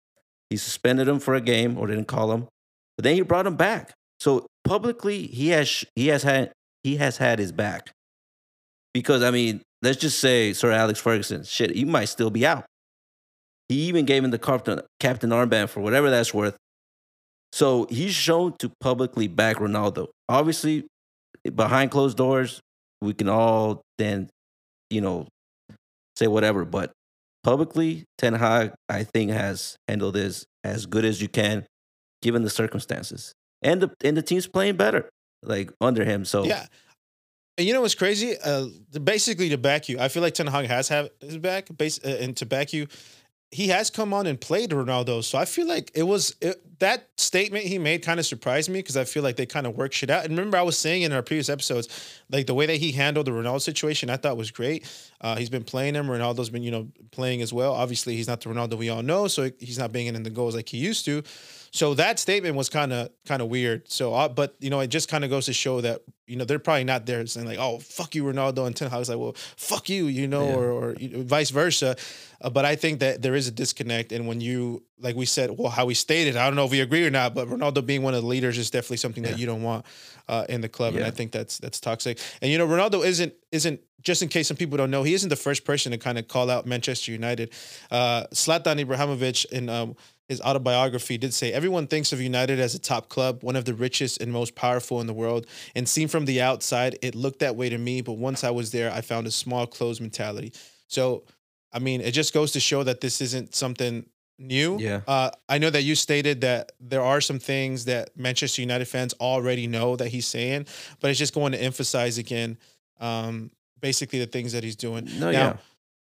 He 0.49 0.57
suspended 0.57 1.07
him 1.07 1.19
for 1.19 1.33
a 1.33 1.41
game 1.41 1.77
or 1.77 1.87
didn't 1.87 2.05
call 2.05 2.31
him, 2.31 2.47
but 2.97 3.03
then 3.03 3.15
he 3.15 3.21
brought 3.21 3.47
him 3.47 3.55
back. 3.55 3.93
So 4.19 4.45
publicly, 4.63 5.27
he 5.27 5.49
has 5.49 5.83
he 5.95 6.07
has 6.07 6.23
had 6.23 6.51
he 6.83 6.97
has 6.97 7.17
had 7.17 7.39
his 7.39 7.51
back. 7.51 7.91
Because 8.93 9.23
I 9.23 9.31
mean, 9.31 9.61
let's 9.81 9.97
just 9.97 10.19
say 10.19 10.53
Sir 10.53 10.71
Alex 10.71 10.99
Ferguson, 10.99 11.43
shit, 11.43 11.75
he 11.75 11.85
might 11.85 12.05
still 12.05 12.29
be 12.29 12.45
out. 12.45 12.65
He 13.69 13.83
even 13.83 14.05
gave 14.05 14.23
him 14.23 14.31
the 14.31 14.39
captain 14.39 14.81
captain 14.99 15.31
armband 15.31 15.69
for 15.69 15.79
whatever 15.81 16.09
that's 16.09 16.33
worth. 16.33 16.55
So 17.51 17.87
he's 17.89 18.13
shown 18.13 18.55
to 18.57 18.71
publicly 18.79 19.27
back 19.27 19.57
Ronaldo. 19.57 20.07
Obviously, 20.29 20.85
behind 21.55 21.91
closed 21.91 22.17
doors, 22.17 22.59
we 23.01 23.13
can 23.13 23.29
all 23.29 23.81
then, 23.97 24.29
you 24.89 25.01
know, 25.01 25.27
say 26.15 26.27
whatever. 26.27 26.65
But 26.65 26.91
publicly, 27.43 28.05
Ten 28.17 28.33
Hag, 28.33 28.73
I 28.89 29.03
think, 29.03 29.31
has 29.31 29.77
handled 29.87 30.15
this 30.15 30.45
as 30.63 30.85
good 30.85 31.05
as 31.05 31.21
you 31.21 31.27
can, 31.27 31.65
given 32.21 32.43
the 32.43 32.49
circumstances. 32.49 33.33
And 33.61 33.81
the 33.81 33.91
and 34.03 34.17
the 34.17 34.21
team's 34.21 34.47
playing 34.47 34.75
better, 34.75 35.09
like 35.43 35.71
under 35.79 36.03
him. 36.03 36.25
So 36.25 36.43
Yeah. 36.43 36.65
And 37.57 37.67
you 37.67 37.73
know 37.73 37.81
what's 37.81 37.93
crazy? 37.93 38.35
Uh, 38.43 38.65
basically, 39.03 39.49
to 39.49 39.59
back 39.59 39.87
you, 39.87 39.99
I 39.99 40.07
feel 40.07 40.23
like 40.23 40.33
Ten 40.33 40.47
Hag 40.47 40.65
has 40.65 40.87
had 40.87 41.11
his 41.21 41.37
back, 41.37 41.67
base, 41.77 41.99
uh, 42.03 42.17
and 42.19 42.35
to 42.37 42.47
back 42.47 42.73
you, 42.73 42.87
he 43.51 43.67
has 43.67 43.91
come 43.91 44.11
on 44.13 44.25
and 44.25 44.41
played 44.41 44.71
Ronaldo. 44.71 45.23
So 45.23 45.37
I 45.37 45.45
feel 45.45 45.67
like 45.67 45.91
it 45.93 46.03
was 46.03 46.35
it, 46.41 46.72
that 46.83 47.09
statement 47.17 47.65
he 47.65 47.77
made 47.79 48.03
kind 48.03 48.19
of 48.19 48.25
surprised 48.25 48.69
me 48.69 48.79
because 48.79 48.95
I 48.95 49.03
feel 49.05 49.23
like 49.23 49.35
they 49.35 49.45
kind 49.45 49.65
of 49.65 49.75
work 49.75 49.93
shit 49.93 50.09
out. 50.09 50.23
And 50.25 50.37
remember, 50.37 50.57
I 50.57 50.61
was 50.61 50.77
saying 50.77 51.01
in 51.01 51.11
our 51.11 51.21
previous 51.23 51.49
episodes, 51.49 51.87
like 52.29 52.45
the 52.45 52.53
way 52.53 52.65
that 52.65 52.77
he 52.77 52.91
handled 52.91 53.25
the 53.27 53.31
Ronaldo 53.31 53.61
situation, 53.61 54.09
I 54.09 54.17
thought 54.17 54.37
was 54.37 54.51
great. 54.51 54.85
Uh, 55.21 55.35
he's 55.35 55.49
been 55.49 55.63
playing 55.63 55.95
him. 55.95 56.07
Ronaldo's 56.07 56.49
been, 56.49 56.63
you 56.63 56.71
know, 56.71 56.87
playing 57.11 57.41
as 57.41 57.51
well. 57.51 57.73
Obviously, 57.73 58.15
he's 58.15 58.27
not 58.27 58.41
the 58.41 58.49
Ronaldo 58.49 58.77
we 58.77 58.89
all 58.89 59.01
know, 59.03 59.27
so 59.27 59.49
he's 59.59 59.77
not 59.79 59.91
banging 59.91 60.15
in 60.15 60.23
the 60.23 60.29
goals 60.29 60.55
like 60.55 60.69
he 60.69 60.77
used 60.77 61.05
to. 61.05 61.23
So 61.71 61.95
that 61.95 62.19
statement 62.19 62.55
was 62.55 62.69
kind 62.69 62.93
of 62.93 63.09
kind 63.25 63.41
of 63.41 63.47
weird. 63.47 63.89
So, 63.91 64.13
uh, 64.13 64.29
but 64.29 64.55
you 64.59 64.69
know, 64.69 64.79
it 64.81 64.87
just 64.87 65.09
kind 65.09 65.23
of 65.23 65.31
goes 65.31 65.45
to 65.47 65.53
show 65.53 65.81
that 65.81 66.01
you 66.27 66.35
know 66.35 66.45
they're 66.45 66.59
probably 66.59 66.83
not 66.83 67.07
there 67.07 67.25
saying 67.25 67.47
like, 67.47 67.57
"Oh, 67.57 67.79
fuck 67.79 68.13
you, 68.13 68.23
Ronaldo," 68.25 68.67
and 68.67 68.75
Ten 68.75 68.91
Hag's 68.91 69.09
like, 69.09 69.17
"Well, 69.17 69.33
fuck 69.57 69.89
you," 69.89 70.05
you 70.05 70.27
know, 70.27 70.45
Yeah. 70.45 70.55
or, 70.55 70.71
or 70.71 70.95
you 70.99 71.09
know, 71.09 71.23
vice 71.23 71.49
versa. 71.49 71.95
Uh, 72.41 72.51
but 72.51 72.63
I 72.63 72.75
think 72.75 72.99
that 72.99 73.23
there 73.23 73.33
is 73.33 73.47
a 73.47 73.51
disconnect, 73.51 74.11
and 74.11 74.27
when 74.27 74.39
you, 74.39 74.83
like 74.99 75.15
we 75.15 75.25
said, 75.25 75.51
well, 75.51 75.69
how 75.69 75.85
we 75.85 75.93
stated, 75.93 76.35
I 76.35 76.45
don't 76.45 76.55
know 76.55 76.65
if 76.65 76.71
we 76.71 76.81
agree 76.81 77.05
or 77.05 77.09
not, 77.09 77.33
but 77.33 77.47
Ronaldo 77.47 77.85
being 77.85 78.03
one 78.03 78.13
of 78.13 78.21
the 78.21 78.27
leaders 78.27 78.57
is 78.57 78.69
definitely 78.69 78.97
something 78.97 79.23
Yeah. 79.23 79.31
that 79.31 79.39
you 79.39 79.45
don't 79.45 79.63
want 79.63 79.85
uh, 80.27 80.45
in 80.47 80.61
the 80.61 80.69
club, 80.69 80.95
and 80.95 81.03
I 81.03 81.11
think 81.11 81.31
that's 81.31 81.57
that's 81.57 81.79
toxic. 81.79 82.19
And 82.41 82.51
you 82.51 82.57
know, 82.57 82.67
Ronaldo 82.67 83.05
isn't 83.05 83.33
isn't 83.51 83.81
just 84.01 84.21
in 84.21 84.29
case 84.29 84.47
some 84.49 84.57
people 84.57 84.77
don't 84.77 84.91
know, 84.91 85.03
he 85.03 85.13
isn't 85.13 85.29
the 85.29 85.35
first 85.35 85.63
person 85.65 85.91
to 85.93 85.97
kind 85.97 86.17
of 86.17 86.27
call 86.27 86.49
out 86.49 86.65
Manchester 86.65 87.11
United. 87.11 87.51
Uh, 87.89 88.25
Zlatan 88.33 88.83
Ibrahimovic 88.83 89.45
in 89.51 89.69
um, 89.69 89.95
his 90.27 90.41
autobiography 90.41 91.17
did 91.17 91.33
say 91.33 91.51
everyone 91.53 91.87
thinks 91.87 92.11
of 92.13 92.21
United 92.21 92.59
as 92.59 92.75
a 92.75 92.79
top 92.79 93.09
club, 93.09 93.43
one 93.43 93.55
of 93.55 93.65
the 93.65 93.73
richest 93.73 94.21
and 94.21 94.31
most 94.31 94.55
powerful 94.55 94.99
in 95.01 95.07
the 95.07 95.13
world. 95.13 95.45
And 95.75 95.87
seen 95.87 96.07
from 96.07 96.25
the 96.25 96.41
outside, 96.41 96.97
it 97.01 97.15
looked 97.15 97.39
that 97.39 97.55
way 97.55 97.69
to 97.69 97.77
me. 97.77 98.01
But 98.01 98.13
once 98.13 98.43
I 98.43 98.51
was 98.51 98.71
there, 98.71 98.91
I 98.91 99.01
found 99.01 99.25
a 99.27 99.31
small 99.31 99.67
closed 99.67 100.01
mentality. 100.01 100.53
So, 100.87 101.23
I 101.71 101.79
mean, 101.79 102.01
it 102.01 102.11
just 102.11 102.33
goes 102.33 102.51
to 102.53 102.59
show 102.59 102.83
that 102.83 102.99
this 103.01 103.19
isn't 103.21 103.55
something 103.55 104.05
new. 104.43 104.77
Yeah. 104.79 105.01
Uh, 105.07 105.31
I 105.49 105.57
know 105.57 105.69
that 105.69 105.83
you 105.83 105.95
stated 105.95 106.41
that 106.41 106.73
there 106.79 107.01
are 107.01 107.21
some 107.21 107.39
things 107.39 107.85
that 107.85 108.15
Manchester 108.15 108.61
United 108.61 108.85
fans 108.85 109.13
already 109.19 109.65
know 109.67 109.95
that 109.95 110.09
he's 110.09 110.27
saying, 110.27 110.67
but 110.99 111.09
it's 111.09 111.19
just 111.19 111.33
going 111.33 111.53
to 111.53 111.61
emphasize 111.61 112.17
again, 112.17 112.57
um, 112.99 113.51
basically 113.79 114.19
the 114.19 114.27
things 114.27 114.51
that 114.53 114.63
he's 114.63 114.75
doing. 114.75 115.05
No, 115.19 115.31
Now, 115.31 115.57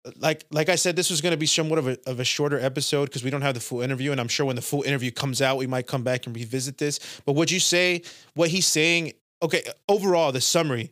yeah. 0.05 0.11
like 0.17 0.45
like 0.51 0.69
I 0.69 0.75
said, 0.75 0.95
this 0.95 1.09
was 1.09 1.21
going 1.21 1.31
to 1.31 1.37
be 1.37 1.45
somewhat 1.45 1.79
of 1.79 1.87
a 1.87 1.97
of 2.05 2.19
a 2.19 2.25
shorter 2.25 2.59
episode 2.59 3.05
because 3.05 3.23
we 3.23 3.29
don't 3.29 3.41
have 3.41 3.55
the 3.55 3.59
full 3.59 3.81
interview, 3.81 4.11
and 4.11 4.19
I'm 4.19 4.27
sure 4.27 4.45
when 4.45 4.55
the 4.55 4.61
full 4.61 4.83
interview 4.83 5.11
comes 5.11 5.41
out, 5.41 5.57
we 5.57 5.67
might 5.67 5.87
come 5.87 6.03
back 6.03 6.27
and 6.27 6.35
revisit 6.35 6.77
this. 6.77 6.99
But 7.25 7.33
would 7.33 7.49
you 7.49 7.59
say 7.59 8.03
what 8.33 8.49
he's 8.49 8.67
saying? 8.67 9.13
Okay, 9.41 9.63
overall, 9.89 10.31
the 10.31 10.41
summary. 10.41 10.91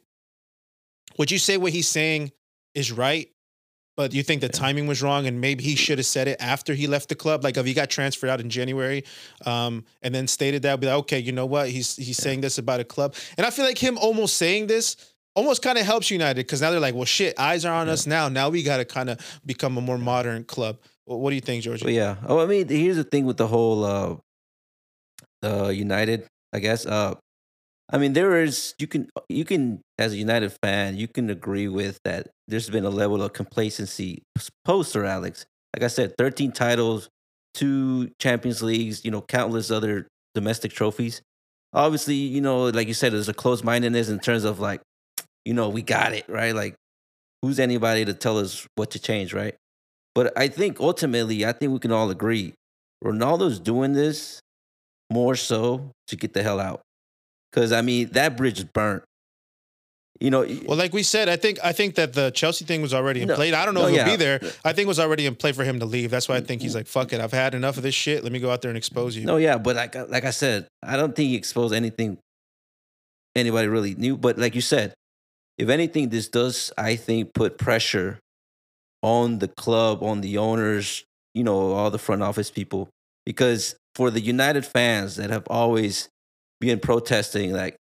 Would 1.17 1.29
you 1.29 1.38
say 1.38 1.58
what 1.58 1.71
he's 1.71 1.88
saying 1.88 2.32
is 2.73 2.91
right? 2.91 3.29
But 3.95 4.13
you 4.13 4.23
think 4.23 4.41
the 4.41 4.49
timing 4.49 4.88
was 4.88 5.03
wrong, 5.03 5.27
and 5.27 5.39
maybe 5.39 5.63
he 5.63 5.75
should 5.75 5.99
have 5.99 6.08
said 6.08 6.27
it 6.27 6.38
after 6.39 6.73
he 6.73 6.88
left 6.88 7.10
the 7.10 7.15
club. 7.15 7.43
Like 7.43 7.58
if 7.58 7.65
he 7.65 7.73
got 7.73 7.89
transferred 7.89 8.29
out 8.29 8.41
in 8.41 8.49
January, 8.49 9.03
um, 9.45 9.86
and 10.01 10.13
then 10.15 10.27
stated 10.27 10.63
that, 10.63 10.79
be 10.79 10.88
like, 10.88 10.95
okay, 10.99 11.19
you 11.19 11.32
know 11.32 11.45
what? 11.45 11.69
He's 11.69 11.95
he's 11.95 12.17
saying 12.17 12.41
this 12.41 12.58
about 12.58 12.79
a 12.79 12.84
club, 12.84 13.15
and 13.38 13.45
I 13.45 13.51
feel 13.51 13.65
like 13.65 13.77
him 13.77 13.97
almost 13.99 14.38
saying 14.38 14.67
this 14.67 15.13
almost 15.36 15.62
kind 15.62 15.77
of 15.77 15.86
helps 15.86 16.12
United 16.12 16.45
because 16.45 16.62
now 16.62 16.71
they're 16.71 16.79
like, 16.79 16.95
well, 16.95 17.06
shit, 17.06 17.39
eyes 17.39 17.65
are 17.65 17.73
on 17.73 17.89
us 17.89 18.06
now. 18.08 18.29
Now 18.29 18.49
we 18.49 18.63
got 18.63 18.77
to 18.77 18.86
kind 18.86 19.10
of 19.10 19.19
become 19.45 19.77
a 19.77 19.82
more 19.82 19.97
modern 19.97 20.43
club. 20.43 20.79
Well, 21.06 21.19
what 21.19 21.29
do 21.32 21.36
you 21.36 21.41
think, 21.41 21.63
George? 21.63 21.84
But 21.84 21.93
yeah. 21.93 22.15
Oh, 22.27 22.39
I 22.39 22.45
mean, 22.45 22.67
here's 22.67 22.97
the 22.97 23.03
thing 23.03 23.25
with 23.25 23.38
the 23.38 23.47
whole 23.47 23.84
uh, 23.84 24.15
uh 25.43 25.69
United. 25.69 26.27
I 26.53 26.60
guess. 26.60 26.86
Uh, 26.86 27.15
I 27.93 27.99
mean, 27.99 28.13
there 28.13 28.41
is 28.41 28.73
you 28.79 28.88
can 28.88 29.10
you 29.29 29.45
can 29.45 29.82
as 29.99 30.13
a 30.13 30.17
United 30.17 30.51
fan 30.63 30.97
you 30.97 31.08
can 31.08 31.29
agree 31.29 31.67
with 31.67 31.99
that. 32.03 32.27
There's 32.47 32.69
been 32.69 32.86
a 32.86 32.89
level 32.89 33.21
of 33.21 33.34
complacency 33.34 34.23
post 34.65 34.91
Sir 34.91 35.06
Alex. 35.06 35.45
Like 35.75 35.84
I 35.84 35.88
said, 35.88 36.15
13 36.17 36.51
titles, 36.51 37.10
two 37.53 38.12
Champions 38.19 38.62
Leagues, 38.62 39.06
you 39.06 39.12
know, 39.12 39.21
countless 39.21 39.71
other 39.71 40.08
domestic 40.34 40.71
trophies. 40.73 41.21
Obviously, 41.71 42.15
you 42.15 42.41
know, 42.41 42.65
like 42.65 42.88
you 42.88 42.93
said, 42.93 43.13
there's 43.13 43.29
a 43.29 43.34
close 43.34 43.63
mindedness 43.63 44.10
in 44.10 44.19
terms 44.19 44.43
of 44.43 44.60
like, 44.60 44.82
you 45.45 45.53
know, 45.53 45.69
we 45.69 45.82
got 45.82 46.13
it 46.13 46.25
right. 46.27 46.53
Like, 46.53 46.75
who's 47.41 47.60
anybody 47.60 48.06
to 48.06 48.13
tell 48.13 48.39
us 48.39 48.67
what 48.75 48.91
to 48.91 48.99
change, 48.99 49.34
right? 49.34 49.56
But 50.15 50.38
I 50.38 50.47
think 50.47 50.79
ultimately, 50.79 51.45
I 51.45 51.53
think 51.53 51.71
we 51.71 51.79
can 51.79 51.91
all 51.91 52.10
agree 52.10 52.53
Ronaldo's 53.03 53.60
doing 53.60 53.93
this 53.93 54.39
more 55.12 55.36
so 55.36 55.91
to 56.08 56.15
get 56.15 56.34
the 56.34 56.41
hell 56.41 56.60
out. 56.60 56.82
Because, 57.53 57.71
I 57.71 57.81
mean, 57.81 58.09
that 58.13 58.35
bridge 58.35 58.57
is 58.59 58.65
burnt. 58.65 59.03
You 60.19 60.29
know, 60.29 60.47
Well, 60.65 60.77
like 60.77 60.93
we 60.93 61.03
said, 61.03 61.27
I 61.27 61.35
think 61.35 61.59
I 61.63 61.73
think 61.73 61.95
that 61.95 62.13
the 62.13 62.31
Chelsea 62.31 62.63
thing 62.65 62.81
was 62.81 62.93
already 62.93 63.21
in 63.21 63.27
No, 63.27 63.35
play. 63.35 63.51
I 63.51 63.65
don't 63.65 63.73
know 63.73 63.81
oh, 63.81 63.83
no, 63.83 63.89
if 63.89 63.95
he'll 63.95 64.05
yeah. 64.07 64.13
be 64.13 64.15
there. 64.15 64.39
I 64.63 64.71
think 64.71 64.85
it 64.85 64.87
was 64.87 64.99
already 64.99 65.25
in 65.25 65.35
play 65.35 65.51
for 65.51 65.63
him 65.63 65.79
to 65.79 65.85
leave. 65.85 66.11
That's 66.11 66.29
why 66.29 66.37
I 66.37 66.41
think 66.41 66.61
he's 66.61 66.75
like, 66.75 66.87
fuck 66.87 67.11
it. 67.13 67.19
I've 67.19 67.33
had 67.33 67.55
enough 67.55 67.77
of 67.77 67.83
this 67.83 67.95
shit. 67.95 68.23
Let 68.23 68.31
me 68.31 68.39
go 68.39 68.49
out 68.49 68.61
there 68.61 68.69
and 68.69 68.77
expose 68.77 69.17
you. 69.17 69.25
no, 69.25 69.37
yeah, 69.37 69.57
but 69.57 69.75
like, 69.75 69.95
like 70.09 70.23
I 70.23 70.29
said, 70.29 70.67
I 70.81 70.97
don't 70.97 71.15
think 71.15 71.29
he 71.29 71.35
exposed 71.35 71.73
anything 71.73 72.19
anybody 73.35 73.67
really 73.67 73.95
knew. 73.95 74.15
But 74.15 74.37
like 74.37 74.55
you 74.55 74.61
said, 74.61 74.93
if 75.57 75.69
anything, 75.69 76.09
this 76.09 76.29
does, 76.29 76.71
I 76.77 76.95
think, 76.95 77.33
put 77.33 77.57
pressure 77.57 78.19
on 79.01 79.39
the 79.39 79.47
club, 79.47 80.01
on 80.03 80.21
the 80.21 80.37
owners, 80.37 81.03
you 81.33 81.43
know, 81.43 81.73
all 81.73 81.91
the 81.91 81.99
front 81.99 82.23
office 82.23 82.49
people. 82.49 82.89
Because 83.25 83.75
for 83.95 84.09
the 84.09 84.21
United 84.21 84.65
fans 84.65 85.17
that 85.17 85.29
have 85.29 85.43
always 85.47 86.09
been 86.63 86.80
protesting, 86.80 87.54
like, 87.54 87.76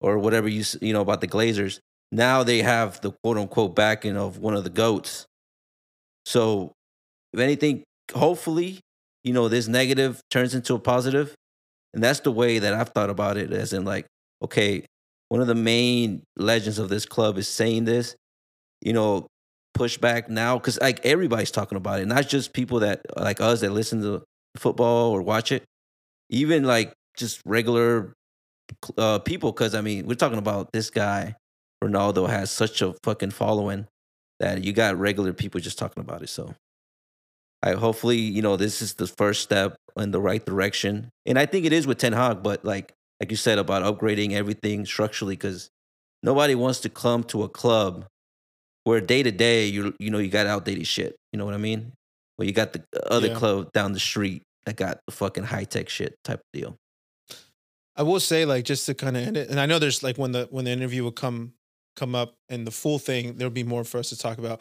or 0.00 0.18
whatever 0.18 0.48
you, 0.48 0.64
you 0.80 0.92
know, 0.92 1.00
about 1.00 1.20
the 1.20 1.28
Glazers, 1.28 1.78
now 2.10 2.42
they 2.42 2.58
have 2.62 3.00
the 3.00 3.12
quote 3.22 3.38
unquote 3.38 3.74
backing 3.74 4.16
of 4.16 4.38
one 4.38 4.54
of 4.54 4.64
the 4.64 4.70
GOATs. 4.70 5.26
So, 6.26 6.72
if 7.32 7.40
anything, 7.40 7.84
hopefully, 8.14 8.80
you 9.24 9.32
know, 9.32 9.48
this 9.48 9.68
negative 9.68 10.20
turns 10.30 10.54
into 10.54 10.74
a 10.74 10.78
positive. 10.78 11.34
And 11.94 12.02
that's 12.02 12.20
the 12.20 12.32
way 12.32 12.58
that 12.58 12.72
I've 12.72 12.88
thought 12.90 13.10
about 13.10 13.36
it, 13.36 13.52
as 13.52 13.72
in, 13.72 13.84
like, 13.84 14.06
okay, 14.42 14.86
one 15.28 15.40
of 15.40 15.46
the 15.46 15.54
main 15.54 16.22
legends 16.36 16.78
of 16.78 16.88
this 16.88 17.06
club 17.06 17.38
is 17.38 17.48
saying 17.48 17.84
this, 17.84 18.16
you 18.80 18.92
know, 18.92 19.26
push 19.74 19.96
back 19.96 20.28
now 20.28 20.58
because 20.58 20.78
like 20.80 21.04
everybody's 21.06 21.50
talking 21.50 21.76
about 21.76 22.00
it, 22.00 22.06
not 22.06 22.28
just 22.28 22.52
people 22.52 22.80
that 22.80 23.00
like 23.16 23.40
us 23.40 23.60
that 23.60 23.72
listen 23.72 24.02
to 24.02 24.22
football 24.56 25.10
or 25.10 25.22
watch 25.22 25.50
it, 25.50 25.64
even 26.28 26.64
like 26.64 26.92
just 27.16 27.40
regular 27.46 28.12
uh, 28.98 29.18
people. 29.20 29.52
Because 29.52 29.74
I 29.74 29.80
mean, 29.80 30.06
we're 30.06 30.14
talking 30.14 30.38
about 30.38 30.72
this 30.72 30.90
guy, 30.90 31.36
Ronaldo 31.82 32.28
has 32.28 32.50
such 32.50 32.82
a 32.82 32.94
fucking 33.04 33.30
following 33.30 33.86
that 34.40 34.64
you 34.64 34.72
got 34.72 34.96
regular 34.98 35.32
people 35.32 35.60
just 35.60 35.78
talking 35.78 36.00
about 36.00 36.22
it. 36.22 36.28
So, 36.28 36.54
I 37.62 37.72
hopefully 37.72 38.18
you 38.18 38.42
know 38.42 38.56
this 38.56 38.82
is 38.82 38.94
the 38.94 39.06
first 39.06 39.42
step 39.42 39.76
in 39.96 40.10
the 40.10 40.20
right 40.20 40.44
direction, 40.44 41.10
and 41.26 41.38
I 41.38 41.46
think 41.46 41.64
it 41.66 41.72
is 41.72 41.86
with 41.86 41.98
Ten 41.98 42.12
Hag. 42.12 42.42
But 42.42 42.64
like 42.64 42.92
like 43.20 43.30
you 43.30 43.36
said 43.36 43.58
about 43.58 43.82
upgrading 43.82 44.32
everything 44.32 44.84
structurally, 44.86 45.34
because 45.36 45.70
nobody 46.22 46.54
wants 46.54 46.80
to 46.80 46.88
come 46.88 47.22
to 47.24 47.42
a 47.44 47.48
club 47.48 48.06
where 48.84 49.00
day 49.00 49.22
to 49.22 49.30
day 49.30 49.66
you 49.66 49.94
you 50.00 50.10
know 50.10 50.18
you 50.18 50.28
got 50.28 50.46
outdated 50.46 50.86
shit. 50.86 51.14
You 51.32 51.38
know 51.38 51.44
what 51.44 51.54
I 51.54 51.58
mean? 51.58 51.92
Where 52.36 52.46
you 52.46 52.52
got 52.52 52.72
the 52.72 52.82
other 53.10 53.28
Yeah. 53.28 53.34
club 53.34 53.72
down 53.72 53.92
the 53.92 54.00
street 54.00 54.42
that 54.66 54.76
got 54.76 55.00
the 55.06 55.12
fucking 55.12 55.44
high 55.44 55.64
tech 55.64 55.88
shit 55.88 56.16
type 56.24 56.40
of 56.40 56.44
deal. 56.52 56.76
I 57.96 58.02
will 58.02 58.20
say, 58.20 58.44
like, 58.44 58.64
just 58.64 58.86
to 58.86 58.94
kind 58.94 59.16
of 59.16 59.26
end 59.26 59.36
it, 59.36 59.50
and 59.50 59.60
I 59.60 59.66
know 59.66 59.78
there's 59.78 60.02
like 60.02 60.16
when 60.16 60.32
the 60.32 60.48
when 60.50 60.64
the 60.64 60.70
interview 60.70 61.02
will 61.04 61.12
come 61.12 61.52
come 61.94 62.14
up 62.14 62.36
and 62.48 62.66
the 62.66 62.70
full 62.70 62.98
thing, 62.98 63.36
there'll 63.36 63.50
be 63.50 63.64
more 63.64 63.84
for 63.84 63.98
us 63.98 64.08
to 64.08 64.16
talk 64.16 64.38
about. 64.38 64.60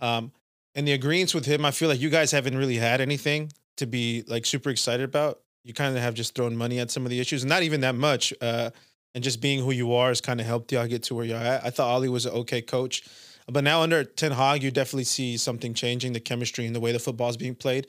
Um, 0.00 0.32
and 0.74 0.88
the 0.88 0.92
agreements 0.92 1.34
with 1.34 1.44
him, 1.44 1.64
I 1.64 1.70
feel 1.70 1.88
like 1.88 2.00
you 2.00 2.10
guys 2.10 2.32
haven't 2.32 2.56
really 2.56 2.76
had 2.76 3.00
anything 3.00 3.52
to 3.76 3.86
be 3.86 4.24
like 4.26 4.44
super 4.44 4.70
excited 4.70 5.04
about. 5.04 5.40
You 5.62 5.72
kind 5.72 5.96
of 5.96 6.02
have 6.02 6.14
just 6.14 6.34
thrown 6.34 6.56
money 6.56 6.80
at 6.80 6.90
some 6.90 7.04
of 7.04 7.10
the 7.10 7.20
issues, 7.20 7.42
and 7.42 7.48
not 7.48 7.62
even 7.62 7.80
that 7.82 7.94
much. 7.94 8.32
Uh, 8.40 8.70
and 9.14 9.22
just 9.22 9.40
being 9.40 9.60
who 9.60 9.70
you 9.70 9.94
are 9.94 10.08
has 10.08 10.20
kind 10.20 10.40
of 10.40 10.46
helped 10.46 10.72
y'all 10.72 10.88
get 10.88 11.04
to 11.04 11.14
where 11.14 11.24
you're 11.24 11.36
at. 11.36 11.64
I 11.64 11.70
thought 11.70 11.94
Ole 11.94 12.08
was 12.08 12.26
an 12.26 12.32
okay 12.32 12.60
coach, 12.60 13.04
but 13.46 13.62
now 13.62 13.82
under 13.82 14.02
Ten 14.02 14.32
Hag, 14.32 14.62
you 14.62 14.72
definitely 14.72 15.04
see 15.04 15.36
something 15.36 15.72
changing, 15.72 16.12
the 16.12 16.20
chemistry 16.20 16.66
and 16.66 16.74
the 16.74 16.80
way 16.80 16.90
the 16.90 16.98
football 16.98 17.28
is 17.28 17.36
being 17.36 17.54
played. 17.54 17.86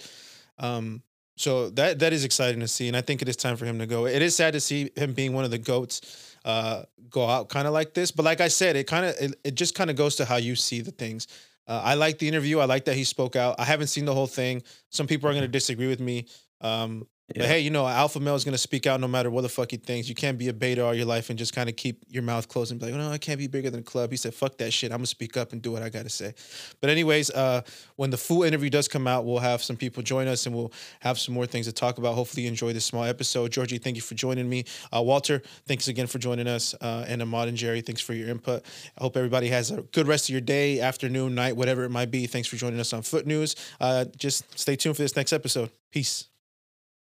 Um, 0.59 1.01
so 1.35 1.69
that 1.71 1.99
that 1.99 2.13
is 2.13 2.23
exciting 2.23 2.59
to 2.61 2.67
see, 2.67 2.87
and 2.87 2.95
I 2.95 3.01
think 3.01 3.21
it 3.21 3.29
is 3.29 3.35
time 3.35 3.57
for 3.57 3.65
him 3.65 3.79
to 3.79 3.85
go. 3.85 4.05
It 4.05 4.21
is 4.21 4.35
sad 4.35 4.53
to 4.53 4.59
see 4.59 4.91
him 4.95 5.13
being 5.13 5.33
one 5.33 5.43
of 5.43 5.51
the 5.51 5.57
goats 5.57 6.35
uh, 6.45 6.83
go 7.09 7.25
out 7.25 7.49
kind 7.49 7.67
of 7.67 7.73
like 7.73 7.93
this, 7.93 8.11
but 8.11 8.23
like 8.23 8.41
I 8.41 8.47
said, 8.47 8.75
it 8.75 8.87
kind 8.87 9.05
of 9.05 9.15
it, 9.19 9.35
it 9.43 9.55
just 9.55 9.75
kind 9.75 9.89
of 9.89 9.95
goes 9.95 10.15
to 10.17 10.25
how 10.25 10.37
you 10.37 10.55
see 10.55 10.81
the 10.81 10.91
things. 10.91 11.27
Uh, 11.67 11.81
I 11.83 11.95
like 11.95 12.19
the 12.19 12.27
interview. 12.27 12.59
I 12.59 12.65
like 12.65 12.85
that 12.85 12.95
he 12.95 13.03
spoke 13.03 13.35
out. 13.35 13.55
I 13.59 13.65
haven't 13.65 13.87
seen 13.87 14.05
the 14.05 14.13
whole 14.13 14.27
thing. 14.27 14.61
Some 14.91 15.07
people 15.07 15.29
are 15.29 15.33
going 15.33 15.43
to 15.43 15.47
disagree 15.47 15.87
with 15.87 15.99
me. 15.99 16.27
Um, 16.61 17.07
Yeah. 17.33 17.41
But 17.41 17.47
hey, 17.47 17.59
you 17.61 17.71
know, 17.71 17.87
alpha 17.87 18.19
male 18.19 18.35
is 18.35 18.43
going 18.43 18.53
to 18.53 18.59
speak 18.59 18.85
out 18.85 18.99
no 18.99 19.07
matter 19.07 19.31
what 19.31 19.41
the 19.41 19.49
fuck 19.49 19.71
he 19.71 19.77
thinks. 19.77 20.07
You 20.07 20.13
can't 20.13 20.37
be 20.37 20.47
a 20.47 20.53
beta 20.53 20.85
all 20.85 20.93
your 20.93 21.07
life 21.07 21.31
and 21.31 21.39
just 21.39 21.55
kind 21.55 21.67
of 21.67 21.75
keep 21.75 22.03
your 22.07 22.21
mouth 22.21 22.47
closed 22.47 22.69
and 22.69 22.79
be 22.79 22.85
like, 22.85 22.95
no, 22.95 23.09
I 23.09 23.17
can't 23.17 23.39
be 23.39 23.47
bigger 23.47 23.71
than 23.71 23.79
the 23.79 23.85
club. 23.85 24.11
He 24.11 24.17
said, 24.17 24.35
fuck 24.35 24.57
that 24.59 24.71
shit. 24.71 24.91
I'm 24.91 24.97
going 24.97 25.05
to 25.05 25.07
speak 25.07 25.35
up 25.35 25.51
and 25.51 25.59
do 25.59 25.71
what 25.71 25.81
I 25.81 25.89
got 25.89 26.03
to 26.03 26.09
say. 26.09 26.35
But, 26.81 26.91
anyways, 26.91 27.31
uh, 27.31 27.61
when 27.95 28.11
the 28.11 28.17
full 28.17 28.43
interview 28.43 28.69
does 28.69 28.87
come 28.87 29.07
out, 29.07 29.25
we'll 29.25 29.39
have 29.39 29.63
some 29.63 29.75
people 29.75 30.03
join 30.03 30.27
us 30.27 30.45
and 30.45 30.55
we'll 30.55 30.71
have 30.99 31.17
some 31.17 31.33
more 31.33 31.47
things 31.47 31.65
to 31.65 31.71
talk 31.71 31.97
about. 31.97 32.13
Hopefully, 32.13 32.43
you 32.43 32.47
enjoy 32.47 32.73
this 32.73 32.85
small 32.85 33.05
episode. 33.05 33.51
Georgie, 33.51 33.79
thank 33.79 33.95
you 33.95 34.03
for 34.03 34.13
joining 34.13 34.47
me. 34.47 34.65
Uh, 34.95 35.01
Walter, 35.01 35.41
thanks 35.67 35.87
again 35.87 36.05
for 36.05 36.19
joining 36.19 36.47
us. 36.47 36.75
Uh, 36.79 37.05
and 37.07 37.23
Ahmad 37.23 37.47
and 37.47 37.57
Jerry, 37.57 37.81
thanks 37.81 38.01
for 38.01 38.13
your 38.13 38.29
input. 38.29 38.63
I 38.99 39.01
hope 39.01 39.17
everybody 39.17 39.47
has 39.47 39.71
a 39.71 39.81
good 39.81 40.07
rest 40.07 40.29
of 40.29 40.33
your 40.33 40.41
day, 40.41 40.79
afternoon, 40.79 41.33
night, 41.33 41.57
whatever 41.57 41.85
it 41.85 41.89
might 41.89 42.11
be. 42.11 42.27
Thanks 42.27 42.47
for 42.47 42.55
joining 42.55 42.79
us 42.79 42.93
on 42.93 43.01
Foot 43.01 43.25
News. 43.25 43.55
Uh, 43.81 44.05
just 44.15 44.59
stay 44.59 44.75
tuned 44.75 44.95
for 44.95 45.01
this 45.01 45.15
next 45.15 45.33
episode. 45.33 45.71
Peace. 45.91 46.27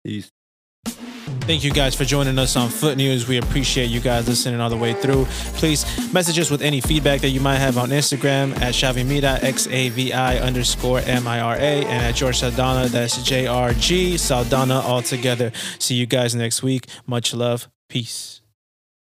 These 0.04 0.30
Thank 1.42 1.64
you 1.64 1.72
guys 1.72 1.94
for 1.94 2.04
joining 2.04 2.38
us 2.38 2.56
on 2.56 2.68
Foot 2.68 2.96
News. 2.96 3.26
We 3.26 3.38
appreciate 3.38 3.86
you 3.86 4.00
guys 4.00 4.28
listening 4.28 4.60
all 4.60 4.70
the 4.70 4.76
way 4.76 4.94
through. 4.94 5.24
Please 5.54 5.84
message 6.12 6.38
us 6.38 6.50
with 6.50 6.62
any 6.62 6.80
feedback 6.80 7.20
that 7.22 7.30
you 7.30 7.40
might 7.40 7.56
have 7.56 7.76
on 7.76 7.90
Instagram 7.90 8.52
at 8.60 8.74
Xavimira, 8.74 9.42
X 9.42 9.66
A 9.68 9.88
V 9.88 10.12
I 10.12 10.38
underscore 10.38 11.00
M 11.00 11.26
I 11.26 11.40
R 11.40 11.56
A, 11.56 11.58
and 11.58 12.06
at 12.06 12.14
George 12.14 12.38
Saldana, 12.38 12.88
that's 12.88 13.22
J 13.22 13.46
R 13.46 13.72
G 13.74 14.16
Saldana 14.16 14.80
all 14.80 15.02
together. 15.02 15.50
See 15.78 15.94
you 15.94 16.06
guys 16.06 16.34
next 16.34 16.62
week. 16.62 16.86
Much 17.06 17.34
love. 17.34 17.68
Peace. 17.88 18.39